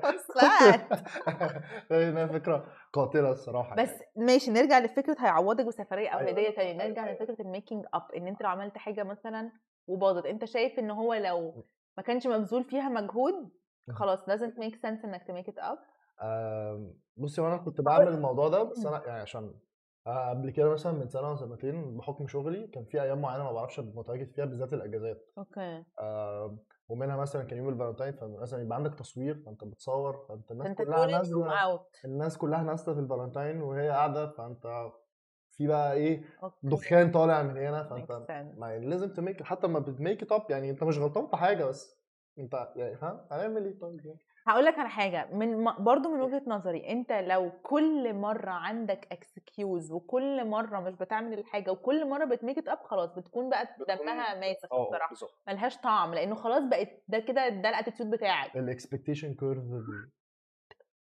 إنها 2.08 2.26
فكرة 2.26 2.66
قاتلة 2.92 3.30
الصراحة 3.30 3.76
بس 3.76 4.02
ماشي 4.16 4.50
نرجع 4.50 4.78
لفكرة 4.78 5.16
هيعوضك 5.18 5.64
بسفرية 5.64 6.08
أو 6.08 6.18
أيوة. 6.18 6.30
هدية 6.30 6.50
تانية. 6.50 6.70
أيوة، 6.70 6.84
نرجع 6.88 7.04
أيوة. 7.04 7.14
لفكرة 7.14 7.42
ال 7.42 7.48
making 7.48 7.84
up 7.94 8.02
إن 8.16 8.26
أنت 8.26 8.42
لو 8.42 8.48
عملت 8.48 8.78
حاجة 8.78 9.02
مثلا 9.02 9.52
وباظت 9.86 10.26
أنت 10.26 10.44
شايف 10.44 10.78
إن 10.78 10.90
هو 10.90 11.14
لو 11.14 11.64
ما 11.96 12.02
كانش 12.02 12.26
مبذول 12.26 12.64
فيها 12.64 12.88
مجهود 12.88 13.50
خلاص 13.94 14.24
doesn't 14.24 14.54
make 14.58 14.74
sense 14.74 15.04
إنك 15.04 15.22
to 15.22 15.32
make 15.34 15.52
it 15.52 15.58
up 15.58 15.78
آم، 16.22 16.94
بصي 17.16 17.40
وأنا 17.40 17.56
كنت 17.56 17.80
بعمل 17.80 18.08
الموضوع 18.08 18.48
ده 18.48 18.62
بس 18.62 18.86
أنا 18.86 19.06
يعني 19.06 19.20
عشان 19.20 19.54
آه، 20.06 20.30
قبل 20.30 20.50
كده 20.50 20.68
مثلا 20.72 20.92
من 20.92 21.08
سنة 21.08 21.28
أو 21.28 21.36
سنتين 21.36 21.96
بحكم 21.96 22.26
شغلي 22.26 22.66
كان 22.66 22.84
في 22.84 23.02
أيام 23.02 23.20
معينة 23.20 23.44
ما 23.44 23.52
بعرفش 23.52 23.80
متواجد 23.80 24.32
فيها 24.32 24.44
بالذات 24.44 24.72
الأجازات. 24.72 25.32
أوكي. 25.38 25.84
آه، 25.98 26.58
ومنها 26.88 27.16
مثلا 27.16 27.42
كان 27.44 27.58
يوم 27.58 27.68
الفالنتين 27.68 28.12
فمثلا 28.12 28.62
يبقى 28.62 28.76
عندك 28.76 28.94
تصوير 28.94 29.42
فأنت 29.46 29.64
بتصور 29.64 30.26
فأنت 30.28 30.50
الناس 30.50 30.66
انت 30.66 30.78
كلها 30.78 31.06
نازلة 31.06 31.80
الناس 32.04 32.38
كلها 32.38 32.62
نازلة 32.62 32.94
في 32.94 33.00
الفالنتين 33.00 33.62
وهي 33.62 33.88
قاعدة 33.90 34.30
فأنت 34.30 34.90
في 35.50 35.66
بقى 35.66 35.92
إيه 35.92 36.24
دخان 36.62 37.10
طالع 37.10 37.42
من 37.42 37.56
هنا 37.56 37.84
فأنت 37.84 38.12
ما 38.58 38.70
يعني 38.70 38.86
لازم 38.86 39.12
ت 39.12 39.18
make 39.18 39.42
حتى 39.42 39.66
لما 39.66 39.78
بت 39.78 39.96
make 39.96 40.32
up 40.32 40.50
يعني 40.50 40.70
أنت 40.70 40.84
مش 40.84 40.98
غلطان 40.98 41.26
في 41.26 41.36
حاجة 41.36 41.64
بس. 41.64 41.99
انت 42.40 42.68
يعني 42.76 42.96
فاهم؟ 42.96 43.20
هنعمل 43.30 43.64
إيه؟ 43.64 43.78
طيب 43.78 44.06
يعني. 44.06 44.18
هقول 44.46 44.64
لك 44.64 44.78
على 44.78 44.88
حاجة 44.88 45.28
من 45.32 45.64
برضو 45.78 46.08
من 46.14 46.20
وجهة 46.20 46.42
نظري 46.46 46.88
أنت 46.88 47.12
لو 47.12 47.50
كل 47.62 48.14
مرة 48.14 48.50
عندك 48.50 49.08
excuse 49.12 49.92
وكل 49.92 50.44
مرة 50.46 50.80
مش 50.80 50.94
بتعمل 50.94 51.38
الحاجة 51.38 51.70
وكل 51.70 52.08
مرة 52.08 52.24
بت 52.24 52.35
make 52.35 52.58
it 52.58 52.68
up 52.68 52.78
خلاص 52.84 53.10
بتكون 53.14 53.50
بقى 53.50 53.76
دمها 53.88 54.40
ماسخ 54.40 54.72
آه 54.72 54.84
بصراحة. 54.88 55.14
ملهاش 55.48 55.76
طعم 55.78 56.14
لأنه 56.14 56.34
خلاص 56.34 56.62
بقت 56.64 56.88
ده 57.08 57.18
كده 57.18 57.48
ده 57.48 57.68
ال 57.68 57.73
attitude 57.73 58.10
بتاعك. 58.10 58.56
ال 58.56 58.62
expectation 58.62 59.34
curve 59.34 59.62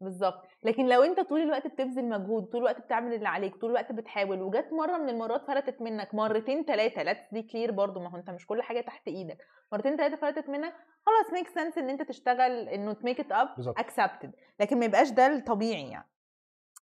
بالظبط 0.02 0.44
لكن 0.64 0.86
لو 0.88 1.04
أنت 1.04 1.20
طول 1.20 1.42
الوقت 1.42 1.68
بتبذل 1.68 2.10
مجهود 2.10 2.44
طول 2.46 2.62
الوقت 2.62 2.82
بتعمل 2.82 3.14
اللي 3.14 3.28
عليك 3.28 3.56
طول 3.56 3.70
الوقت 3.70 3.92
بتحاول 3.92 4.42
وجت 4.42 4.68
مرة 4.72 4.98
من 4.98 5.10
المرات 5.10 5.48
فلتت 5.48 5.82
منك 5.82 6.16
مرتين 6.16 6.64
ثلاثة 6.64 7.04
let's 7.04 7.22
be 7.32 7.42
clear 7.44 7.72
برضو 7.72 8.00
ما 8.00 8.10
هو 8.10 8.18
أنت 8.18 8.30
مش 8.30 8.48
كل 8.48 8.62
حاجة 8.62 8.82
تحت 8.82 9.08
إيدك. 9.08 9.38
مرتين 9.72 9.98
ثلاثة 9.98 10.16
فلتت 10.16 10.50
منك 10.50 10.74
خلاص 11.06 11.34
make 11.34 11.48
sense 11.48 11.78
إن 11.78 11.90
أنت 11.90 12.02
تشتغل 12.02 12.70
إنه 12.70 12.94
ت 12.94 12.99
make 12.99 13.20
it 13.20 13.32
up 13.32 13.48
accepted. 13.80 14.30
لكن 14.60 14.80
ما 14.80 14.86
يبقاش 14.86 15.10
ده 15.10 15.28
الطبيعي 15.28 15.90
يعني. 15.90 16.10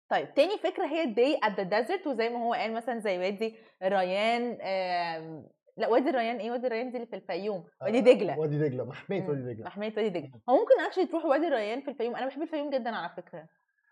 طيب 0.09 0.33
تاني 0.33 0.57
فكرة 0.57 0.85
هي 0.85 1.15
day 1.15 1.39
at 1.45 1.51
the 1.53 1.69
desert 1.69 2.07
وزي 2.07 2.29
ما 2.29 2.43
هو 2.43 2.53
قال 2.53 2.73
مثلا 2.73 2.99
زي 2.99 3.17
وادي 3.17 3.55
الريان 3.83 4.57
آم، 4.61 5.47
لا 5.77 5.87
وادي 5.87 6.09
الريان 6.09 6.37
إيه؟ 6.37 6.51
وادي 6.51 6.67
الريان 6.67 6.91
دي 6.91 6.97
اللي 6.97 7.07
في 7.07 7.15
الفيوم 7.15 7.63
وادي 7.81 8.01
دجلة. 8.01 8.39
وادي 8.39 8.59
دجلة 8.59 8.83
محمية. 8.85 9.29
وادي 9.29 9.41
دجلة. 9.53 9.65
محمية 9.65 9.93
وادي 9.97 10.09
دجلة. 10.09 10.31
هو 10.49 10.57
ممكن 10.57 10.79
actually 10.87 11.05
تروح 11.05 11.25
وادي 11.25 11.47
الريان 11.47 11.81
في 11.81 11.91
الفيوم؟ 11.91 12.15
أنا 12.15 12.25
بحب 12.27 12.41
الفيوم 12.41 12.69
جدا 12.69 12.89
على 12.89 13.09
فكرة. 13.17 13.47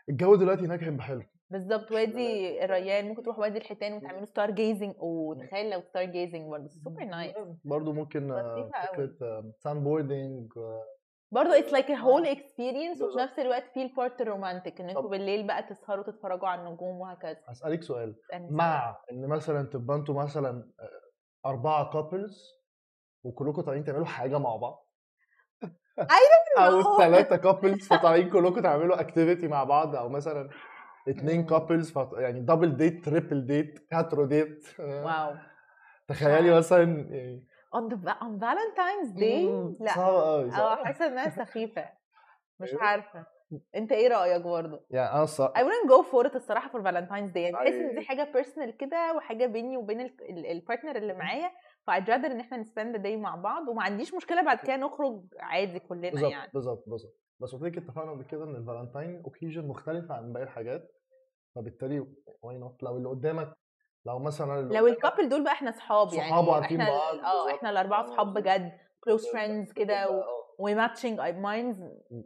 الجو 0.10 0.36
دلوقتي 0.36 0.66
هناك 0.66 0.84
هيبقى 0.84 1.04
حلو. 1.04 1.24
بالظبط 1.50 1.92
وادي 1.92 2.66
الريان 2.66 3.08
ممكن 3.08 3.24
تروح 3.24 3.40
وادي 3.40 3.58
الحيتان 3.58 3.94
وتعملوا 3.94 4.26
stargazing 4.26 4.96
وتخيل 5.00 5.70
لو 5.70 5.82
stargazing 5.82 6.50
برضه. 6.50 6.68
super 6.68 7.04
nice 7.04 7.36
برضه 7.66 7.94
ممكن 7.94 8.32
آه،. 8.32 8.72
فكرة 8.94 9.44
sandboarding 9.60 10.52
برضه 11.32 11.58
it's 11.60 11.74
like 11.74 11.92
whole 11.92 12.26
experience 12.28 13.02
وفي. 13.02 13.18
نفس 13.18 13.40
الوقت 13.40 13.64
في 13.74 13.82
ال 13.82 13.90
part 13.90 14.22
ال 14.22 14.28
romantic 14.28 14.82
إن 14.82 14.90
أنتوا. 14.90 15.10
بالليل 15.10 15.48
بقى 15.48 15.64
تسهروا 15.64 16.04
تتفرجوا 16.04 16.48
على 16.48 16.68
النجوم 16.68 17.00
وهكذا. 17.00 17.34
سؤال. 17.34 17.52
اسألني 17.52 17.82
سؤال. 17.82 18.16
مع 18.34 18.98
إن 19.12 19.28
مثلا 19.28 19.64
تبقى 19.64 19.98
أنتوا 19.98 20.16
مثلا 20.16 20.50
آه، 20.80 21.05
أربعة 21.46 21.90
couples 21.94 22.56
وكلكم 23.24 23.62
طالعين 23.62 23.84
تعملوا 23.84 24.06
حاجة 24.06 24.38
مع 24.40 24.56
بعض. 24.56 24.90
أو. 26.58 26.98
ثلاثة 26.98 27.36
couples 27.36 27.88
فطالعين 27.88 28.30
كلكم 28.30 28.62
تعملوا 28.62 29.00
activity 29.00 29.48
مع 29.48 29.64
بعض 29.64 29.96
أو 29.96 30.10
مثلا 30.10 30.50
اتنين 31.08 31.42
مم. 31.42 31.46
couples 31.48 31.92
فط... 31.92 32.14
يعني 32.14 32.40
double 32.40 32.78
date 32.78 33.06
triple 33.06 33.46
date 33.46 33.88
هاترو 33.94 34.26
date 34.26 34.66
wow. 34.80 35.36
تخيلي 36.08 36.58
مثلا 36.58 36.84
يعني. 36.84 37.48
On 37.76 37.90
the 37.92 37.96
on 37.98 38.40
Valentine's 38.40 39.20
Day 39.20 39.82
لا. 39.84 39.94
صعب 39.96 40.14
قوي 40.14 40.52
آه 40.52 40.84
حاسة 40.84 41.08
إنها 41.08 41.30
سخيفة. 41.30 41.90
مش 42.60 42.70
أيوه. 42.70 43.26
انت 43.76 43.92
إيه 43.92 44.08
رأيك 44.08 44.42
برضه؟ 44.42 44.86
يعني 44.90 45.14
أنا 45.14 45.24
الصراحه 45.24 45.54
I 45.54 45.66
wouldn't 45.68 45.90
go 45.90 46.04
for 46.12 46.30
it 46.32 46.36
الصراحة 46.36 46.70
for 46.70 46.84
Valentine's 46.84 47.34
Day. 47.34 47.38
يعني 47.38 47.54
بحس 47.56 47.74
إن 47.74 47.96
دي. 47.96 48.02
حاجة 48.06 48.32
personal 48.34 48.70
كده 48.70 49.14
وحاجة 49.16 49.46
بيني 49.46 49.78
وبين 49.78 50.02
ال 50.30 50.38
partner 50.38 50.96
اللي 50.96 51.14
معايا 51.14 51.52
ف 51.88 51.92
I'd 51.92 52.04
rather 52.08 52.26
إن 52.26 52.40
إحنا 52.40 52.58
ن 52.58 52.66
spend 52.66 53.08
day 53.08 53.16
مع 53.18 53.36
بعض 53.36 53.68
وما 53.68 53.84
عنديش 53.84 54.14
مشكلة 54.14 54.42
بعد 54.42 54.58
كده 54.58 54.78
نخرج 54.78 55.24
عادي 55.40 55.80
كلنا 55.80 56.30
يعني. 56.30 56.52
بالظبط 56.54 56.84
بالظبط 56.88 57.16
بس 57.40 57.56
قلت 57.56 57.78
اتفقنا 57.78 58.12
قبل 58.12 58.24
كده 58.24 58.44
إن 58.44 58.56
ال 58.56 58.62
Valentine 58.62 59.22
occasion 59.26 59.68
مختلفة 59.68 60.16
عن 60.16 60.34
باقي 60.34 60.44
الحاجات 60.44 60.92
فبالتالي 61.56 62.00
why 62.42 62.58
not 62.58 62.84
لو 62.84 62.98
اللي 62.98 63.10
قدامك 63.10 63.54
لو 64.06 64.20
مثلا 64.20 64.60
اللي 64.60 64.78
لو 64.78 64.88
ال 64.88 64.94
couple 64.94 65.30
دول 65.30 65.44
بقى 65.44 65.54
إحنا 65.54 65.72
صحاب 65.72 66.14
يعني 66.14 66.30
صحاب 66.30 66.48
وعارفين 66.48 66.82
إحنا 66.82 66.94
بعض 66.94 67.16
آه. 67.18 67.56
إحنا 67.56 67.70
الأربعة 67.70 68.06
صحاب؟ 68.06 68.34
بجد 68.34 68.72
close 69.10 69.24
friends 69.34 69.74
كده 69.74 70.24
و 70.60 70.66
matching 70.66 71.20
minds. 71.20 71.80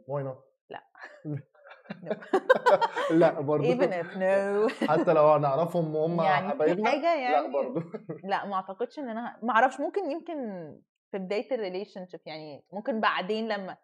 why 0.08 0.22
not 0.22 0.49
لا. 0.70 0.86
لا 3.20 3.40
برضه 3.40 3.74
even 3.74 3.90
if 3.90 4.16
no. 4.16 4.88
حتى 4.88 5.12
لو 5.12 5.36
نعرفهم 5.36 5.96
وهم 5.96 6.20
يعني 6.24 6.58
في 6.58 6.84
حاجة 6.84 7.00
لا 7.00 7.14
يعني 7.14 7.52
برضه 7.52 7.84
لا 8.30 8.46
ما 8.46 8.54
أعتقدش 8.54 8.98
إن 8.98 9.08
أنا 9.08 9.38
ما 9.42 9.52
أعرفش 9.52 9.80
ممكن 9.80 10.10
يمكن 10.10 10.36
في 11.10 11.18
بداية 11.18 11.54
ال 11.54 12.06
relationship 12.06 12.20
يعني 12.26 12.64
ممكن 12.72 13.00
بعدين 13.00 13.48
لما 13.48 13.76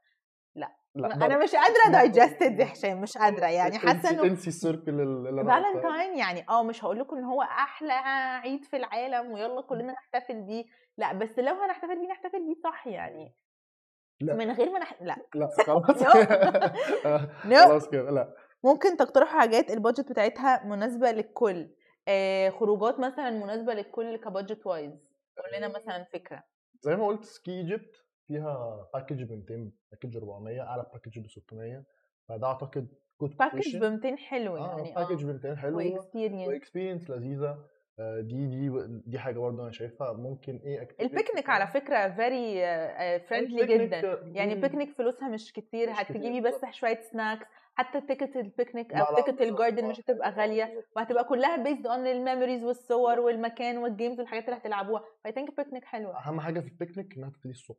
لا. 0.57 0.77
أنا 1.05 1.39
مش 1.39 1.55
قادرة 1.55 1.93
digest 1.93 2.44
it 2.44 2.61
يا 2.61 2.73
هشام 2.73 3.01
مش 3.01 3.19
قادرة 3.19 3.47
يعني. 3.47 3.79
حاسة 3.79 4.11
إنه 4.11 4.23
انسي 4.25 4.49
ال 4.49 4.56
circle 4.56 5.01
اللي. 5.01 5.45
فالنتاين 5.45 6.19
يعني 6.19 6.45
آه 6.49 6.63
مش 6.63 6.85
هقول 6.85 6.99
لكم 6.99 7.17
إن 7.17 7.25
هو 7.25 7.43
أحلى 7.43 7.93
عيد 8.43 8.65
في 8.65 8.77
العالم 8.77 9.33
ويلا 9.33 9.61
كلنا 9.61 9.93
نحتفل 9.93 10.43
بيه. 10.43 10.65
لا 10.99 11.13
بس 11.13 11.39
لو 11.39 11.55
هنحتفل 11.55 12.01
بيه 12.01 12.09
نحتفل 12.09 12.47
بيه 12.47 12.61
صح 12.65 12.87
يعني. 12.87 13.35
لا. 14.21 14.35
من 14.37 14.51
غير 14.51 14.71
ما 14.71 14.79
نح... 14.79 15.03
لا. 15.03 15.17
لا 15.35 15.49
خلاص. 15.67 16.03
آه،. 16.03 17.31
خلاص 17.67 17.89
كده. 17.89 18.11
لا. 18.11 18.35
ممكن 18.65 18.97
تقترحوا 18.97 19.41
حاجات 19.41 19.71
ال 19.71 19.76
budget 19.76 20.11
بتاعتها 20.11 20.65
مناسبة 20.65 21.11
للكل. 21.11 21.71
آه 22.09 22.51
خروجات 22.51 23.01
مثلا 23.01 23.31
مناسبة 23.31 23.75
للكل 23.75 24.17
ك 24.17 24.24
budget 24.24 24.67
wise 24.67 24.93
قول 25.37 25.59
لنا 25.59 25.69
مثلا 25.69 26.05
فكرة. 26.13 26.43
زي 26.83 26.97
ما 26.97 27.07
قلت 27.07 27.25
Ski 27.25 27.51
Egypt 27.51 27.97
فيها 28.27 28.89
package 28.95 29.23
ب 29.23 29.33
200 29.33 29.73
package 29.91 30.17
400 30.17 30.61
اعلى 30.61 30.87
package 30.93 31.19
ب 31.19 31.27
600 31.27 31.85
فده 32.29 32.47
أعتقد 32.47 32.89
good 33.21 33.37
package 33.37 33.77
ب 33.77 33.85
200 33.85 34.17
حلو 34.17 34.57
آه 34.57 34.79
يعني 34.79 34.95
package 34.95 35.25
ب 35.25 35.29
200 35.29 35.57
حلو 35.57 35.77
و 35.77 35.83
experience 35.83 36.49
و 36.49 36.54
experience 36.54 37.11
لذيذة. 37.11 37.51
آه، 37.51 37.69
دي 37.99 38.47
دي 38.47 38.71
دي 39.07 39.19
حاجة 39.19 39.39
برضه 39.39 39.63
أنا 39.63 39.73
شايفها 39.73 40.13
ممكن 40.13 40.61
إيه 40.65 40.81
activity 40.81 41.01
البيكنيك 41.01 41.49
على 41.51 41.67
فكرة 41.67 42.09
very 42.09 42.61
friendly 43.21 43.63
ال 43.63 43.67
picnic 43.67 43.91
جدا. 43.91 44.23
يعني 44.35 44.53
البيكنيك 44.53 44.91
فلوسها 44.99 45.29
مش 45.29 45.53
كتير 45.53 45.91
مش 45.91 45.97
كتير. 45.97 46.17
هتجيبي 46.17 46.41
بس 46.41 46.53
بالظبط. 46.55 46.75
شوية 46.75 47.01
snacks 47.13 47.47
حتى 47.75 48.01
ticket 48.01 48.37
ال 48.37 48.45
picnic 48.45 48.95
أو 48.95 49.17
ticket. 49.17 49.41
ال 49.41 49.47
garden 49.47 49.85
مش 49.85 50.01
هتبقى 50.01 50.29
آه، 50.29 50.33
غالية. 50.33 50.85
وهتبقى 50.97 51.25
كلها 51.25 51.57
based 51.57 51.87
on 51.87 52.07
ال 52.07 52.13
memories 52.13 52.65
والصور 52.65 53.21
والمكان 53.21 53.79
وال 53.79 53.90
games 53.90 54.19
والحاجات 54.21 54.45
اللي 54.45 54.57
هتلعبوها. 54.57 55.05
ف 55.25 55.33
I 55.33 55.37
think 55.37 55.57
picnic 55.57 55.85
حلوة. 55.85 56.19
أهم 56.27 56.41
حاجة 56.41 56.61
في 56.61 56.69
البيكنيك 56.69 57.17
إنها 57.17 57.31
تبتدي 57.31 57.51
الصبح. 57.51 57.79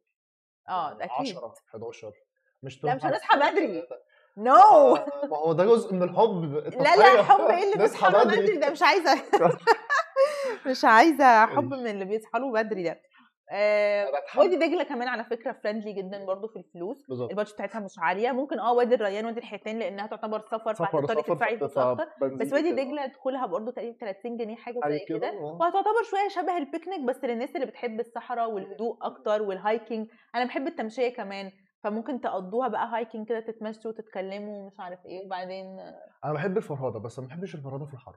آه 0.70 0.91
أكيد. 0.93 1.09
10 1.38 1.53
11 1.70 2.11
مش 2.63 2.84
لا، 2.84 2.95
مش 2.95 3.05
هنصحى 3.05 3.38
بدري. 3.51 3.84
no 4.38 4.55
آه، 4.55 5.05
ما 5.30 5.38
هو 5.38 5.53
ده 5.53 5.65
جزء 5.65 5.93
من 5.93 6.03
الحب. 6.03 6.43
لا 6.53 6.68
التضحية. 6.68 7.13
لا 7.15 7.24
حب 7.24 7.41
إيه 7.41 7.63
اللي 7.63 7.78
بيصحى 7.84 8.26
بدري؟ 8.26 8.57
ده 8.57 8.70
مش 8.72 8.82
عايزة. 8.84 9.13
مش 10.68 10.86
عايزة 10.86 11.45
حب 11.45 11.70
ماشي. 11.70 11.84
من 11.84 11.89
اللي 11.89 12.05
بيصحى 12.05 12.39
له 12.39 12.51
بدري 12.51 12.84
ده. 12.84 13.01
آه. 13.51 14.11
وادي 14.38 14.55
دجلة 14.55 14.84
كمان 14.84 15.07
على 15.07 15.24
فكرة 15.24 15.51
friendly 15.63 15.93
جدا 15.93 16.26
برضو 16.26 16.47
في 16.47 16.55
الفلوس. 16.59 16.97
ال 17.11 17.17
budget 17.17 17.53
بتاعتها 17.53 17.80
مش 17.80 17.91
عالية. 17.99 18.32
ممكن 18.32 18.59
آه 18.59 18.74
وادي 18.74 18.95
الريان 18.95 19.26
وادي 19.26 19.39
الحيتان 19.39 19.80
لأنها 19.80 20.07
تعتبر 20.07 20.39
سفر 20.51 20.74
فهتضطري 20.74 21.22
تدفعي 21.22 21.57
فلوس 21.57 21.78
أكتر. 21.78 22.05
بس 22.22 22.53
وادي. 22.53 22.72
دجلة 22.72 23.05
دخولها 23.05 23.45
برضو 23.45 23.72
تقريبا 23.72 23.97
30 23.97 24.38
جنيه 24.38 24.55
حاجة 24.55 24.80
حاجة 24.84 24.91
زي 24.93 25.05
كده. 25.09 25.18
كده. 25.18 25.30
آه. 25.30 25.57
وهتعتبر 25.61 26.03
شوية 26.11 26.28
شبه 26.30 26.57
البيكنيك 26.57 27.01
بس 27.01 27.24
للناس 27.24 27.55
اللي 27.55 27.65
بتحب 27.65 27.99
الصحراء 27.99 28.51
والهدوء 28.51 28.97
أكتر 29.01 29.41
وال 29.41 29.58
hiking 29.58 30.07
أنا 30.36 30.45
بحب 30.45 30.68
التمشية 30.68 31.09
كمان. 31.09 31.51
فممكن 31.84 32.22
تقضوها 32.22 32.68
بقى 32.68 32.88
hiking 32.93 33.27
كده 33.28 33.39
تتمشوا 33.39 33.91
وتتكلموا 33.91 34.63
ومش 34.63 34.80
عارف 34.80 34.99
إيه 35.05 35.26
وبعدين 35.26 35.80
أنا 36.26 36.34
بحب 36.34 36.57
الفرهدة 36.57 36.99
بس 36.99 37.20
ما 37.20 37.28
بحبش 37.28 37.55
الفرهدة 37.55 37.86
في 37.86 37.93
الحر. 37.93 38.15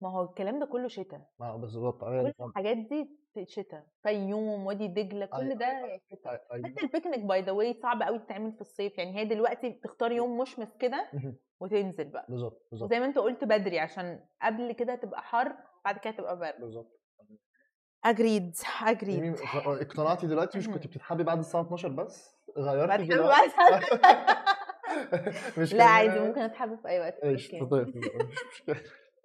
ما 0.00 0.10
هو 0.10 0.22
الكلام 0.24 0.60
ده 0.60 0.66
كله 0.66 0.88
شتاء 0.88 1.20
ما 1.40 1.56
بالظبط 1.56 2.00
كل 2.00 2.06
أنا 2.06 2.32
الحاجات 2.40 2.76
دي 2.76 3.18
شتاء 3.44 3.86
فيوم 4.02 4.66
وادي 4.66 4.88
دجلة 4.88 5.26
كل 5.26 5.36
أيوة، 5.36 5.54
ده 5.54 6.00
شتاء 6.10 6.46
حتى 6.64 6.82
ال 6.82 6.87
picnic 6.87 7.20
by 7.20 7.42
the 7.42 7.52
way 7.52 7.74
صعب 7.74 8.02
قوي 8.02 8.18
تتعمل 8.18 8.52
في 8.52 8.60
الصيف 8.60 8.98
يعني 8.98 9.16
هي 9.16 9.24
دلوقتي 9.24 9.70
بتختار 9.70 10.12
يوم 10.12 10.38
مشمس 10.38 10.76
كده. 10.76 11.10
وتنزل 11.60 12.04
بقى. 12.04 12.26
بالظبط 12.28 12.68
بالظبط 12.70 12.90
وزي 12.90 13.00
ما 13.00 13.06
انت 13.06 13.18
قلت 13.18 13.44
بدري 13.44 13.78
عشان 13.78 14.24
قبل 14.42 14.72
كده 14.72 14.94
تبقى 14.94 15.22
حر 15.22 15.56
بعد 15.84 15.98
كده 15.98 16.12
تبقى 16.12 16.38
برد. 16.38 16.60
بالظبط 16.60 17.00
Agreed 18.04 18.56
agreed. 18.82 19.36
اقتنعتي 19.66 20.26
دلوقتي؟ 20.26 20.58
مش 20.58 20.68
كنت 20.68 20.86
بتتحبي 20.86 21.22
بعد 21.22 21.38
الساعة 21.38 21.62
12 21.62 21.88
بس؟ 21.88 22.34
غيرتي 22.58 23.04
بتحب 23.04 23.18
دلوقتي؟ 23.18 23.52
مش 25.60 25.74
لا 25.74 25.84
عادي 25.84 26.20
ممكن 26.20 26.40
أتحب 26.40 26.74
في 26.74 26.88
أي 26.88 27.00
وقت. 27.00 27.14
إيش 27.24 27.54
مش 27.54 27.62
مشكلة. 28.52 28.82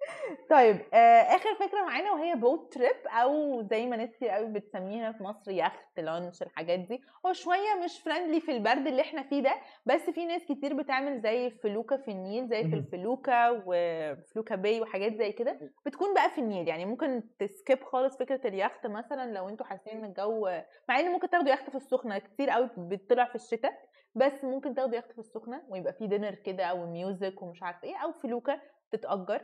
طيب 0.50 0.76
آه 0.94 1.22
آخر 1.36 1.54
فكرة 1.54 1.82
معانا 1.84 2.12
وهي 2.12 2.34
boat 2.34 2.74
trip 2.74 3.06
أو 3.06 3.62
زي 3.62 3.86
ما 3.86 3.96
ناس 3.96 4.10
كتير 4.10 4.28
قوي 4.28 4.46
بتسميها 4.46 5.12
في 5.12 5.22
مصر 5.22 5.50
يخت 5.50 6.00
لانش 6.00 6.42
الحاجات 6.42 6.78
دي. 6.78 7.02
هو 7.26 7.32
شوية 7.32 7.74
مش 7.84 8.00
friendly 8.00 8.40
في 8.40 8.52
البرد 8.52 8.86
اللي 8.86 9.02
إحنا 9.02 9.22
فيه 9.22 9.42
ده 9.42 9.54
بس 9.86 10.00
في 10.10 10.24
ناس 10.26 10.42
كتير 10.44 10.74
بتعمل 10.74 11.20
زي 11.20 11.50
فلوكة 11.50 11.96
في 11.96 12.10
النيل 12.10 12.48
زي 12.48 12.62
في. 12.64 12.74
الفلوكة 12.74 13.62
وفلوكه 13.66 14.54
باي 14.54 14.80
وحاجات 14.80 15.14
زي 15.16 15.32
كده. 15.32 15.60
بتكون 15.86 16.14
بقى 16.14 16.30
في 16.30 16.40
النيل 16.40 16.68
يعني 16.68 16.84
ممكن 16.84 17.22
ت 17.38 17.47
skip 17.47 17.84
خالص 17.84 18.16
فكرة 18.18 18.48
اليخت 18.48 18.86
مثلا 18.86 19.32
لو 19.32 19.48
أنتوا 19.48 19.66
حاسين 19.66 19.98
إن 19.98 20.04
الجو 20.04 20.48
مع 20.88 21.00
إن 21.00 21.12
ممكن 21.12 21.30
تاخدوا 21.30 21.52
يخت 21.52 21.70
في 21.70 21.76
السخنة 21.76 22.18
كتير 22.18 22.50
قوي 22.50 22.70
بتطلع 22.78 23.24
في 23.24 23.34
الشتاء 23.34 23.72
بس 24.14 24.44
ممكن 24.44 24.74
تاخدوا 24.74 24.96
يخت 24.98 25.12
في 25.12 25.18
السخنة 25.18 25.62
ويبقى 25.68 25.92
فيه 25.92 26.06
dinner 26.06 26.34
كده 26.34 26.64
أو 26.64 26.86
music 26.86 27.42
ومش 27.42 27.62
عارفة 27.62 27.84
إيه 27.84 27.96
أو 27.96 28.12
فلوكة 28.12 28.60
تتأجر. 28.92 29.40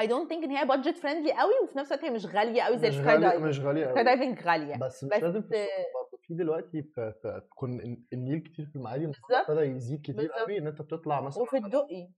I 0.00 0.04
don't 0.04 0.28
think 0.28 0.44
إن 0.44 0.50
هي 0.50 0.64
budget 0.64 0.98
friendly 0.98 1.32
قوي 1.32 1.52
وفي 1.64 1.78
نفس 1.78 1.92
الوقت 1.92 2.04
هي 2.04 2.10
مش 2.10 2.26
غالية 2.26 2.62
قوي 2.62 2.78
زي 2.78 2.88
مش 2.88 2.94
ال 2.98 3.03
sky 3.03 3.18
diving. 3.20 3.42
مش 3.44 3.58
ال 3.58 3.64
sky 3.64 3.84
قوي. 3.84 4.04
diving 4.04 4.42
غالية. 4.42 4.76
بس 4.76 5.04
مش 5.04 5.10
بس- 5.10 5.22
لازم 5.22 5.42
في 5.42 5.54
برضه. 5.94 6.18
في 6.22 6.34
دلوقتي 6.34 6.82
في, 6.82 7.12
في 7.22 7.42
كن 7.48 7.96
النيل 8.12 8.38
كتير 8.38 8.66
في 8.66 8.76
المعادي. 8.76 9.12
ابتدى 9.30 9.60
يزيد 9.60 10.00
كتير 10.00 10.14
بالظبط. 10.16 10.34
قوي 10.38 10.58
إن 10.58 10.66
أنت 10.66 10.82
بتطلع 10.82 11.20
مثلا 11.20 11.42
وفي 11.42 11.56
الدقي. 11.56 12.08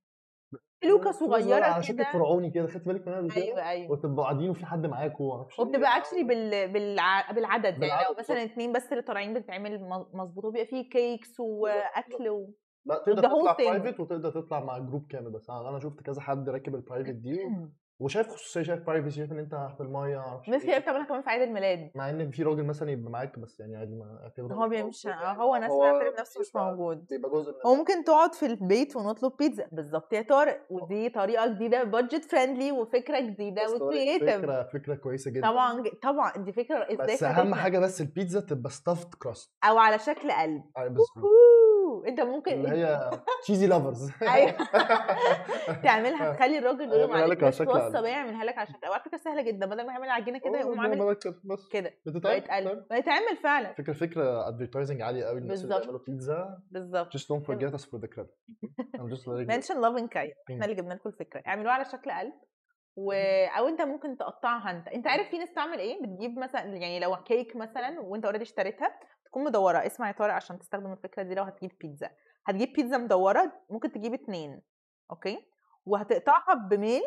صغيرة 0.84 1.10
صغيرة 1.10 1.64
على 1.64 1.82
شكل 1.82 2.04
فرعوني 2.12 2.50
كده 2.50 2.66
خدت 2.66 2.86
بالك 2.86 3.08
منها؟ 3.08 3.36
أيوه 3.36 3.68
أيوه. 3.68 3.90
وتبقوا 3.92 4.24
قاعدين 4.24 4.50
وفي 4.50 4.66
حد 4.66 4.86
معاكم 4.86 5.24
ومعرفش 5.24 5.60
إيه. 5.60 5.66
وبتبقى 5.66 5.96
actually 5.96 6.22
بال... 6.24 6.72
بالع... 6.72 7.30
بالعدد 7.32 7.82
يعني 7.82 8.04
لو 8.10 8.14
مثلا 8.18 8.42
اتنين 8.44 8.72
بس 8.72 8.92
اللي 8.92 9.02
طالعين 9.02 9.34
بتتعمل 9.34 9.80
مظبوط 10.14 10.44
وبيبقى 10.44 10.66
فيه 10.66 10.88
cakes 10.88 11.40
وأكل 11.40 12.28
و... 12.28 12.54
لا 12.86 13.02
تقدر 13.06 13.22
تطلع. 13.22 13.52
Private 13.52 14.00
وتقدر 14.00 14.30
تطلع 14.30 14.60
مع 14.60 14.78
group 14.78 15.06
كامل 15.10 15.30
بس. 15.30 15.50
أنا 15.50 15.78
شفت 15.78 16.00
كذا 16.00 16.20
حد 16.20 16.48
راكب 16.48 16.74
ال 16.74 16.79
private 16.79 17.14
دي 17.14 17.38
وشايف 18.00 18.28
خصوصية 18.28 18.62
شايف 18.62 18.80
privacy 18.80 19.16
شايف 19.16 19.32
إن 19.32 19.38
أنت 19.38 19.68
في 19.76 19.80
المايه 19.82 20.16
معرفش 20.16 20.46
الناس 20.48 20.62
إيه. 20.62 20.70
كتير 20.70 20.82
بتعملها 20.82 21.06
كمان 21.06 21.22
في 21.22 21.30
عيد 21.30 21.42
الميلاد. 21.42 21.90
مع 21.94 22.10
إن 22.10 22.30
في 22.30 22.42
راجل 22.42 22.64
مثلا 22.64 22.90
يبقى 22.90 23.10
معاك 23.10 23.38
بس 23.38 23.60
يعني 23.60 23.76
عادي 23.76 23.94
ما 23.94 24.20
اعتبره 24.22 24.54
هو 24.54 24.66
مش 24.68 24.76
بيمشي 24.76 25.08
يعني. 25.08 25.38
هو 25.38 25.56
ناس 25.56 25.72
بيعتبر 25.72 26.20
نفسه 26.20 26.40
مش 26.40 26.56
موجود. 26.56 27.06
بيبقى 27.10 27.30
جزء 27.30 27.50
من 27.52 27.58
هو 27.66 27.74
ممكن 27.74 28.04
تقعد 28.04 28.34
في 28.34 28.46
البيت 28.46 28.96
ونطلب 28.96 29.32
بيتزا 29.38 29.68
بالظبط. 29.72 30.12
يا 30.12 30.22
طارق 30.22 30.60
ودي 30.70 31.08
طريقة 31.08 31.46
جديدة 31.46 31.84
budget 31.84 32.24
friendly 32.24 32.72
وفكرة 32.72 33.20
جديدة 33.20 33.62
و 33.70 33.77
creative 33.77 34.30
فكرة 34.30 34.62
فكرة 34.62 34.94
كويسة 34.94 35.30
جدا. 35.30 35.50
طبعا 35.50 35.82
طبعا 36.02 36.32
دي 36.36 36.52
فكرة 36.52 36.86
إزاي 36.92 37.14
بس 37.14 37.22
أهم. 37.22 37.54
حاجة 37.54 37.78
بس 37.78 38.00
البيتزا 38.00 38.40
تبقى 38.40 38.70
stuffed 38.70 39.14
crust 39.14 39.54
أو 39.64 39.78
على 39.78 39.98
شكل 39.98 40.32
قلب. 40.32 40.62
بالظبط. 40.76 41.24
أوه، 41.84 42.08
أنت 42.08 42.20
ممكن 42.20 42.52
اللي 42.52 42.68
هي 42.68 43.10
cheesy 43.42 43.66
lovers 43.66 44.10
أيوه. 44.22 44.52
تعملها 45.84 46.32
تخلي 46.32 46.58
الراجل 46.58 46.80
يقول 46.92 47.10
معلش. 47.10 47.62
بقى 47.62 48.10
يعملها 48.10 48.44
لك 48.44 48.58
على 48.58 48.66
شكل 48.66 48.88
وعلى 48.88 49.02
فكرة 49.02 49.16
سهلة 49.18 49.42
جدا 49.42 49.66
بدل 49.66 49.86
ما 49.86 49.92
يعمل 49.92 50.10
عجينة 50.10 50.38
كده 50.38 50.58
يقوم 50.58 50.80
عامل 50.80 51.16
بس. 51.44 51.68
كده. 51.72 51.90
بتتعمل؟ 52.06 52.40
قلب 52.40 52.86
بيتعمل 52.90 53.36
فعلا. 53.42 53.72
فكرة 53.72 53.92
فكرة 53.92 54.48
advertising 54.48 55.02
عالية 55.02 55.24
قوي 55.24 55.38
الناس 55.38 55.64
اللي. 55.64 55.78
بيعملوا 55.78 56.00
بيتزا 56.06 56.58
بالظبط. 56.70 57.16
Just 57.16 57.20
don't 57.20 57.44
forget 57.46 57.74
us 57.78 57.84
for 57.84 57.98
the 57.98 58.08
credit 58.14 58.34
I'm 58.96 59.08
just 59.14 59.22
letting 59.26 59.48
you. 59.50 59.54
mention 59.54 59.80
لاف 59.80 60.10
كاي 60.10 60.26
مم. 60.26 60.54
إحنا 60.54 60.64
اللي 60.64 60.76
جبنا 60.76 60.94
لكم 60.94 61.08
الفكرة. 61.08 61.42
اعملوها 61.46 61.72
على 61.74 61.84
شكل 61.84 62.10
قلب 62.10 62.32
و... 62.96 63.12
أو 63.58 63.68
أنت 63.68 63.82
ممكن 63.82 64.16
تقطعها 64.16 64.70
أنت. 64.70 64.88
أنت 64.88 65.06
عارف 65.06 65.28
في 65.28 65.38
ناس 65.38 65.52
تعمل 65.54 65.78
إيه؟ 65.78 66.02
بتجيب 66.02 66.38
مثلا 66.38 66.62
يعني 66.64 67.00
لو 67.00 67.16
كيك 67.16 67.56
مثلا 67.56 68.00
وأنت 68.00 68.24
already 68.24 68.44
اشتريتها 68.44 68.98
تكون 69.34 69.44
مدورة. 69.44 69.78
اسمع 69.86 70.06
يا 70.06 70.12
طارق 70.12 70.34
عشان 70.34 70.58
تستخدم 70.58 70.92
الفكرة 70.92 71.22
دي 71.22 71.34
لو 71.34 71.42
هتجيب 71.42 71.70
بيتزا. 71.80 72.10
هتجيب 72.46 72.72
بيتزا 72.72 72.98
مدورة 72.98 73.52
ممكن 73.70 73.92
تجيب 73.92 74.14
اتنين 74.14 74.62
okay؟ 75.10 75.38
وهتقطعها 75.86 76.54
بميل 76.54 77.02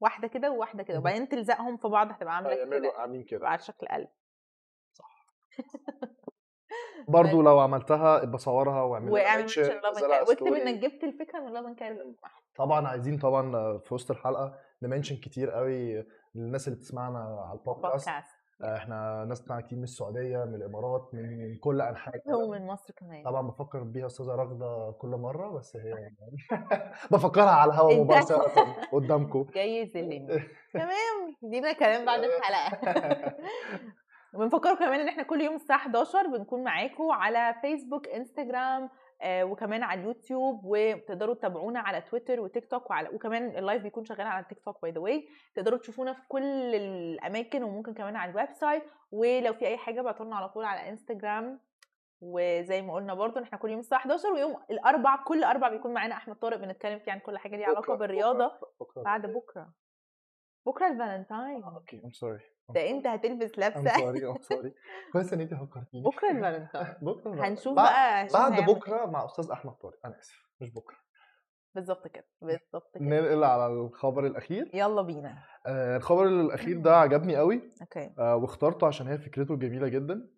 واحدة 0.00 0.28
كده 0.28 0.50
وواحدة 0.50 0.82
كده. 0.82 0.98
وبعدين 0.98 1.28
تلزقهم 1.28 1.76
في 1.76 1.88
بعض 1.88 2.10
هتبقى 2.10 2.36
عاملة 2.36 2.64
كده 2.64 2.92
عاملين 2.96 3.24
كده. 3.24 3.48
على 3.48 3.58
شكل 3.58 3.86
قلب. 3.86 4.08
برضو 7.08 7.42
لو 7.48 7.58
عملتها 7.58 8.22
ابقى 8.22 8.38
صورها 8.38 8.82
واعمل 8.82 9.10
واعمل 9.12 9.46
واكتب 10.28 10.46
إنك 10.46 10.78
جبت 10.78 11.04
الفكرة 11.04 11.40
من 11.40 11.52
لاف 11.52 11.76
كاي 11.76 12.16
طبعا 12.56 12.88
عايزين 12.88 13.18
طبعا 13.18 13.78
في 13.78 13.94
وسط 13.94 14.10
الحلقة 14.10 14.58
ن 14.82 14.86
mention 14.86 15.16
كتير 15.16 15.50
قوي 15.50 16.06
للناس 16.34 16.68
اللي 16.68 16.78
بتسمعنا 16.78 17.18
على 17.18 17.58
ال 17.58 17.64
podcast. 17.64 18.08
podcast. 18.08 18.37
إحنا 18.64 19.24
ناس 19.24 19.40
بتاعنا 19.40 19.62
كتير 19.62 19.78
من 19.78 19.84
السعودية 19.84 20.44
من 20.44 20.54
الإمارات 20.54 21.08
من 21.12 21.56
كل 21.56 21.80
أنحاء 21.80 22.14
العالم. 22.16 22.42
هو 22.42 22.50
من 22.50 22.66
مصر 22.66 22.94
كمان. 22.94 23.24
طبعا 23.24 23.42
بفكر 23.48 23.82
بيها 23.82 24.06
أستاذة 24.06 24.28
راغده 24.34 24.94
كل 24.98 25.08
مرة 25.08 25.50
بس 25.58 25.76
هي 25.76 26.10
بفكرها 27.12 27.50
على 27.50 27.70
الهواء 27.72 28.00
مباشرة 28.00 28.52
قدامكم. 28.92 29.46
جاي 29.54 29.76
يذلني 29.76 30.26
تمام 30.74 31.36
دينا 31.42 31.72
كلام 31.72 32.04
بعد 32.04 32.20
الحلقة. 32.24 32.78
بنفكركم 34.34 34.78
كمان 34.78 35.00
إن 35.00 35.08
إحنا 35.08 35.22
كل 35.22 35.40
يوم 35.40 35.54
الساعة 35.54 35.76
11 35.76 36.26
بنكون 36.26 36.64
معاكم 36.64 37.10
على 37.10 37.54
فيسبوك 37.62 38.08
انستجرام 38.08 38.82
آه، 38.82 38.90
وكمان 39.24 39.82
على 39.82 40.00
اليوتيوب 40.00 40.60
وتقدروا 40.64 41.34
تتابعونا 41.34 41.80
على 41.80 42.00
تويتر 42.00 42.40
وتيك 42.40 42.70
توك 42.70 42.90
وعلى 42.90 43.08
وكمان 43.08 43.58
اللايف 43.58 43.82
بيكون 43.82 44.04
شغال 44.04 44.26
على 44.26 44.42
التيك 44.42 44.60
توك 44.60 44.82
by 44.82 44.90
the 44.90 45.00
way 45.00 45.28
تقدروا 45.54 45.78
تشوفونا 45.78 46.12
في 46.12 46.22
كل 46.28 46.74
الأماكن 46.74 47.62
وممكن 47.62 47.94
كمان 47.94 48.16
على 48.16 48.30
ال 48.30 48.52
website. 48.52 48.82
ولو 49.10 49.52
في 49.52 49.66
أي 49.66 49.76
حاجة 49.76 50.00
ابعتوا 50.00 50.26
لنا 50.26 50.36
على 50.36 50.48
طول 50.48 50.64
على 50.64 50.88
إنستجرام. 50.88 51.60
وزي 52.20 52.82
ما 52.82 52.94
قلنا 52.94 53.14
برضو 53.14 53.42
إحنا 53.42 53.58
كل 53.58 53.70
يوم 53.70 53.80
الساعة 53.80 53.98
11 53.98 54.32
ويوم 54.32 54.56
الاربع 54.70 55.16
كل 55.16 55.44
أربع 55.44 55.68
بيكون 55.68 55.94
معانا 55.94 56.14
أحمد 56.14 56.36
طارق 56.36 56.56
بنتكلم 56.56 56.98
فيه 56.98 57.12
عن 57.12 57.18
كل 57.18 57.38
حاجة 57.38 57.56
ليها 57.56 57.66
علاقة 57.66 57.94
بالرياضة. 57.94 58.52
بكرة. 58.80 59.02
بعد 59.02 59.26
بكرة. 59.26 59.72
بكرة 60.68 60.86
ال 60.86 60.93
Valentine. 60.93 61.62
Okay 61.64 62.00
I'm 62.04 62.10
sorry 62.12 62.40
ده 62.74 62.90
أنت 62.90 63.06
هتلبس 63.06 63.58
ام 63.58 63.64
لبسه 63.64 63.96
sorry 63.98 64.26
I'm 64.26 64.40
sorry 64.40 64.74
كويس 65.12 65.32
إن 65.32 65.40
أنت 65.40 65.54
فكرتيني. 65.54 66.02
بكرة 66.04 66.30
الفالنتاين. 66.30 66.94
بكرة 67.02 67.46
هنشوف 67.48 67.74
بقى 67.74 68.26
بعد 68.34 68.52
بكرة 68.70 69.06
مع 69.06 69.24
أستاذ 69.24 69.50
أحمد 69.50 69.72
طارق. 69.72 69.98
أنا 70.06 70.18
آسف 70.18 70.46
مش 70.60 70.70
بكرة. 70.70 70.96
بالظبط 71.74 72.08
كده 72.08 72.26
بالظبط 72.42 72.94
كده. 72.94 73.04
ننقل 73.04 73.44
على 73.44 73.66
الخبر 73.66 74.26
الأخير. 74.26 74.70
يلا 74.74 75.02
بينا. 75.02 75.42
آه، 75.66 75.96
الخبر 75.96 76.26
الأخير 76.26 76.78
ده 76.80 76.96
عجبني 76.96 77.36
قوي. 77.36 77.72
Okay. 77.80 78.14
آه، 78.18 78.36
واخترته 78.36 78.86
عشان 78.86 79.06
هي 79.08 79.18
فكرته 79.18 79.56
جميلة 79.56 79.88
جدا. 79.88 80.28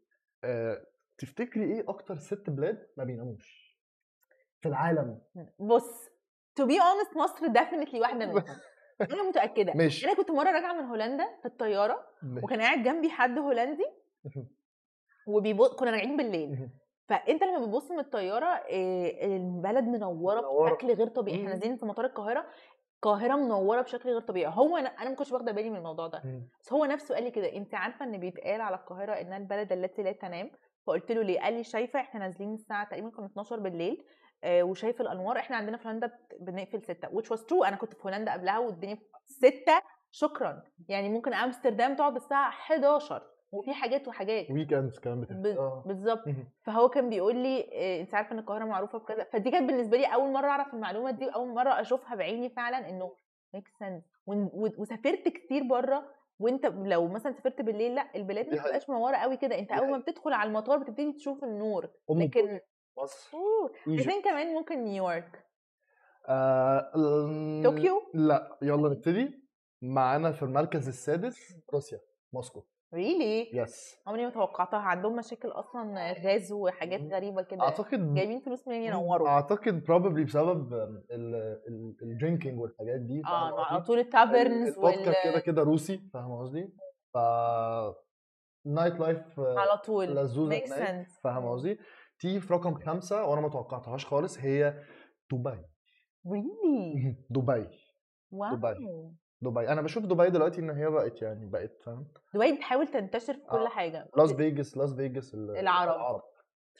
آه، 0.45 0.87
تفتكري 1.18 1.64
إيه 1.64 1.85
أكتر 1.89 2.14
ست 2.14 2.51
بلاد 2.51 2.87
ما 2.97 3.05
بيناموش؟ 3.05 3.76
في 4.61 4.68
العالم. 4.68 5.20
بص 5.59 6.09
to 6.61 6.64
be 6.64 6.74
honest 6.76 7.16
مصر 7.16 7.47
definitely 7.47 7.95
واحدة 8.01 8.26
منهم. 8.26 8.45
أنا 9.01 9.23
متأكدة. 9.29 9.73
ماشي. 9.75 10.07
أنا 10.07 10.15
كنت 10.15 10.31
مرة 10.31 10.51
راجعة 10.51 10.73
من 10.73 10.85
هولندا 10.85 11.25
في 11.43 11.47
الطيارة 11.49 12.07
وكان 12.43 12.61
قاعد 12.61 12.83
جنبي 12.83 13.11
حد 13.11 13.39
هولندي 13.39 13.87
وبيبص 15.27 15.75
كنا 15.75 15.91
راجعين 15.91 16.17
بالليل. 16.17 16.69
فأنت 17.09 17.43
لما 17.43 17.59
بتبص 17.59 17.91
من 17.91 17.99
الطيارة 17.99 18.47
إيه، 18.47 19.37
البلد 19.37 19.85
منورة 19.85 20.41
منورة. 20.41 20.75
بشكل 20.75 20.93
غير 20.95 21.07
طبيعي. 21.09 21.39
إحنا. 21.39 21.49
نازلين 21.49 21.77
في 21.77 21.87
مطار 21.87 22.05
القاهرة 22.07 22.47
القاهرة 22.97 23.37
منورة 23.37 23.83
بشكل 23.83 24.09
غير 24.09 24.21
طبيعي. 24.21 24.53
هو 24.57 24.77
أنا 24.77 24.89
أنا 24.89 25.11
ما 25.11 25.17
كنتش 25.17 25.33
واخدة 25.33 25.53
بالي 25.53 25.71
من 25.71 25.77
الموضوع 25.77 26.07
ده. 26.07 26.23
بس 26.61 26.73
هو 26.73 26.85
نفسه 26.85 27.15
قال 27.15 27.25
لي 27.25 27.31
كده 27.31 27.57
أنت 27.57 27.75
عارفة 27.75 28.05
إن 28.05 28.19
بيتقال 28.19 28.61
على 28.61 28.77
القاهرة 28.77 29.13
إنها 29.13 29.39
البلد 29.39 29.73
التي 29.73 30.03
لا 30.03 30.13
تنام؟ 30.13 30.51
فقلت 30.87 31.13
له 31.13 31.23
ليه؟ 31.23 31.41
قال 31.41 31.55
لي 31.55 31.65
شايفة 31.65 32.01
إحنا 32.01 32.21
نازلين 32.21 32.55
الساعة 32.55 32.89
تقريبا 32.89 33.11
كانت 33.11 33.31
12 33.31 33.61
بالليل. 33.61 33.97
آه 33.97 34.05
وشايف 34.45 35.01
الأنوار. 35.01 35.38
إحنا 35.38 35.57
عندنا 35.57 35.76
في 35.76 35.88
هولندا 35.88 36.18
بنقفل 36.41 36.82
6 36.82 37.09
which 37.09 37.36
was 37.36 37.41
true. 37.41 37.66
أنا 37.66 37.76
كنت 37.76 37.95
في 37.95 38.05
هولندا 38.05 38.32
قبلها 38.32 38.59
والدنيا 38.59 38.99
6 39.24 39.82
شكرا. 40.11 40.62
يعني 40.88 41.09
ممكن 41.09 41.34
أمستردام 41.34 41.97
تقعد 41.97 42.16
الساعة 42.16 42.49
11 42.49 43.22
وفي 43.53 43.74
حاجات 43.74 44.09
وحاجات. 44.09 44.51
Weekends 44.51 44.99
كمان 44.99 45.20
بتبقى. 45.20 45.57
آه. 45.57 45.82
بالظبط. 45.86 46.24
فهو 46.62 46.88
كان 46.88 47.11
بيقول 47.11 47.36
لي 47.36 47.57
إيه، 47.57 48.01
أنت 48.01 48.14
عارفة 48.14 48.32
إن 48.32 48.38
القاهرة 48.38 48.64
معروفة 48.64 48.99
بكذا. 48.99 49.24
فدي 49.24 49.51
كانت 49.51 49.70
بالنسبة 49.70 49.97
لي 49.97 50.07
أول 50.07 50.32
مرة 50.32 50.47
أعرف 50.47 50.74
المعلومة 50.74 51.11
دي 51.11 51.28
اول 51.28 51.49
مرة 51.55 51.80
أشوفها 51.80 52.14
بعيني 52.14 52.49
فعلا 52.51 52.88
إنه 52.88 53.12
make 53.55 53.68
sense 53.68 54.03
وسافرت 54.78 55.28
كتير 55.28 55.62
بره 55.62 56.05
وأنت 56.38 56.66
لو 56.66 57.09
مثلا 57.09 57.32
سافرت 57.32 57.61
بالليل 57.61 57.95
لأ 57.95 58.07
البلاد 58.16 58.47
ما. 58.47 58.53
بتبقاش 58.53 58.91
منورة 58.91 59.16
قوي 59.16 59.36
كده. 59.36 59.59
أنت 59.59 59.72
أول 59.72 59.91
ما 59.91 59.99
بتدخل 59.99 60.32
على 60.32 60.49
المطار 60.49 60.78
بتبتدي 60.78 61.12
تشوف 61.12 61.45
النور. 61.45 61.88
لكن 62.11 62.61
مصر. 62.99 63.30
أوه! 63.34 63.68
Egypt. 63.68 63.88
عايزين 63.88 64.22
كمان 64.22 64.55
ممكن 64.55 64.84
نيويورك؟ 64.84 65.45
آه، 66.28 66.93
طوكيو؟ 67.64 68.03
لا 68.14 68.59
يلا 68.62 68.88
نبتدي. 68.88 69.41
معانا 69.82 70.32
في 70.32 70.43
المركز 70.43 70.88
السادس 70.88 71.38
روسيا 71.74 72.01
موسكو. 72.32 72.62
Really 72.95 73.51
yes 73.57 73.97
عمري 74.07 74.24
ما 74.24 74.30
توقعتها. 74.30 74.78
عندهم 74.78 75.16
مشاكل 75.16 75.49
أصلا 75.49 76.12
غاز 76.12 76.53
وحاجات. 76.53 77.01
غريبة 77.01 77.43
كده. 77.43 77.62
أعتقد 77.62 78.14
جايبين 78.14 78.41
فلوس 78.41 78.68
منين 78.68 78.82
ينوروا؟ 78.82 79.28
أعتقد 79.28 79.84
probably 79.84 80.26
بسبب 80.26 80.72
ال 82.03 82.09
drinking 82.09 82.61
والحاجات 82.61 83.01
دي 83.01 83.22
آه 83.26 83.64
على؟ 83.64 83.82
طول 83.82 83.99
ال 83.99 84.07
taverns 84.07 84.68
الفودكا 84.68 85.22
كده 85.24 85.34
وال 85.34 85.43
كده 85.43 85.62
روسي 85.62 86.01
فاهم 86.12 86.38
قصدي؟ 86.38 86.74
ف 87.14 87.18
Nightlife 88.66 89.41
على 89.41 89.78
طول. 89.78 90.28
Sense 90.68 91.21
فاهم 91.24 91.49
قصدي؟ 91.49 91.78
تيجي 92.21 92.41
في 92.41 92.53
رقم 92.55 92.75
خمسة 92.75 93.25
وأنا 93.25 93.41
ما 93.41 93.49
توقعتهاش 93.49 94.07
خالص 94.07 94.39
هي 94.39 94.83
دبي. 95.33 95.64
Really 96.33 97.16
دبي. 97.31 97.68
Wow. 98.31 98.55
دبي. 98.57 98.77
دبي. 99.43 99.68
أنا 99.68 99.83
بشوف 99.83 100.05
دبي 100.07 100.31
دلوقتي 100.31 100.61
إن 100.61 100.71
هي 100.71 100.91
بقت 100.91 101.23
يعني 101.23 101.47
بقت 101.47 101.83
فاهم؟ 101.85 102.09
دبي 102.35 102.53
بتحاول 102.57 102.87
تنتشر 102.87 103.35
في 103.35 103.41
كل 103.51 103.57
آه. 103.64 103.68
حاجة. 103.68 104.09
لاس 104.16 104.33
فيجاس 104.33 104.77
لاس 104.77 104.95
فيجاس 104.95 105.35
ال- 105.35 105.57
العرب. 105.57 105.95
العرب. 105.95 106.23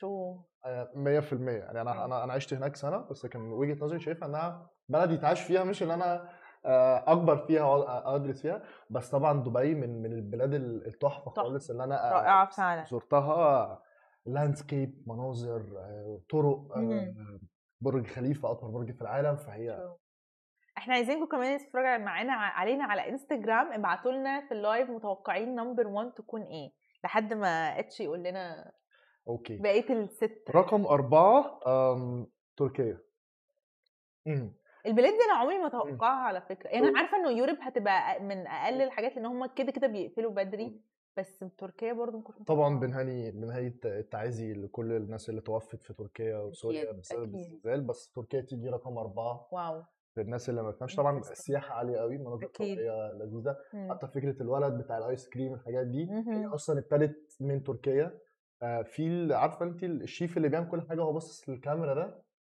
True 0.01 0.45
آه، 0.67 0.91
100% 0.95 1.33
يعني 1.51 1.81
أنا 1.81 2.05
أنا 2.05 2.25
أنا 2.25 2.33
عشت 2.33 2.55
هناك 2.55 2.77
سنة 2.77 2.97
بس 2.99 3.27
كان 3.27 3.53
وجهة 3.53 3.85
نظري 3.85 4.01
شايفها 4.01 4.29
إنها 4.29 4.71
بلد 4.89 5.11
يتعاش 5.11 5.41
فيها 5.43 5.65
مش 5.65 5.83
إن 5.83 5.91
أنا 5.91 6.29
آه، 6.65 7.05
أكبر 7.13 7.37
فيها 7.47 7.63
وادرس 7.65 8.43
فيها. 8.43 8.63
بس 8.91 9.11
طبعا 9.11 9.43
دبي 9.43 9.75
من 9.75 10.03
من 10.03 10.13
البلاد 10.13 10.55
ال- 10.55 10.87
التحفة. 10.87 11.31
خالص 11.31 11.71
اللي 11.71 11.85
أنا 11.85 12.11
آه، 12.11 12.13
رائعة 12.13 12.51
فعلا. 12.51 12.85
زرتها 12.85 13.83
landscape 14.27 15.05
مناظر 15.07 15.79
آه، 15.79 16.21
طرق 16.31 16.77
آه،. 16.77 17.15
برج 17.81 18.07
خليفة 18.07 18.51
أطول 18.51 18.73
برج 18.73 18.93
في 18.93 19.01
العالم 19.03 19.37
فهي 19.37 19.95
إحنا 20.79 20.95
عايزينكم 20.95 21.25
كمان 21.25 21.59
تتفرجوا 21.59 22.05
معانا 22.05 22.33
علينا 22.33 22.85
على 22.85 23.09
انستجرام 23.09 23.73
ابعتوا 23.73 24.13
لنا 24.13 24.47
في 24.49 24.55
ال 24.55 24.62
live 24.62 24.91
متوقعين 24.91 25.55
number 25.55 25.87
1 25.87 26.13
تكون 26.13 26.43
إيه 26.43 26.73
لحد 27.05 27.33
ما 27.35 27.79
اتش 27.79 28.01
يقول 28.01 28.23
لنا 28.23 28.73
Okay 29.29 29.59
بقية 29.59 29.93
الست 29.93 30.45
رقم 30.51 30.87
أربعة 30.87 31.61
تركيا 32.57 32.99
مم. 34.27 34.55
البلاد 34.87 35.13
دي 35.13 35.25
أنا 35.25 35.39
عمري 35.39 35.59
ما 35.59 35.67
أتوقعها 35.67 36.23
على 36.23 36.41
فكرة 36.41 36.69
يعني. 36.69 36.89
أنا 36.89 36.99
عارفة 36.99 37.17
إنه 37.17 37.31
Europe 37.31 37.57
هتبقى 37.61 38.21
من 38.21 38.47
أقل 38.47 38.83
الحاجات 38.83 39.17
لأن 39.17 39.27
هم 39.27 39.47
كده 39.47 39.73
كده 39.73 39.87
بيقفلوا 39.87 40.33
بدري 40.33 40.81
بس 41.19 41.45
تركيا 41.59 41.93
برضو 41.93 42.17
ما 42.19 42.23
كنتش 42.25 42.43
طبعا. 42.43 42.79
بنهني 42.81 43.31
بنهني 43.31 43.67
الت- 43.67 43.87
التعازي 43.87 44.53
لكل 44.53 44.93
الناس 44.93 45.31
اللي 45.31 45.41
توفت 45.41 45.83
في 45.83 45.95
تركيا 45.95 46.39
وسوريا 46.39 46.83
أكيد، 46.83 47.01
بسبب. 47.01 47.35
الزلزال 47.35 47.81
بس 47.81 48.11
تركيا 48.13 48.41
تيجي 48.41 48.69
رقم 48.69 48.99
أربعة 48.99 49.49
wow 49.53 49.83
للناس 50.17 50.49
اللي 50.51 50.63
ما 50.63 50.71
بتفهمش 50.71 50.97
طبعا. 50.97 51.19
السياحة 51.19 51.75
عالية 51.75 51.97
قوي 51.99 52.19
مناظر 52.19 52.49
لذيذة 53.15 53.57
مم. 53.75 53.93
حتى 53.93 54.07
فكرة 54.07 54.43
الولد 54.43 54.75
بتاع 54.79 54.99
ال 54.99 55.06
ice 55.06 55.29
cream 55.29 55.55
الحاجات 55.55 55.87
دي 55.87 56.11
هي. 56.11 56.47
أصلا 56.47 56.79
ابتدت 56.79 57.37
من 57.41 57.63
تركيا 57.63 58.19
آه، 58.63 58.83
في 58.83 59.35
عارفة 59.35 59.65
أنت 59.67 59.85
الشيف 59.85 60.37
اللي 60.37 60.49
بيعمل 60.49 60.69
كل 60.69 60.83
حاجة 60.89 61.01
وهو 61.01 61.13
باصص 61.13 61.49
للكاميرا 61.49 61.95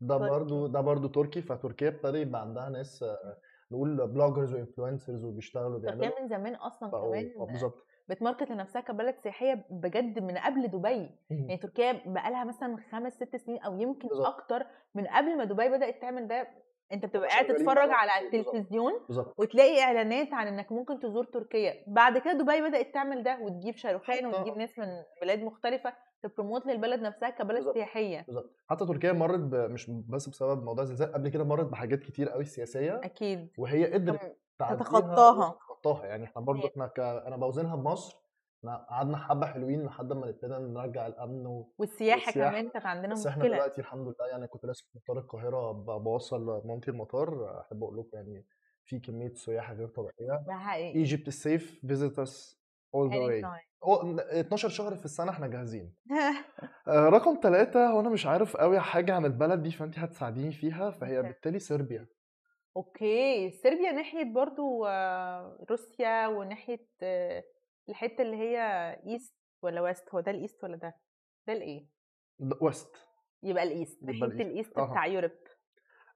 ده 0.00 0.18
ده. 0.18 0.28
برضو 0.28 0.66
ده 0.66 0.80
برضو 0.80 1.08
تركي 1.08 1.42
فتركيا 1.42 1.88
ابتدى 1.88 2.18
يبقى 2.18 2.40
عندها 2.40 2.68
ناس 2.68 3.02
آه، 3.02 3.38
نقول 3.72 4.06
bloggers 4.06 4.54
و 4.54 4.60
influencers 4.60 5.24
وبيشتغلوا 5.24 5.78
بيعملوا 5.78 6.04
تركيا 6.06 6.22
من 6.22 6.28
زمان 6.28 6.54
أصلا 6.54 6.90
كمان 6.90 7.32
آه، 7.38 7.44
بالظبط 7.46 7.84
بت 8.08 8.19
market 8.19 8.50
لنفسها 8.50 8.80
كبلد 8.82 9.14
سياحية 9.22 9.64
بجد 9.70 10.18
من 10.18 10.38
قبل 10.38 10.68
دبي. 10.68 11.10
يعني 11.30 11.56
تركيا 11.56 11.92
بقالها 12.06 12.44
مثلا 12.44 12.76
خمس 12.92 13.12
ست 13.12 13.36
سنين 13.36 13.62
أو 13.62 13.76
يمكن 13.80 14.08
بالظبط. 14.08 14.26
أكتر 14.26 14.66
من 14.94 15.06
قبل 15.06 15.36
ما 15.38 15.44
دبي 15.44 15.68
بدأت 15.68 16.02
تعمل 16.02 16.28
ده 16.28 16.48
أنت 16.92 17.04
بتبقى 17.06 17.28
قاعد 17.28 17.46
تتفرج 17.46 17.88
بقى. 17.88 17.94
على. 17.94 18.26
التلفزيون 18.26 18.92
بالظبط 19.08 19.34
وتلاقي 19.38 19.82
إعلانات 19.82 20.32
عن 20.32 20.46
إنك 20.46 20.72
ممكن 20.72 21.00
تزور 21.00 21.24
تركيا 21.24 21.74
بعد 21.86 22.18
كده 22.18 22.32
دبي 22.32 22.60
بدأت 22.68 22.94
تعمل 22.94 23.22
ده 23.22 23.38
وتجيب 23.40 23.76
شاروخان 23.76 24.26
وتجيب 24.26 24.56
ناس 24.56 24.78
من 24.78 24.86
بلاد 25.22 25.38
مختلفة 25.42 25.92
تبروموت 26.22 26.66
للبلد 26.66 27.00
نفسها 27.00 27.30
كبلد 27.30 27.56
بالظبط. 27.56 27.74
سياحية 27.74 28.24
بالظبط 28.26 28.50
حتى 28.70 28.86
تركيا 28.86 29.12
مرت 29.12 29.40
ب... 29.40 29.54
مش 29.54 29.90
بس 29.90 30.28
بسبب 30.28 30.64
موضوع 30.64 30.82
الزلزال 30.82 31.12
قبل 31.12 31.28
كده 31.28 31.44
مرت 31.44 31.66
بحاجات 31.66 31.98
كتير 32.02 32.28
قوي 32.28 32.44
سياسية 32.44 33.00
أكيد 33.04 33.48
وهي 33.58 33.92
قدرت 33.92 34.36
تتخطاها. 34.58 35.58
وتتخطاها 35.78 36.06
يعني 36.06 36.24
إحنا 36.24 36.42
برضو. 36.42 36.66
إحنا 36.66 36.86
ك... 36.86 37.00
أنا 37.00 37.36
بوزنها 37.36 37.76
بمصر 37.76 38.16
إحنا 38.58 38.76
قعدنا 38.90 39.16
حبة 39.16 39.46
حلوين 39.46 39.86
لحد 39.86 40.12
ما 40.12 40.26
نبتدي 40.26 40.54
نرجع 40.54 41.06
الأمن 41.06 41.46
و... 41.46 41.72
والسياحة 41.78 42.26
والسياحة. 42.26 42.50
كمان 42.50 42.68
كانت 42.68 42.86
عندنا 42.86 43.14
بس 43.14 43.26
إحنا 43.26 43.42
مشكلة 43.42 43.56
دلوقتي 43.56 43.80
الحمد 43.80 44.06
لله 44.06 44.28
يعني 44.30 44.46
كنت 44.46 44.66
لسه 44.66 44.84
في 44.92 44.98
مطار 44.98 45.18
القاهرة. 45.18 45.72
بوصل 45.98 46.62
مامتي 46.66 46.90
المطار 46.90 47.60
أحب 47.60 47.82
أقول 47.84 47.98
لكم 47.98 48.08
يعني 48.12 48.46
في 48.84 48.98
كمية 49.00 49.34
سياحة 49.34 49.74
غير 49.74 49.88
طبيعية 49.88 50.44
ده 50.46 50.52
حقيقي 50.54 50.94
Egypt 50.98 51.30
Safe 51.30 51.80
visitors 51.86 52.58
all 52.94 53.10
the 53.10 53.16
way 53.18 53.42
Anytime. 53.42 53.68
12 54.32 54.68
شهر 54.68 54.96
في 54.96 55.04
السنة 55.04 55.30
إحنا 55.30 55.46
جاهزين 55.46 55.94
آه، 56.88 57.08
رقم 57.08 57.38
ثلاثة 57.42 57.86
هو 57.86 58.00
أنا 58.00 58.08
مش 58.08 58.26
عارف 58.26 58.56
قوي 58.56 58.80
حاجة 58.80 59.14
عن 59.14 59.24
البلد 59.24 59.62
دي 59.62 59.70
فأنت 59.70 59.98
هتساعديني 59.98 60.52
فيها 60.52 60.90
فهي. 60.90 61.22
بالتالي 61.22 61.58
صربيا 61.58 62.06
Okay 62.82 63.50
صربيا 63.50 63.92
ناحية 63.92 64.24
برضو 64.24 64.86
آه، 64.86 65.64
روسيا 65.70 66.26
وناحية 66.26 66.86
آه، 67.02 67.44
الحتة 67.88 68.22
اللي 68.22 68.36
هي 68.36 68.58
East 69.06 69.34
ولا 69.62 69.80
West 69.80 70.14
هو 70.14 70.20
ده 70.20 70.30
ال 70.30 70.37
East 70.37 70.64
ولا 70.64 70.76
ده؟ 70.76 70.96
ده 71.46 71.52
الايه 71.52 71.86
West 72.60 72.96
يبقى 73.42 73.62
ال 73.62 73.70
East 73.70 74.02
يبقى 74.02 74.12
ناحية 74.14 74.26
ال 74.26 74.29
East. 74.29 74.40
ال 74.50 74.56
East 74.56 74.78
أها. 74.78 74.90
بتاع 74.90 75.06
Europe 75.06 75.30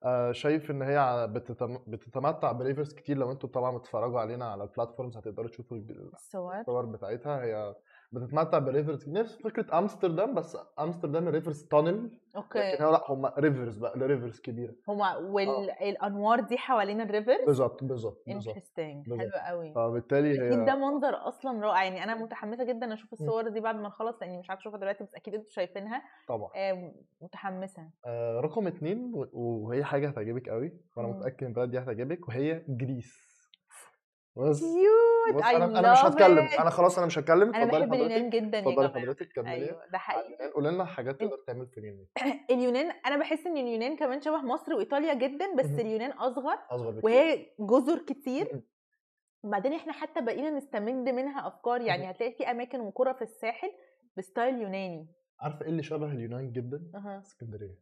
آه، 0.05 0.33
شايف 0.33 0.71
إن 0.71 0.83
هي 0.83 0.97
ع- 0.97 1.27
بتتم... 1.27 1.79
بتتمتع 1.87 2.53
ب 2.53 2.59
rivers 2.59 2.95
كتير 2.95 3.17
لو 3.17 3.33
أنتوا 3.33 3.49
طبعا 3.49 3.79
بتتفرجوا 3.79 4.21
علينا 4.21 4.45
على 4.53 4.63
ال 4.65 4.70
platforms 4.70 5.17
هتقدروا 5.17 5.49
تشوفوا 5.49 5.77
الصور 5.77 6.87
بتاعتها. 6.87 7.43
هي 7.45 7.75
بتتمتع 8.13 8.59
ب 8.59 8.66
rivers 8.66 9.09
نفس 9.09 9.37
فكرة 9.43 9.79
أمستردام 9.79 10.35
بس 10.35 10.59
أمستردام 10.81 11.29
ال 11.29 11.34
rivers 11.34 11.65
tunnel 11.65 12.11
okay. 12.37 12.59
لكن 12.73 12.85
لا 12.85 13.11
هم 13.11 13.27
rivers 13.27 13.79
بقى 13.79 13.99
rivers 13.99 14.41
كبيرة. 14.41 14.75
هما 14.89 15.17
والانوار 15.17 16.41
دي 16.41 16.59
حوالين 16.59 17.01
ال 17.01 17.07
river 17.07 17.37
بالظبط 17.47 17.85
بالظبط 17.85 18.23
Interesting. 18.29 19.07
حلو 19.19 19.31
قوي. 19.47 19.73
فبالتالي 19.75 20.49
أكيد 20.49 20.65
ده 20.65 20.73
هي 20.73 20.77
منظر 20.79 21.29
أصلا 21.29 21.61
رائع. 21.67 21.85
يعني 21.85 22.05
أنا 22.05 22.15
متحمسة 22.15 22.65
جدا 22.65 22.95
أشوف 22.95 23.13
الصور 23.13 23.49
دي 23.49 23.61
بعد 23.61 23.75
ما 23.77 23.89
نخلص 23.89 24.23
لأني 24.23 24.39
مش 24.39 24.51
عارفة 24.51 24.61
أشوفها 24.61 24.79
دلوقتي 24.81 25.05
بس 25.05 25.15
أكيد 25.15 25.35
أنتوا 25.35 25.51
شايفينها. 25.51 26.03
طبعا. 26.29 26.51
آه، 26.57 26.93
متحمسة. 27.23 27.83
آه، 28.07 28.41
رقم 28.41 28.67
اتنين 28.67 29.13
و- 29.15 29.29
وهي 29.35 29.85
حاجة 29.85 30.09
هتعجبك 30.09 30.49
قوي 30.49 30.73
وأنا 30.97 31.09
مم. 31.09 31.17
متأكد 31.17 31.43
إن 31.45 31.49
البلد 31.49 31.71
دي 31.71 31.79
هتعجبك 31.79 32.29
وهي 32.29 32.63
Greece 32.69 33.32
بس. 34.37 34.61
Cute 34.61 35.45
أنا 35.45 35.65
أنا 35.79 35.93
مش 35.93 35.99
هتكلم. 36.05 36.49
أنا 36.61 36.71
خلاص 36.71 36.99
أنا 36.99 37.07
مش 37.07 37.19
هتكلم. 37.19 37.55
أنا 37.55 37.65
بحب 37.65 37.95
اليونان 37.95 38.31
جدا 38.31 38.59
يا 38.59 38.75
جماعة. 38.75 38.89
حضرتك 39.01 39.33
كملي 39.33 39.51
أيوه 39.53 39.87
ده 39.93 39.99
حقيقي. 39.99 40.51
قولي 40.51 40.71
لنا 40.71 40.85
حاجات 40.85 41.21
تقدر 41.21 41.37
تعمل 41.47 41.67
في 41.67 41.81
اليونان. 41.81 42.07
اليونان 42.51 42.91
أنا 43.07 43.17
بحس 43.19 43.47
إن 43.47 43.57
اليونان 43.57 43.97
كمان 43.97 44.21
شبه 44.21 44.43
مصر 44.43 44.75
وإيطاليا 44.75 45.15
جدا 45.15 45.55
بس. 45.55 45.65
اليونان 45.81 46.11
أصغر 46.11 46.59
أصغر 46.71 46.91
بكتير. 46.91 47.05
وهي 47.05 47.47
جزر 47.61 47.99
كتير. 47.99 48.63
وبعدين 49.43 49.73
إحنا 49.73 49.93
حتى 49.93 50.21
بقينا 50.21 50.51
نستمد 50.51 51.09
منها 51.09 51.47
أفكار. 51.49 51.81
يعني. 51.81 52.11
هتلاقي 52.11 52.33
في 52.33 52.51
أماكن 52.51 52.81
وقرى 52.81 53.15
في 53.15 53.23
الساحل 53.23 53.71
ب 54.17 54.25
style 54.25 54.63
يوناني. 54.63 55.07
عارفة 55.41 55.63
إيه 55.65 55.69
اللي 55.71 55.83
شبه 55.83 56.13
اليونان 56.13 56.53
جدا. 56.53 56.83
اسكندرية. 57.25 57.79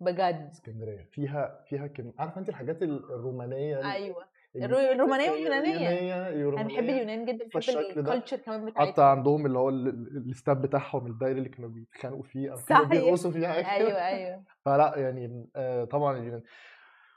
بجد. 0.00 0.48
اسكندرية. 0.52 1.08
فيها 1.12 1.64
فيها 1.68 1.86
كم 1.86 2.12
عارفة 2.18 2.40
انت 2.40 2.48
الحاجات 2.48 2.82
ال- 2.82 3.04
الرومانية 3.04 3.80
ال- 3.80 3.84
أيوه. 3.86 4.24
الرومانية 4.56 5.30
واليونانية. 5.30 5.88
اليونانية 6.28 6.60
أنا 6.60 6.68
بحب 6.68 6.78
اليونان 6.84 7.24
جدا 7.24 7.44
بحب 7.54 7.74
ده 7.94 8.00
ال 8.00 8.05
culture 8.05 8.36
كمان 8.36 8.60
حتى 8.60 8.70
بتاعتهم 8.72 9.04
عندهم 9.04 9.46
اللي 9.46 9.58
هو 9.58 9.68
ال- 9.68 9.88
ال- 9.88 10.16
ال 10.26 10.32
setup 10.32 10.62
بتاعهم 10.62 11.06
الدايري 11.06 11.38
اللي 11.38 11.48
كانوا 11.48 11.70
بيتخانقوا 11.70 12.22
فيه 12.22 12.50
أو 12.52 12.56
كانوا. 12.68 12.84
بيرقصوا 12.84 13.30
فيه 13.30 13.46
حاجة. 13.48 13.66
أيوه 13.76 14.06
أيوه. 14.06 14.44
فلا 14.64 14.92
يعني 14.96 15.46
آه، 15.56 15.84
طبعا 15.84 16.18
اليونان. 16.18 16.42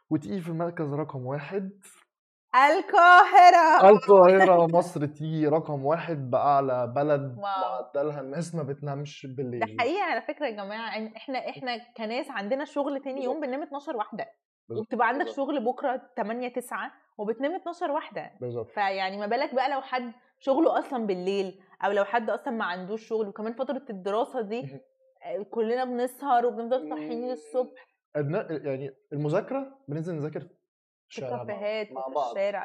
وتيجي 0.10 0.42
في 0.42 0.50
المركز 0.50 0.94
رقم 0.94 1.26
واحد. 1.26 1.72
القاهرة. 2.56 3.90
القاهرة 3.90 4.68
مصر 4.78 5.06
تيجي 5.06 5.48
رقم 5.48 5.86
واحد 5.86 6.30
بأعلى 6.30 6.94
بلد. 6.96 7.36
معدلها 7.38 8.22
الناس 8.22 8.56
ما 8.56 8.64
بتنامش 8.64 9.26
ده 9.26 9.34
بالليل. 9.36 9.64
حقيقي 9.80 10.02
على 10.02 10.22
فكرة 10.22 10.46
يا 10.46 10.52
جماعة 10.52 10.98
إن 10.98 11.08
إحنا 11.16 11.50
إحنا 11.50 11.78
كناس 11.98 12.26
عندنا 12.32 12.66
شغل 12.66 13.02
تاني 13.04 13.24
يوم 13.24 13.40
بننام 13.42 13.62
12 13.64 13.98
واحدة. 13.98 14.26
بالظبط. 14.26 14.53
وبتبقى 14.78 15.08
عندك 15.08 15.26
بالظبط. 15.26 15.38
شغل 15.38 15.60
بكرة 15.66 16.02
8 16.18 16.48
9 16.48 16.92
وبتنام 17.18 17.56
12 17.56 17.92
واحدة 17.92 18.32
بالظبط 18.42 18.72
فيعني 18.72 19.18
ما 19.18 19.28
بالك 19.28 19.56
بقى 19.56 19.70
لو 19.72 19.82
حد 19.82 20.12
شغله 20.40 20.80
أصلا 20.80 21.06
بالليل 21.08 21.60
أو 21.86 21.92
لو 21.92 22.04
حد 22.06 22.30
أصلا 22.30 22.54
ما 22.54 22.66
عندوش 22.66 23.08
شغل 23.08 23.28
وكمان 23.28 23.54
فترة 23.54 23.86
الدراسة 23.90 24.42
دي. 24.42 24.80
آه، 25.24 25.44
كلنا 25.44 25.84
بنسهر 25.86 26.46
وبنفضل 26.46 26.90
صاحيين 26.90 27.36
أبناء 28.16 28.66
يعني 28.66 28.92
المذاكرة 29.14 29.78
بننزل 29.88 30.16
نذاكر 30.16 30.48
في 31.14 31.22
في 31.22 31.26
الشارع 31.28 31.44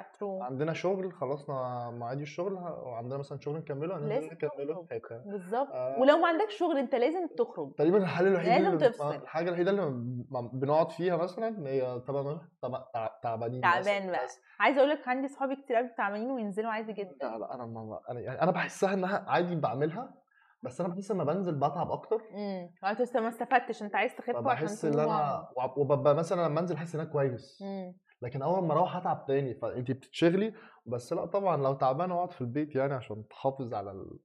كافيهات 0.03 0.16
ترو 0.18 0.42
عندنا 0.42 0.72
شغل 0.72 1.12
خلصنا 1.12 1.90
مواعيد 1.90 2.20
الشغل 2.20 2.53
وعندنا 2.55 3.18
مثلا 3.18 3.38
شغل 3.40 3.57
نكمله 3.57 3.96
هننزل 3.96 4.09
لازم 4.09 4.28
نكمله. 4.32 4.86
بالظبط. 5.26 5.68
آه. 5.72 6.01
ولو 6.01 6.16
ما 6.16 6.28
عندكش 6.28 6.59
شغل 6.59 6.78
انت 6.78 6.94
لازم 6.94 7.26
تخرج. 7.38 7.74
تقريبا 7.74 7.99
الحل 7.99 8.26
الوحيد 8.26 8.49
لازم 8.49 8.66
اللي 8.74 8.88
تفصل. 8.88 9.14
الحاجة 9.14 9.49
الوحيدة 9.49 9.70
اللي 9.70 9.82
ما 10.30 10.40
بنقعد 10.53 10.90
فيها 10.90 11.16
مثلا 11.16 11.68
هي 11.68 12.01
طبعا 12.01 12.40
طبعا 12.62 12.84
تع- 12.94 13.18
تعبانين. 13.22 13.61
تعبان 13.61 14.11
بقى. 14.11 14.24
بس. 14.24 14.40
عايزه 14.61 14.78
أقول 14.78 14.90
لك 14.90 15.09
عندي 15.09 15.28
صحابي 15.28 15.57
كتير 15.57 15.76
قوي 15.76 15.88
تعبانين 15.99 16.30
وينزلوا 16.30 16.70
عادي 16.70 16.92
جدا. 16.92 17.16
لا 17.22 17.38
لا 17.38 17.55
أنا 17.55 17.66
ما 17.66 18.01
أنا 18.11 18.20
يعني 18.20 18.42
أنا 18.42 18.51
بحسها 18.51 18.94
إنها 18.94 19.24
عادي 19.28 19.57
بعملها 19.57 20.14
بس 20.62 20.80
أنا 20.80 20.88
بحس 20.94 21.11
لما 21.11 21.24
بنزل 21.24 21.55
بتعب 21.55 21.90
أكتر. 21.90 22.22
امم. 22.34 22.70
أنت 22.84 23.16
ما 23.16 23.28
استفدتش 23.28 23.82
أنت 23.82 23.94
عايز 23.96 24.14
تخف 24.14 24.28
عشان 24.28 24.42
فبحس 24.42 24.84
ان 24.84 24.99
أنا 25.01 25.49
وب- 25.57 25.78
وببقى 25.78 26.14
مثلا 26.14 26.49
لما 26.49 26.61
أنزل 26.61 26.74
احس 26.76 26.94
ان 26.94 27.01
أنا 27.01 27.11
كويس. 27.11 27.59
امم. 27.62 27.94
لكن 28.22 28.42
أول 28.42 28.64
ما 28.64 28.72
أروح 28.72 28.96
أتعب 28.96 29.24
تاني 29.26 29.54
فانت 29.54 29.90
بتتشغلي 29.90 30.54
بس 30.86 31.12
لأ 31.12 31.24
طبعا 31.26 31.56
لو 31.56 31.74
تعبان 31.74 32.10
أقعد 32.12 32.32
في 32.32 32.40
البيت 32.40 32.76
يعني 32.76 32.94
عشان 32.94 33.28
تحافظ 33.28 33.74
على 33.74 33.90
ال... 33.90 34.18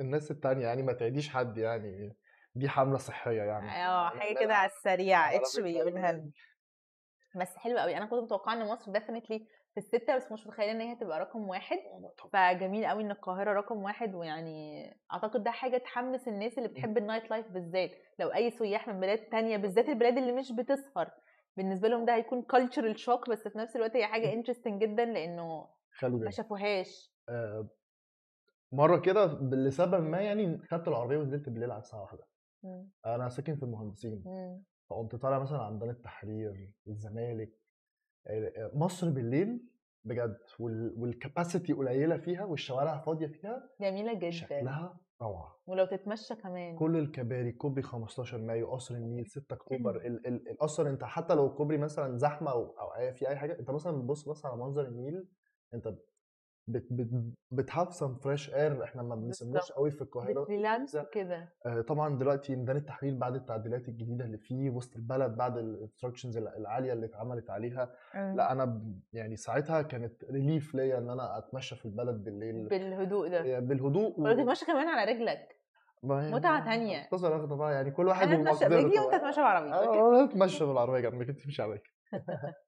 الناس 0.00 0.30
التانية 0.30 0.66
يعني 0.66 0.82
ما 0.82 0.92
تعديش 0.92 1.28
حد 1.28 1.58
يعني 1.58 2.16
دي 2.54 2.68
حملة 2.68 2.98
صحية 2.98 3.42
يعني. 3.42 3.70
آه 3.86 4.08
حاجة 4.08 4.38
كده 4.40 4.54
على 4.54 4.70
السريع 4.70 5.34
اتش 5.34 5.60
بيقولها 5.60 6.12
لنا. 6.12 6.30
بس 7.40 7.56
حلو 7.56 7.78
قوي 7.78 7.96
أنا 7.96 8.06
كنت 8.06 8.22
متوقعة 8.22 8.54
إن 8.54 8.66
مصر 8.66 8.92
definitely 8.92 9.38
في 9.74 9.80
الستة 9.80 10.16
بس 10.16 10.32
مش 10.32 10.46
متخيلة 10.46 10.72
إن 10.72 10.80
هي 10.80 10.92
هتبقى 10.92 11.20
رقم 11.20 11.48
واحد. 11.48 11.78
فجميل 12.32 12.86
قوي 12.86 13.02
إن 13.02 13.10
القاهرة 13.10 13.52
رقم 13.52 13.82
واحد 13.82 14.14
ويعني 14.14 14.90
أعتقد 15.12 15.42
ده 15.42 15.50
حاجة 15.50 15.78
تحمس 15.78 16.28
الناس 16.28 16.58
اللي 16.58 16.68
بتحب 16.68 16.98
ال 16.98 17.30
nightlife 17.30 17.48
بالذات. 17.48 17.90
لو 18.18 18.28
أي 18.28 18.50
سياح 18.50 18.88
من 18.88 19.00
بلاد 19.00 19.18
تانية 19.18 19.56
بالذات 19.56 19.88
البلاد 19.88 20.18
اللي 20.18 20.32
مش 20.32 20.52
بتسهر. 20.52 21.10
بالنسبة 21.56 21.88
لهم 21.88 22.04
ده 22.04 22.14
هيكون 22.14 22.42
cultural 22.42 22.98
shock 22.98 23.30
بس 23.30 23.48
في 23.48 23.58
نفس 23.58 23.76
الوقت 23.76 23.96
هي 23.96 24.06
حاجة 24.06 24.32
interesting 24.32 24.82
جدا 24.82 25.04
لأنه 25.04 25.68
خلي 25.90 26.16
ما 26.16 26.30
شافوهاش. 26.30 27.14
آه، 27.28 27.68
مرة 28.72 28.96
كده 28.98 29.26
لسبب 29.42 30.02
ما 30.04 30.20
يعني 30.20 30.58
خدت 30.58 30.88
العربية 30.88 31.16
ونزلت 31.18 31.48
بالليل 31.48 31.70
على 31.70 31.80
الساعة 31.80 32.02
واحدة. 32.02 32.26
مم. 32.62 32.90
أنا 33.06 33.28
ساكن 33.28 33.56
في 33.56 33.62
المهندسين. 33.62 34.24
فقمت 34.90 35.16
طالع 35.16 35.38
مثلا 35.38 35.58
عندنا 35.62 35.90
التحرير 35.90 36.72
الزمالك 36.88 37.60
آه، 38.26 38.70
مصر 38.74 39.10
بالليل 39.10 39.60
بجد 40.04 40.38
وال 40.60 40.82
capacity 40.82 41.72
قليلة 41.72 42.16
فيها 42.16 42.44
والشوارع 42.44 42.98
فاضية 42.98 43.26
فيها. 43.26 43.68
جميلة 43.80 44.14
جدا. 44.14 44.30
شكلها 44.30 45.00
روعة. 45.22 45.58
ولو 45.66 45.84
تتمشى 45.86 46.34
كمان. 46.34 46.76
كل 46.76 46.96
الكباري 46.96 47.52
كوبري 47.52 47.82
15 47.82 48.38
مايو 48.38 48.72
قصر 48.72 48.94
النيل 48.94 49.26
6 49.26 49.52
أكتوبر 49.54 49.96
ال- 49.96 50.26
ال- 50.26 50.48
القصر 50.50 50.86
أنت 50.88 51.04
حتى 51.04 51.34
لو 51.34 51.46
الكوبري 51.46 51.78
مثلا 51.78 52.18
زحمة 52.18 52.50
أو 52.50 52.62
أو 52.64 52.88
أي- 52.90 53.14
في 53.14 53.28
أي 53.28 53.36
حاجة 53.36 53.58
أنت 53.60 53.70
مثلا 53.70 53.98
بتبص 53.98 54.28
بس 54.28 54.46
على 54.46 54.56
منظر 54.56 54.84
النيل 54.88 55.28
أنت 55.74 55.94
بت 56.66 56.86
بت 56.90 57.08
بت 57.50 57.65
have 57.65 57.94
some 57.94 58.14
fresh 58.14 58.54
air 58.54 58.84
إحنا 58.84 59.02
ما 59.02 59.14
بنسموش. 59.14 59.72
قوي 59.72 59.90
في 59.90 60.02
القاهرة. 60.02 60.42
بت 60.42 60.57
relax 60.57 60.96
كده. 61.12 61.52
آه، 61.66 61.80
طبعا 61.80 62.18
دلوقتي 62.18 62.56
ميدان 62.56 62.76
التحرير 62.76 63.14
بعد 63.14 63.34
التعديلات 63.34 63.88
الجديدة 63.88 64.24
اللي 64.24 64.38
فيه 64.38 64.70
وسط 64.70 64.96
البلد 64.96 65.36
بعد 65.36 65.56
ال 65.58 65.64
constructions 65.64 66.36
العالية 66.36 66.92
اللي 66.92 67.06
اتعملت 67.06 67.50
عليها 67.50 67.92
لا 68.14 68.52
أنا 68.52 68.64
ب- 68.64 69.00
يعني 69.12 69.36
ساعتها 69.36 69.82
كانت 69.82 70.24
relief 70.24 70.74
ليا 70.74 70.98
إن 70.98 71.10
أنا 71.10 71.38
أتمشى 71.38 71.76
في 71.76 71.84
البلد 71.84 72.24
بالليل. 72.24 72.68
بالهدوء 72.68 73.28
ده. 73.28 73.56
آه، 73.56 73.60
بالهدوء 73.60 74.20
ولو 74.20 74.32
تتمشى 74.42 74.66
كمان 74.66 74.88
على 74.88 75.12
رجلك. 75.12 75.48
ما 76.02 76.22
يعني 76.22 76.34
متعة 76.34 76.64
تانية. 76.64 77.02
اختصر 77.02 77.36
اخده 77.36 77.56
بقى 77.56 77.72
يعني 77.74 77.90
كل 77.90 78.06
واحد 78.08 78.28
أنا 78.28 78.50
أتمشى 78.50 78.68
برجلي 78.68 78.98
وأنت. 79.00 79.14
تتمشى 79.20 79.40
بعربيتك 79.40 79.74
آه 79.88 80.24
أتمشى 80.24 80.64
بالعربية 80.64 81.00
جنبك 81.00 81.28
أنت 81.28 81.40
تمشي 81.40 81.62
عليك 81.62 81.82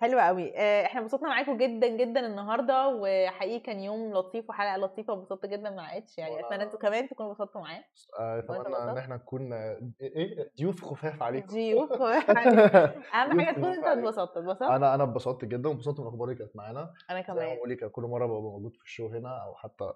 حلو 0.00 0.18
قوي 0.20 0.52
آه، 0.56 0.86
إحنا 0.86 1.00
انبسطنا 1.00 1.28
معاكم 1.28 1.56
جدا 1.56 1.88
جدا 1.88 2.26
النهارده 2.26 2.88
وحقيقي 2.88 3.60
كان 3.60 3.80
يوم 3.80 4.12
لطيف 4.12 4.50
وحلقة 4.50 4.76
لطيفة 4.76 5.12
وانبسطت 5.12 5.46
جدا 5.46 5.70
مع 5.70 5.96
إتش. 5.96 6.18
يعني 6.18 6.40
أتمنى 6.40 6.62
إنتوا 6.62 6.78
كمان 6.78 7.08
تكونوا 7.08 7.30
انبسطتوا 7.30 7.60
معاه. 7.60 7.84
آه، 8.20 8.38
أتمنى 8.38 8.58
إن؟ 8.90 8.98
إحنا 8.98 9.16
نكون 9.16 9.52
آه، 9.52 9.80
إيه 10.00 10.50
ضيوف 10.58 10.84
خفاف 10.84 11.22
عليكم. 11.22 11.46
ضيوف 11.46 11.92
أهم 13.14 13.40
حاجة 13.40 13.52
تكون 13.52 13.64
انت. 13.64 13.84
اتبسطت 13.84 14.36
اتبسطت 14.36 14.62
أنا 14.62 14.94
أنا 14.94 15.04
اتبسطت 15.04 15.44
جدا 15.44 15.68
وانبسطت 15.68 16.00
من 16.00 16.06
اللي 16.06 16.34
كانت 16.34 16.56
معانا. 16.56 16.92
أنا 17.10 17.20
كمان. 17.20 17.56
بقول 17.56 17.70
كل 17.88 18.02
مرة 18.02 18.26
ببقى 18.26 18.42
موجود 18.42 18.76
في 18.76 18.82
ال 18.84 18.89
show 18.89 19.08
هنا 19.08 19.44
أو 19.44 19.54
حتى 19.54 19.92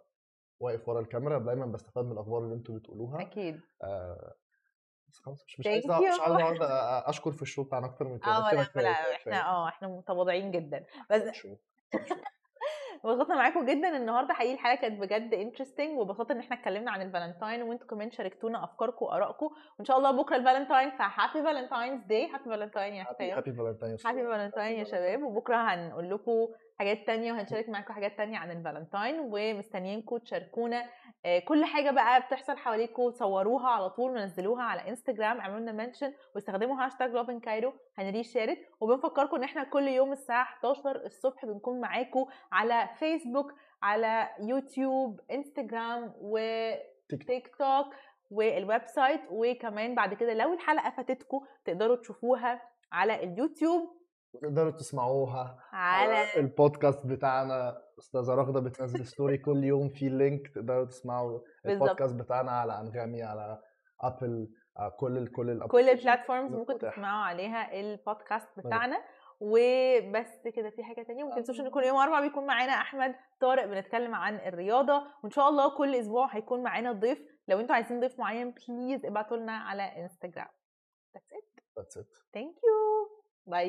واقف 0.61 0.89
ورا 0.89 1.01
الكاميرا 1.01 1.39
دايما 1.39 1.67
بستفاد 1.67 2.05
من 2.05 2.13
الأخبار 2.13 2.43
اللي 2.43 2.55
أنتوا 2.55 2.75
بتقولوها. 2.79 3.21
أكيد. 3.21 3.61
آه، 3.83 4.35
خلاص 5.25 5.45
مش 5.47 5.61
مش 5.61 5.67
Thank 5.67 5.71
عايز 5.71 5.85
أقعد- 5.87 5.91
مش 5.91 6.19
you. 6.19 6.21
عايز 6.21 6.61
اقعد 6.63 7.03
أشكر 7.07 7.33
في 7.33 7.43
ال 7.43 7.47
show 7.47 7.63
بتاعنا 7.65 7.87
أكتر 7.87 8.09
من 8.09 8.19
كده 8.19 8.31
آه 8.37 8.55
لأ 8.75 9.15
إحنا. 9.15 9.49
آه 9.49 9.69
إحنا 9.69 9.89
متواضعين 9.89 10.51
جدا. 10.51 10.85
بس 11.11 11.23
انبسطنا 13.05 13.35
معاكم 13.37 13.65
جدا 13.67 13.97
النهارده 13.97 14.35
حقيقي 14.35 14.55
الحلقة 14.55 14.75
كانت 14.81 15.01
بجد 15.01 15.35
interesting 15.35 15.99
وبسطت 15.99 16.31
إن 16.31 16.39
إحنا 16.39 16.57
اتكلمنا 16.57 16.91
عن 16.91 17.03
الفالنتاين 17.03 17.63
وإنتوا 17.63 17.87
كمان 17.87 18.11
شاركتونا 18.11 18.65
أفكاركم 18.65 19.05
وآرائكم 19.07 19.47
وإن 19.79 19.85
شاء 19.85 19.99
الله 19.99 20.11
بكرة 20.11 20.37
ال 20.37 20.42
Valentine 20.42 20.91
ف 20.91 21.43
happy 21.43 21.61
Valentine's 21.62 22.03
Day 22.05 22.27
happy 22.31 22.45
Valentine 22.51 22.95
يا 22.95 23.05
حسام 23.05 23.31
happy 23.31 23.53
Valentine's 23.53 24.07
happy 24.07 24.23
Valentine 24.25 24.79
يا 24.79 24.85
شباب 24.85 25.23
وبكرة 25.23 25.57
هنقول 25.57 26.11
لكم 26.11 26.49
حاجات 26.79 27.07
تانية 27.07 27.33
وهنشارك 27.33 27.69
معاكم 27.69 27.93
حاجات 27.95 28.17
تانية 28.17 28.39
عن 28.39 28.51
الفالنتاين 28.51 29.21
ومستنيينكم 29.21 30.19
تشاركونا 30.19 30.85
آه، 31.25 31.39
كل 31.39 31.65
حاجة 31.65 31.91
بقى 31.91 32.21
بتحصل 32.21 32.57
حواليكم 32.57 33.11
صوروها 33.11 33.69
على 33.69 33.91
طول 33.91 34.11
ونزلوها 34.11 34.63
على 34.63 34.89
انستجرام 34.89 35.41
اعملوا 35.41 35.61
لنا 35.61 35.73
mention 35.73 36.13
واستخدموا 36.35 36.85
hashtag 36.85 37.11
love 37.11 37.31
in 37.31 37.41
Cairo 37.41 37.73
هنري 37.99 38.25
شيرت 38.25 38.59
وبنفكركم 38.81 39.37
إن 39.37 39.43
إحنا 39.43 39.65
كل 39.65 39.89
يوم 39.89 40.13
الساعة 40.13 40.43
11 40.43 40.97
الصبح 40.97 41.45
بنكون 41.47 41.81
معاكم 41.81 42.25
على 42.53 42.89
فيسبوك 42.99 43.53
على 43.83 44.29
يوتيوب 44.41 45.21
انستجرام 45.31 46.09
تيك 47.09 47.21
وتيك 47.23 47.57
توك 47.57 47.87
وال 48.31 48.87
website 48.87 49.21
وكمان 49.31 49.95
بعد 49.95 50.15
كده 50.15 50.35
لو 50.35 50.53
الحلقة 50.55 50.91
فاتتكم 50.91 51.41
تقدروا 51.65 51.97
تشوفوها 51.97 52.63
على 52.93 53.25
اليوتيوب. 53.25 53.99
تقدروا 54.33 54.71
تسمعوها 54.71 55.59
على 55.73 56.25
البودكاست 56.37 57.07
بتاعنا 57.07 57.83
أستاذة 57.99 58.35
رغدة 58.35 58.61
بتنزل 58.61 59.07
story 59.07 59.39
كل 59.47 59.65
يوم 59.65 59.89
في 59.89 60.09
link 60.09 60.49
تقدروا 60.55 60.85
تسمعوا. 60.85 61.41
البودكاست 61.67 62.15
بتاعنا 62.15 62.51
على 62.51 62.81
انغامي 62.81 63.23
على 63.23 63.59
ابل 64.01 64.49
على 64.77 64.91
كل 64.91 65.19
ال 65.19 65.33
كل 65.33 65.51
ال 65.51 65.69
كل 65.69 65.89
ال 65.89 65.95
platforms 65.95 66.53
ممكن. 66.53 66.79
تسمعوا 66.79 67.25
عليها 67.25 67.81
البودكاست 67.81 68.49
بتاعنا 68.59 68.97
وبس 69.41 70.49
كده 70.55 70.71
في 70.71 70.85
حاجة 70.85 71.03
تانية 71.03 71.25
ما 71.25 71.35
تنسوش 71.35 71.61
ان 71.61 71.71
كل 71.71 71.85
يوم 71.85 71.97
أربع 71.97 72.21
بيكون 72.21 72.47
معانا 72.47 72.73
أحمد 72.73 73.15
طارق 73.41 73.65
بنتكلم 73.65 74.15
عن 74.15 74.35
الرياضة 74.37 75.03
وإن 75.23 75.31
شاء 75.31 75.49
الله 75.49 75.77
كل 75.77 75.95
أسبوع 75.95 76.27
هيكون 76.37 76.63
معانا 76.63 76.93
ضيف 76.93 77.19
لو 77.49 77.61
أنتوا 77.61 77.75
عايزين 77.75 78.01
ضيف 78.01 78.19
معين 78.19 78.55
please 78.69 79.07
ابعتوا 79.07 79.37
لنا 79.37 79.53
على 79.53 79.83
انستجرام 79.83 80.49
That's 81.15 81.33
it. 81.39 81.49
That's 81.77 81.97
it. 81.97 82.11
Thank 82.37 82.55
you. 82.67 82.79
拜。 83.49 83.69